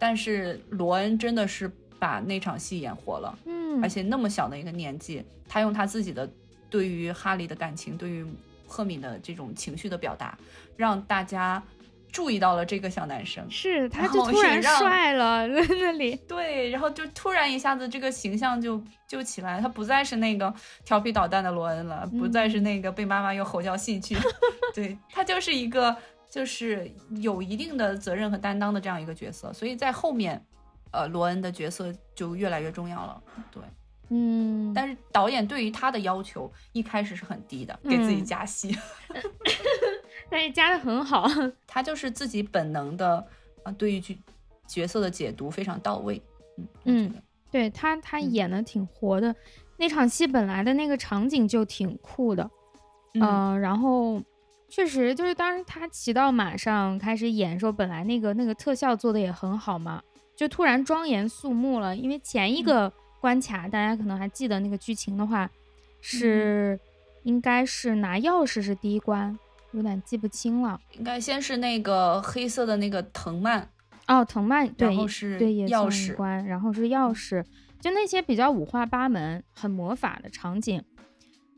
[0.00, 6.28] 但是罗恩真的是把那场戏演活了，嗯，而且那么小的一个年纪，他用他自己的
[6.70, 8.26] 对于哈利的感情，对于
[8.66, 10.36] 赫敏的这种情绪的表达，
[10.76, 11.62] 让大家
[12.10, 20.52] 注意到了这个小男生，是他就突然帅了在那里，对，然后就突然一下子这个形象就就起来，他不再是那个
[20.84, 24.16] 调皮捣蛋的罗恩了，不再是那个被妈妈用吼叫戏剧，
[24.74, 25.94] 对他就是一个
[26.30, 30.42] 就是有一定的责任和担当的这样一个角色，所以在后面，
[30.92, 33.62] 呃，罗恩的角色就越来越重要了，对。
[34.12, 38.76] 嗯，但是导演对于他的要求一开始是很低的，给自己加戏，
[40.28, 41.28] 但是加的很好。
[41.64, 43.24] 他就是自己本能的，
[43.62, 44.18] 啊，对于角
[44.66, 46.20] 角色的解读非常到位。
[46.56, 47.14] 嗯嗯，
[47.52, 49.32] 对他他演的挺活的，
[49.76, 52.50] 那场戏本来的那个场景就挺酷的，
[53.14, 54.20] 嗯，然后
[54.70, 60.02] 确实就是当时他骑到马上开始演的时候，本来那个那个特效做的也很好嘛，
[60.34, 62.90] 就突然庄严肃穆了，因为前一个。
[63.20, 65.46] 关卡，大家可能还记得那个剧情的话，
[66.00, 66.80] 是
[67.24, 69.38] 应该是拿钥匙是第一关，
[69.72, 70.80] 有点记不清了。
[70.96, 73.68] 应该先是那个黑色的那个藤蔓
[74.06, 77.44] 哦，藤蔓对，然后是对钥匙关，然后是钥匙，
[77.78, 80.82] 就那些比较五花八门、很魔法的场景，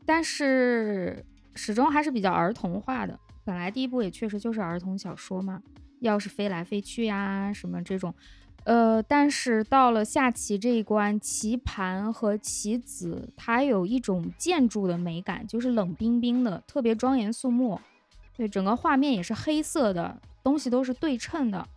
[0.05, 1.25] 但是
[1.55, 3.19] 始终还是比较儿童化的。
[3.43, 5.61] 本来第一部也确实就是儿童小说嘛，
[6.01, 8.13] 钥匙飞来飞去呀，什么这种。
[8.65, 17.77] 呃，但是到了下棋这一关，棋盘和棋子，它有一种建筑的美感，就是冷冰冰的，特别庄严肃穆。
[18.37, 21.67] 对，整个画面也是黑色的，东西都是对称的，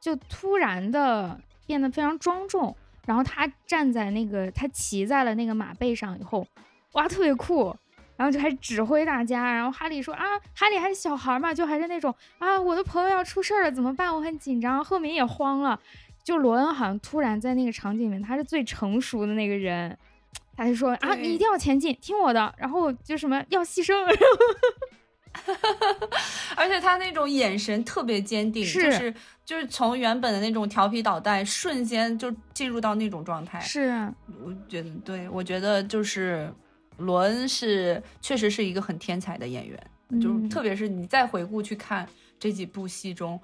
[0.00, 2.76] 就突然的变得非常庄重。
[3.06, 6.46] 然后他站在那个，他骑在了那个马背上以后，
[6.92, 7.76] 哇，特别酷。
[8.16, 9.52] 然后就开始指挥大家。
[9.52, 10.24] 然后哈利说啊，
[10.54, 14.14] 哈利还是小孩嘛，就还是那种啊，我的朋友要出事了，怎么办？
[14.14, 14.84] 我很紧张。
[14.84, 15.78] 赫敏也慌了。
[16.22, 19.94] 就罗恩好像突然在那个场景里面，他是最成熟的那个人，
[20.56, 23.94] 他就说啊，你一定要前进，听我的，然后就什么要牺牲，
[26.56, 29.14] 而且他那种眼神特别坚定，就是
[29.44, 33.60] 就是从原本的那种调皮捣蛋，瞬间就进入到那种状态。
[33.60, 34.10] 是，
[34.42, 36.50] 我觉得对，我觉得就是
[36.98, 39.78] 罗恩是确实是一个很天才的演员，
[40.20, 42.08] 就特别是你再回顾去看
[42.38, 43.40] 这几部戏中。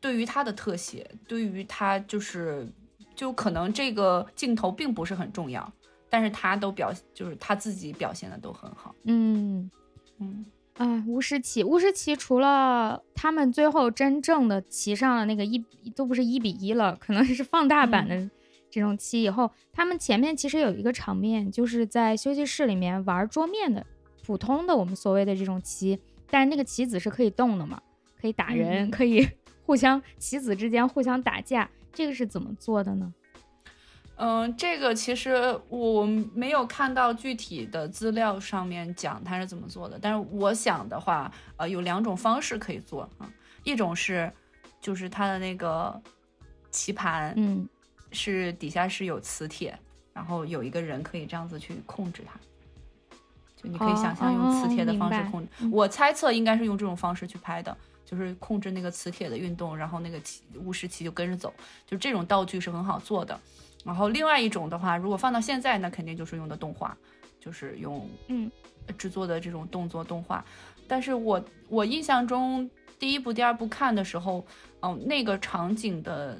[0.00, 2.66] 对于他的特写，对于他就是，
[3.14, 5.72] 就可能这个镜头并不是很重要，
[6.10, 8.92] 但是他都表，就是他自己表现的都很好。
[9.04, 9.70] 嗯
[10.18, 10.44] 嗯，
[10.74, 15.64] 哎，巫师奇，巫师奇除了他们最后真正的骑上了那个一
[15.94, 18.28] 都不是一比一了，可能是放大版的
[18.72, 23.86] 这种棋以后，他们前面其实有一个场面，就是在休息室里面玩桌面的
[24.26, 26.00] 普通的我们所谓的这种棋，
[26.30, 27.80] 但是那个棋子是可以动的嘛，
[28.20, 29.28] 可以打人，可以。
[29.64, 33.14] 互相棋子之间互相打架，这个是怎么做的呢？
[34.16, 36.04] 嗯，这个其实我
[36.34, 43.32] 没有看到具体的资料上面讲它是怎么做的，但是我想的话，呃，有两种方式可以做啊。
[43.62, 44.30] 一种是，
[44.80, 46.02] 就是它的那个
[46.70, 47.66] 棋盘，嗯，
[48.12, 49.78] 是底下是有磁铁，
[50.12, 52.38] 然后有一个人可以这样子去控制它，
[53.56, 55.48] 就你可以想象用磁铁的方式控制。
[55.72, 57.76] 我猜测应该是用这种方式去拍的。
[58.04, 61.50] 就是控制那个磁铁的运动，然后那个棋巫师棋就跟着走，
[61.86, 63.40] 就这种道具是很好做的。
[63.86, 66.94] 然后另外一种的话，如果放到现在，那肯定就是用的动画，
[67.40, 68.50] 就是用嗯
[68.98, 70.44] 制作的这种动作动画。
[70.86, 72.68] 但是我我印象中
[72.98, 74.44] 第一部、第二部看的时候，
[74.82, 76.38] 嗯，那个场景的，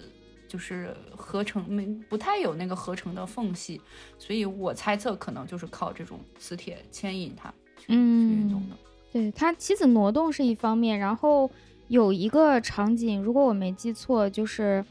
[0.53, 3.81] 就是合成没不太有那个合成的缝隙，
[4.19, 8.77] 所以我猜测可能就是靠这种磁铁牵引它去运动的。
[9.11, 11.51] 对它棋子挪动是一方面，然后
[11.89, 14.85] 有一个场景，如果我没记错，就是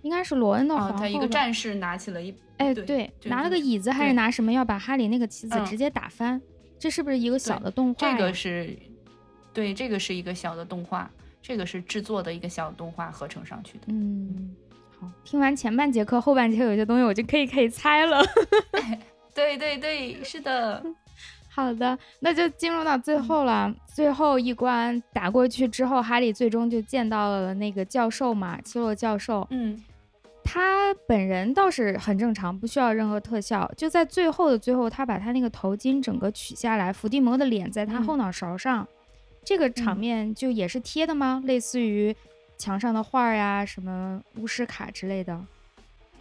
[0.00, 6.40] 应该是罗恩的皇后，他一个战士拿起了一，哎，对，拿了个椅子还是拿什么要把哈里那个棋子直接打翻，
[6.78, 8.10] 这是不是一个小的动画？
[8.10, 8.74] 这个是，
[9.52, 11.10] 对，这个是一个小的动画，
[11.42, 13.84] 这个是制作的一个小动画合成上去的。
[13.88, 14.54] 嗯，
[15.00, 18.22] 好，听完前半节课，后半节有些东西我就可以可以猜了。
[19.34, 20.84] 对对对，是的。
[21.50, 23.74] 好的，那就进入到最后了。
[23.92, 29.44] 最后一关打过去之后，哈利最终就见到了那个教授嘛，奇洛教授。
[29.50, 29.76] 嗯，
[30.44, 33.68] 他本人倒是很正常，不需要任何特效。
[33.76, 38.86] 就在最后的最后，他把他那个头巾整个取下来，伏地魔的脸在他后脑勺上，
[39.44, 41.42] 这个场面就也是贴的吗？
[41.44, 42.14] 类似于
[42.58, 45.40] 墙上的画呀，什么巫师卡之类的。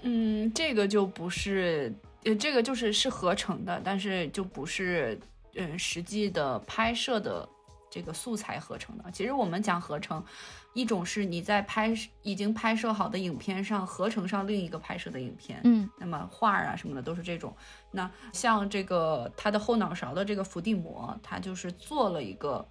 [0.04, 1.94] 嗯，这个就不是。
[2.24, 5.18] 呃，这个就是是合成的，但是就不是，
[5.56, 7.48] 嗯，实际的拍摄的
[7.90, 9.06] 这个素材合成的。
[9.12, 10.22] 其实我们讲合成，
[10.74, 11.94] 一种是你在拍
[12.24, 17.56] 已经拍摄好的影片上合成上另一个拍摄的影片，嗯，那么画啊什么的都是这种。
[17.92, 22.68] 那像这个他的后脑勺的这个伏地魔，他就是做了一个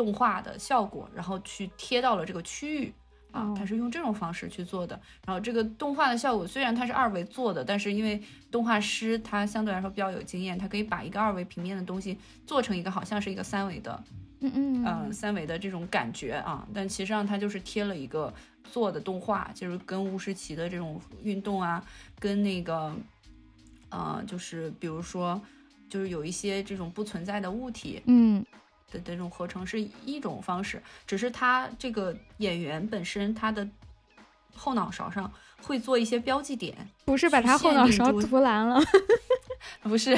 [0.00, 2.92] 动画的效果，然后去贴到了这个区域。
[3.32, 4.98] 啊，它是用这种方式去做的。
[5.24, 8.20] 然后这个动画的效果虽然它是二维做的，但是因为
[8.50, 14.02] 动画师他相对来说比较有经验，他可以把一个二维平面的东西做成一个好像是一个三维的，
[14.40, 16.66] 嗯嗯嗯，三维的这种感觉啊。
[16.74, 21.84] 但其实上它就是贴了一个做的动画，就是跟巫师奇的这种运动啊，
[22.18, 22.92] 跟那个，
[23.90, 25.40] 呃，就是比如说，
[25.88, 28.44] 就是有一些这种不存在的物体，嗯。
[28.90, 33.66] 的这种合成是一种方式，只是他这个演员本身他的
[34.54, 38.80] 后脑勺上会做一些标记点，不是把他后脑勺涂蓝了，
[39.82, 40.16] 不是，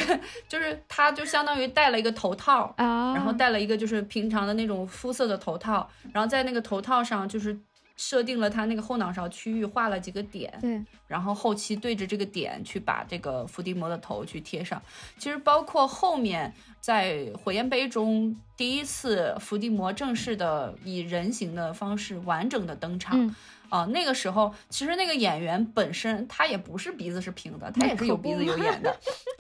[0.49, 7.59] 就是他就相当于戴了一个头套啊，然后戴了一个就是平常的那种肤色的头套，然后在那个头套上就是
[7.97, 14.81] 设定了他那个后脑勺区域画了几个点，对，然后后期对着这个点去把这个伏地魔的头去贴上，
[15.19, 16.53] 其实包括后面。
[16.83, 23.33] 在火焰杯中，第一次伏地魔正式的以人形的方式完整的登场，
[23.69, 28.99] 啊，那个时候其实那个演员本身他也不是鼻子是平的，他也是有鼻子有眼的，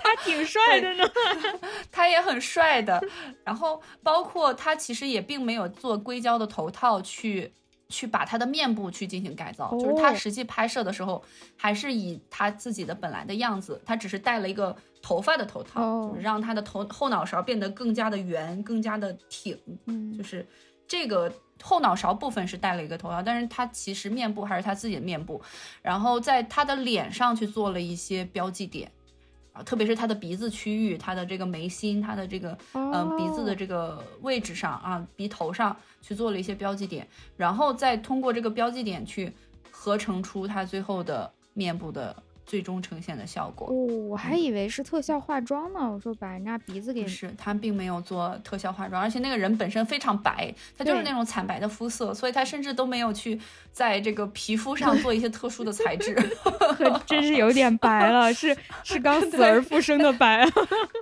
[0.00, 1.04] 他挺帅的呢，
[1.90, 3.02] 他也很帅的。
[3.42, 7.52] 然后包括他其实也并没有做硅胶的头套去。
[7.88, 11.22] 去把他的面部去进行改造，就是他实际拍摄的时候，
[11.56, 19.56] 还是以他自己的本来的样子，他只是戴了一个头发的头套，就是让他的头后脑勺变得更加的圆，更加的挺。
[19.86, 20.44] 嗯，就是
[20.88, 21.32] 这个
[21.62, 25.40] 后脑勺部分是戴了一个头套，但是他其实面部还是他自己的面部，
[25.80, 28.90] 然后在他的脸上去做了一些标记点。
[29.64, 37.06] 特别是他的鼻子区域，他的这个眉心，他的这个嗯鼻子的这个位置上啊，鼻头上去做了一些标记点，
[37.36, 39.32] 然后再通过这个标记点去
[39.70, 42.14] 合成出他最后的面部的。
[42.46, 43.74] 最终呈现的效果，哦，
[44.08, 45.90] 我还以为是特效化妆呢。
[45.92, 47.04] 我说把人家鼻子给……
[47.04, 53.38] 是，他并没有做特效化妆，而且那个人本身非常白，他就是那种惨白的肤色，所以他甚至都没有去
[53.72, 56.14] 在这个皮肤上做一些特殊的材质
[57.04, 60.48] 真是有点白了，是 是刚死而复生的白。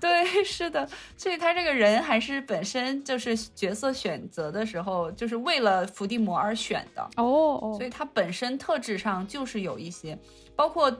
[0.00, 10.18] 对，是的，所以他这个人还是本身就是角色选择的时候，就是为了伏地魔而选的哦，所以他本身特质上就是有一些，
[10.56, 10.90] 包括。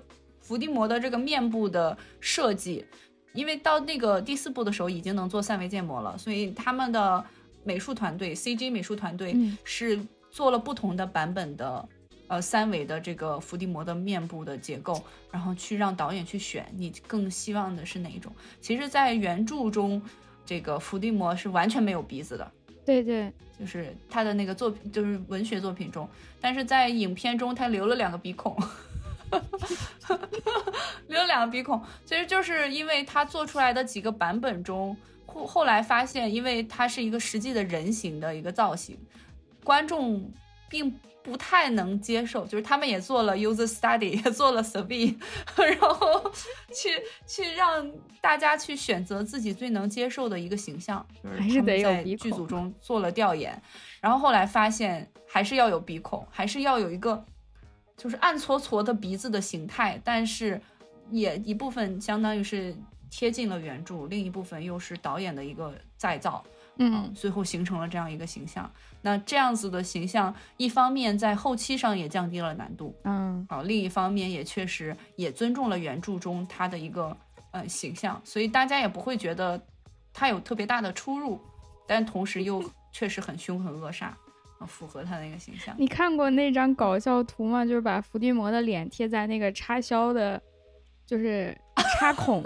[0.45, 2.85] 伏地魔的这个面部的设计，
[3.33, 7.25] 因为到那个第四部的时候已经能做三维建模了，所以他们的
[7.65, 9.35] 美术团队 CG 美术团队
[9.65, 9.99] 是
[10.31, 11.89] 做了不同的版本的
[12.29, 18.31] 呃三维的这个伏地魔的面部的结构，然后去让导演去选你更希望的是哪一种。
[18.61, 20.03] 其实，在原著中，
[20.45, 22.53] 这个伏地魔是完全没有鼻子的，
[22.85, 26.07] 对对，就是他的那个作品就是文学作品中，
[26.39, 28.55] 但是在影片中他留了两个鼻孔。
[31.09, 34.97] 留了两个鼻孔，其实就是因为他做出来的几个版本中，
[35.27, 38.99] 后后来发现，因为它是一个实际的人形的一个造型，
[39.63, 40.31] 观众
[40.69, 40.91] 并
[41.23, 42.47] 不太能接受。
[42.47, 45.15] 就是他们也做了 user study，也做了 survey，
[45.57, 46.31] 然后
[46.73, 46.91] 去
[47.27, 47.91] 去让
[48.21, 53.61] 大家去选择自己最能接受的一个形象，就是他们在剧组中做了调研，
[54.01, 57.25] 然后后来发现还是要有鼻孔，还是要有一个。
[57.97, 60.61] 就是暗搓搓的鼻子的形态，但是
[61.11, 62.75] 也一部分相当于是
[63.11, 66.45] 贴近了原著，另一部分又是导演的一个再造，
[66.79, 68.71] 嗯，最后形成了这样一个形象。
[69.03, 77.17] 那这样子的形象，一方面在后期上也降低了难度，嗯，好，另一方面也确实也尊重了原著中他的一个
[77.53, 79.61] 呃形象，所以大家也不会觉得
[80.13, 81.41] 他有特别大的出入，
[81.87, 84.09] 但同时又确实很凶狠恶煞。
[84.67, 85.75] 符合他那个形象。
[85.79, 87.65] 你看过那张搞笑图吗？
[87.65, 90.41] 就是把伏地魔的脸贴在那个插销的，
[91.07, 91.57] 就是
[91.99, 92.43] 插 孔，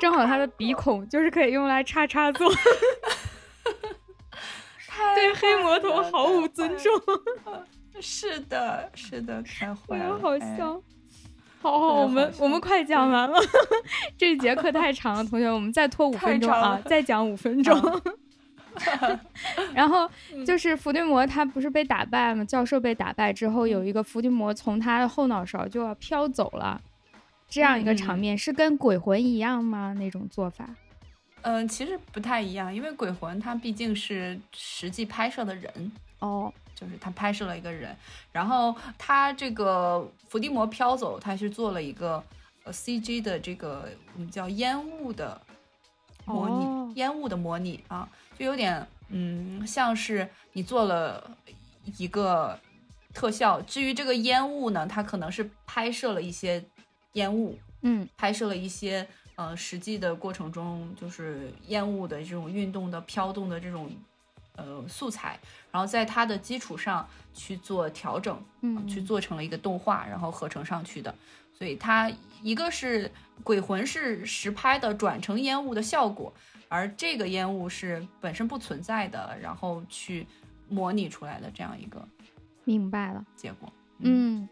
[0.00, 2.50] 正好他的鼻孔就是可以用来插插座。
[5.14, 6.92] 对黑魔头毫无尊重。
[8.00, 10.80] 是的，是的，太坏了，好笑。
[11.60, 13.36] 好好，我们我们快讲完了，
[14.16, 17.76] 这节课太长了，同学，我们再拖五分钟啊，再讲五分钟。
[19.74, 20.08] 然后
[20.46, 22.44] 就是伏地魔，他不是被打败吗？
[22.44, 26.80] 教授被打败之后，有一个伏地魔从他的后脑勺就要飘走了，
[27.48, 29.92] 这样一个场面是跟鬼魂一样吗？
[29.98, 30.68] 那种做法？
[31.42, 37.96] 嗯，其实不太一样，因为鬼魂他毕竟是实际拍摄的人哦，就是他拍摄了一个人，
[38.32, 42.22] 然后他这个伏地魔飘走，他是做了一个
[42.64, 45.40] 呃 CG 的这个我们叫烟雾的
[46.24, 46.48] 模
[46.90, 48.08] 拟，烟雾的模拟啊。
[48.38, 51.36] 就有点嗯，像是你做了
[51.96, 52.58] 一个
[53.12, 56.62] 特效，至于这个烟雾呢，它可能是拍摄了一些
[57.14, 63.90] 烟雾，嗯，拍摄了一些呃实际的过程中就是烟雾的这种运动的飘动的这种
[64.56, 65.38] 呃素材，
[65.72, 71.12] 然后在它的基础上去做调整，嗯，去做成了一个动画，然后合成上去的。
[71.56, 72.08] 所以它
[72.40, 73.10] 一个是
[73.42, 76.32] 鬼魂是实拍的转成烟雾的效果，
[76.68, 80.26] 而这个烟雾是本身不存在的，然后去
[80.68, 82.06] 模拟出来的这样一个
[82.64, 83.24] 明白了。
[83.34, 83.72] 结果。
[84.00, 84.48] 嗯，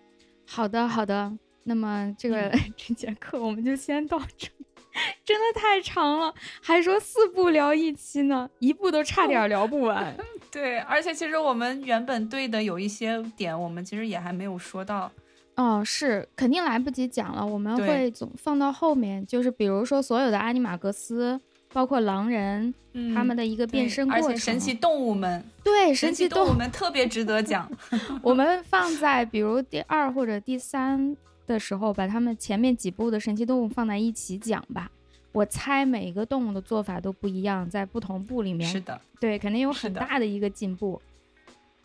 [0.46, 1.32] 好的好的。
[1.62, 4.48] 那么这个、 这节课我们就先到这，
[5.24, 6.32] 真的太长了，
[6.62, 10.16] 还说四部聊一期呢，一部都差点聊不完。
[10.50, 15.10] 对，而且其实我们原本对的有一些点，我们其实也还没有说到。
[15.56, 21.40] 哦，是肯定来不及讲了，我们会总放到后面，就是比如说所有的阿尼玛格斯，
[21.76, 27.70] 包括狼人、嗯他们的一个变身过程，且神奇动物们，对神奇动动物们特别值得讲。
[28.24, 31.14] 我们放在比如第二或者第三
[31.46, 34.90] 的时候，把他们前面几部的神奇动物放在一起讲吧。
[35.32, 40.98] 我猜每一个动物的做法都不一样，在不同部里面，是的，对，肯定有很大的一个进步。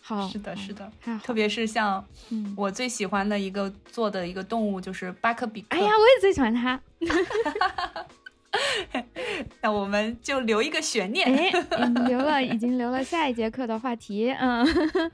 [0.01, 0.89] 好，是的，是的，
[1.21, 5.67] 特别是像嗯，我最喜欢的一个做的一个动物就是巴克比克。
[5.71, 6.79] 哎呀，我也最喜欢它。
[9.61, 11.25] 那我们就留一个悬念。
[11.27, 14.29] 哎，嗯留了，已经留了下一节课的话题。
[14.39, 14.65] 嗯，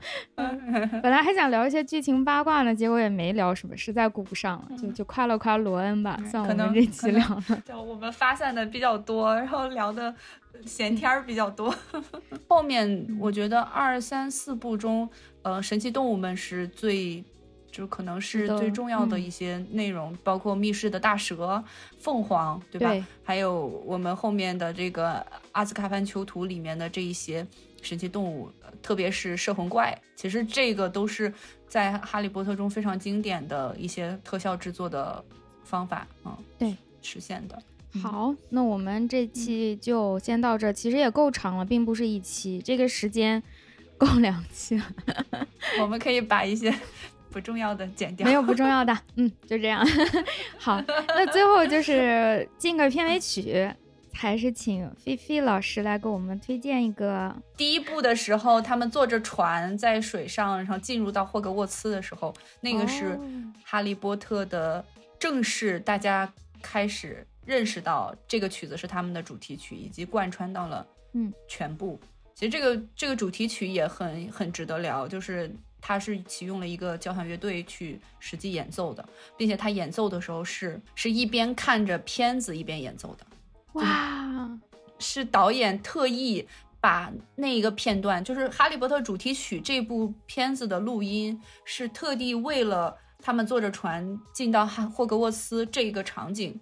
[1.02, 7.62] 本来还想聊一些剧情八卦呢，结果也没聊什么，实在顾不上了，就就夸了夸罗恩吧，算我可能们这期聊了。
[7.64, 10.12] 就我们发散的比较多，然后聊的
[10.66, 11.72] 闲天儿比较多。
[12.48, 15.08] 后面我觉得二三四部中，
[15.42, 17.22] 呃，神奇动物们是最。
[17.78, 21.62] 就可能是最重要的嗯一些内容，包括密室的大蛇、
[22.00, 22.90] 凤凰，对吧？
[22.90, 27.46] 对还有我们后面的这个阿兹卡班囚徒里面的这一些
[27.80, 31.32] 神奇动物，呃特别是摄魂怪，其实这个都是
[31.68, 35.24] 在《哈利波特》中非常经典的一些特效制作的
[35.62, 37.56] 方法，嗯，对，实现的。
[37.94, 43.40] 嗯好，那我们这期就先到这儿，其实也够长了，并不是一期，这个时间
[43.96, 44.84] 够两期了，
[45.80, 46.72] 我们可以把一些
[47.38, 48.26] 不重要的剪掉。
[48.26, 49.86] 没有不重要的， 嗯，就这样。
[50.58, 53.70] 好，那最后就是进个片尾曲，
[54.12, 57.32] 还是请菲菲老师来给我们推荐一个。
[57.56, 63.20] 第一部的时候，他们坐着船在水上，然后进入到霍格沃茨的时候，那个是哦
[63.64, 64.84] 哈利波特的
[65.20, 66.28] 正式，大家
[66.60, 72.00] 开始认识到这个曲子是他们的主题曲，以及贯穿到了嗯全部。
[72.34, 79.06] 其实这个这个主题曲也很很值得聊，就是它是启用了一个交响乐队去实际演奏的，
[79.36, 83.26] 并且他演奏的时候是是一边看着片子一边演奏的。
[83.74, 84.50] 哇，
[84.98, 86.46] 是导演特意
[86.80, 96.58] 把那一个片段，就是《哈利波特》主题曲这部片子的录音，是特地为了他们坐着船进到哈霍格沃茨这个场景，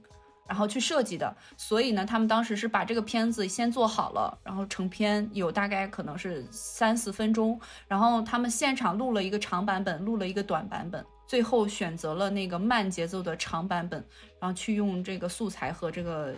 [0.48, 1.36] 然后去设计的。
[1.56, 11.04] 所以呢，他们当时是把这个片子先做好了，然后成片有大概可能是三四分钟，然后他们现场录了一个长版本，录了一个短版本。
[11.26, 13.98] 最后选择了那个慢节奏的长版本，
[14.40, 16.32] 然后去用这个素材和这个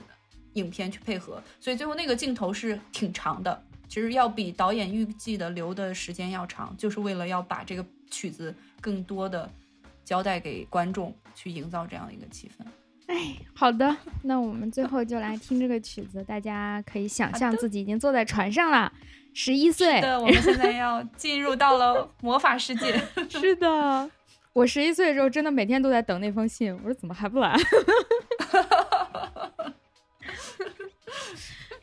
[0.55, 9.47] 影片去配合，所以最后那个镜头是挺长的，其实要比导演预计的留的时间要长，就是为了要把这个曲子更多的
[10.07, 12.65] 交代给观众，去营造这样一个气氛。
[13.09, 18.93] 哎，好的，那我们最后就来听这个曲子，大家可以想象自己已经坐在船上了，
[19.33, 23.01] 十一岁对，我们现在要进入到了魔法世界。
[23.29, 24.11] 是的。
[24.53, 26.75] 我十一岁的时候，真的每天都在等那封信。
[26.83, 27.57] 我说怎么还不来？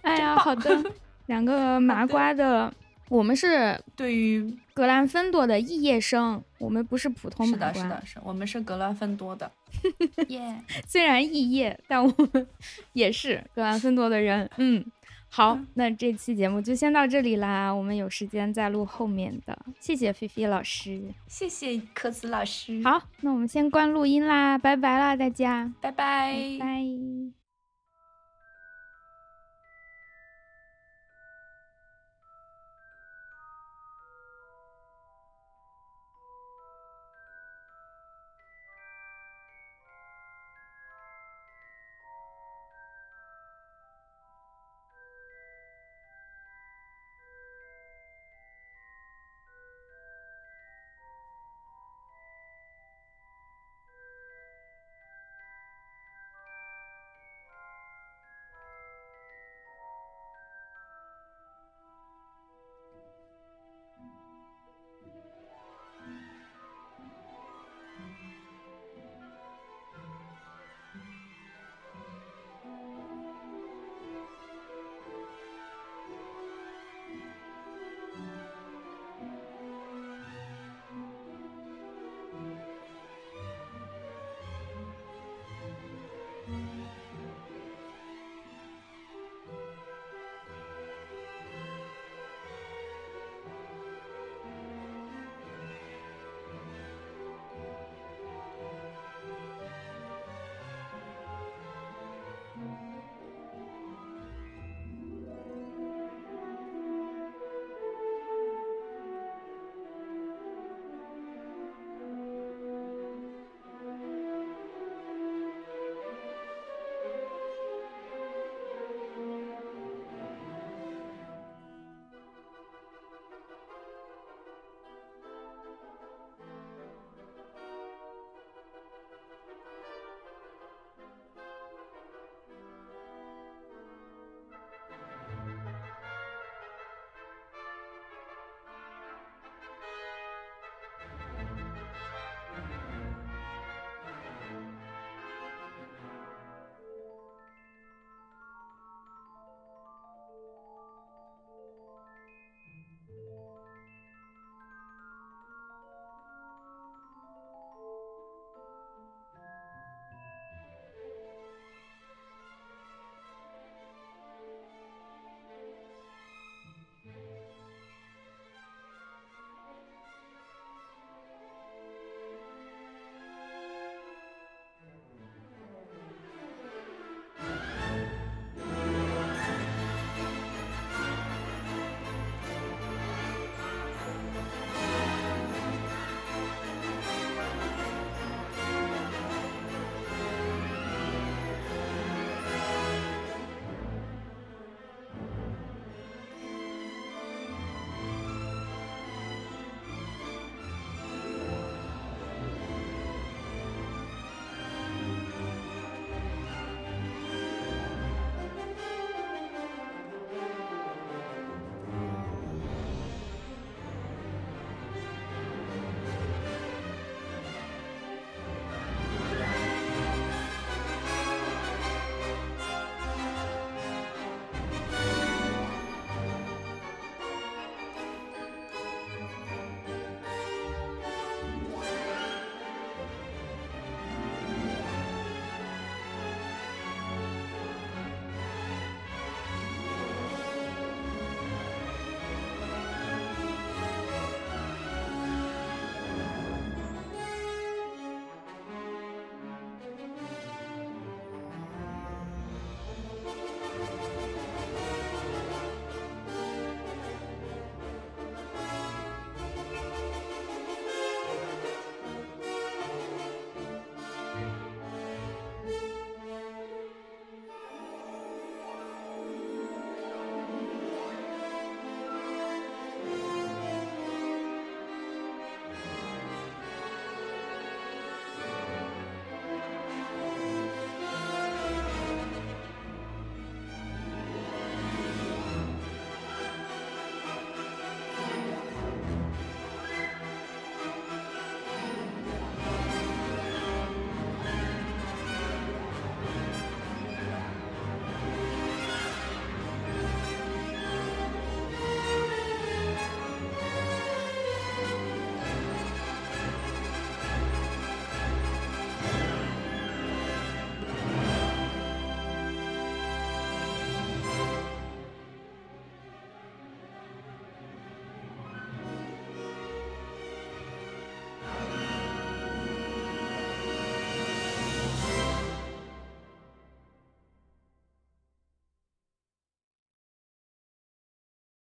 [0.02, 0.84] 哎呀，好的，
[1.26, 2.72] 两个麻瓜的，
[3.10, 7.72] 我们是对于格兰芬多的肄业生，我们不是普通是麻瓜。
[7.72, 9.52] 的，是的，是我们是格兰芬多的，
[10.30, 12.48] 耶、虽然肄业，但我们
[12.94, 14.50] 也是 格兰芬多的人。
[14.58, 14.84] 嗯，
[15.30, 19.58] 好，那这期节目就先到这里啦，我们有时间再录后面的。
[19.80, 21.02] 谢谢菲菲老师。
[21.28, 27.45] 谢谢科子老师，，好，那我们先关录音啦，拜拜啦，大家，拜拜拜拜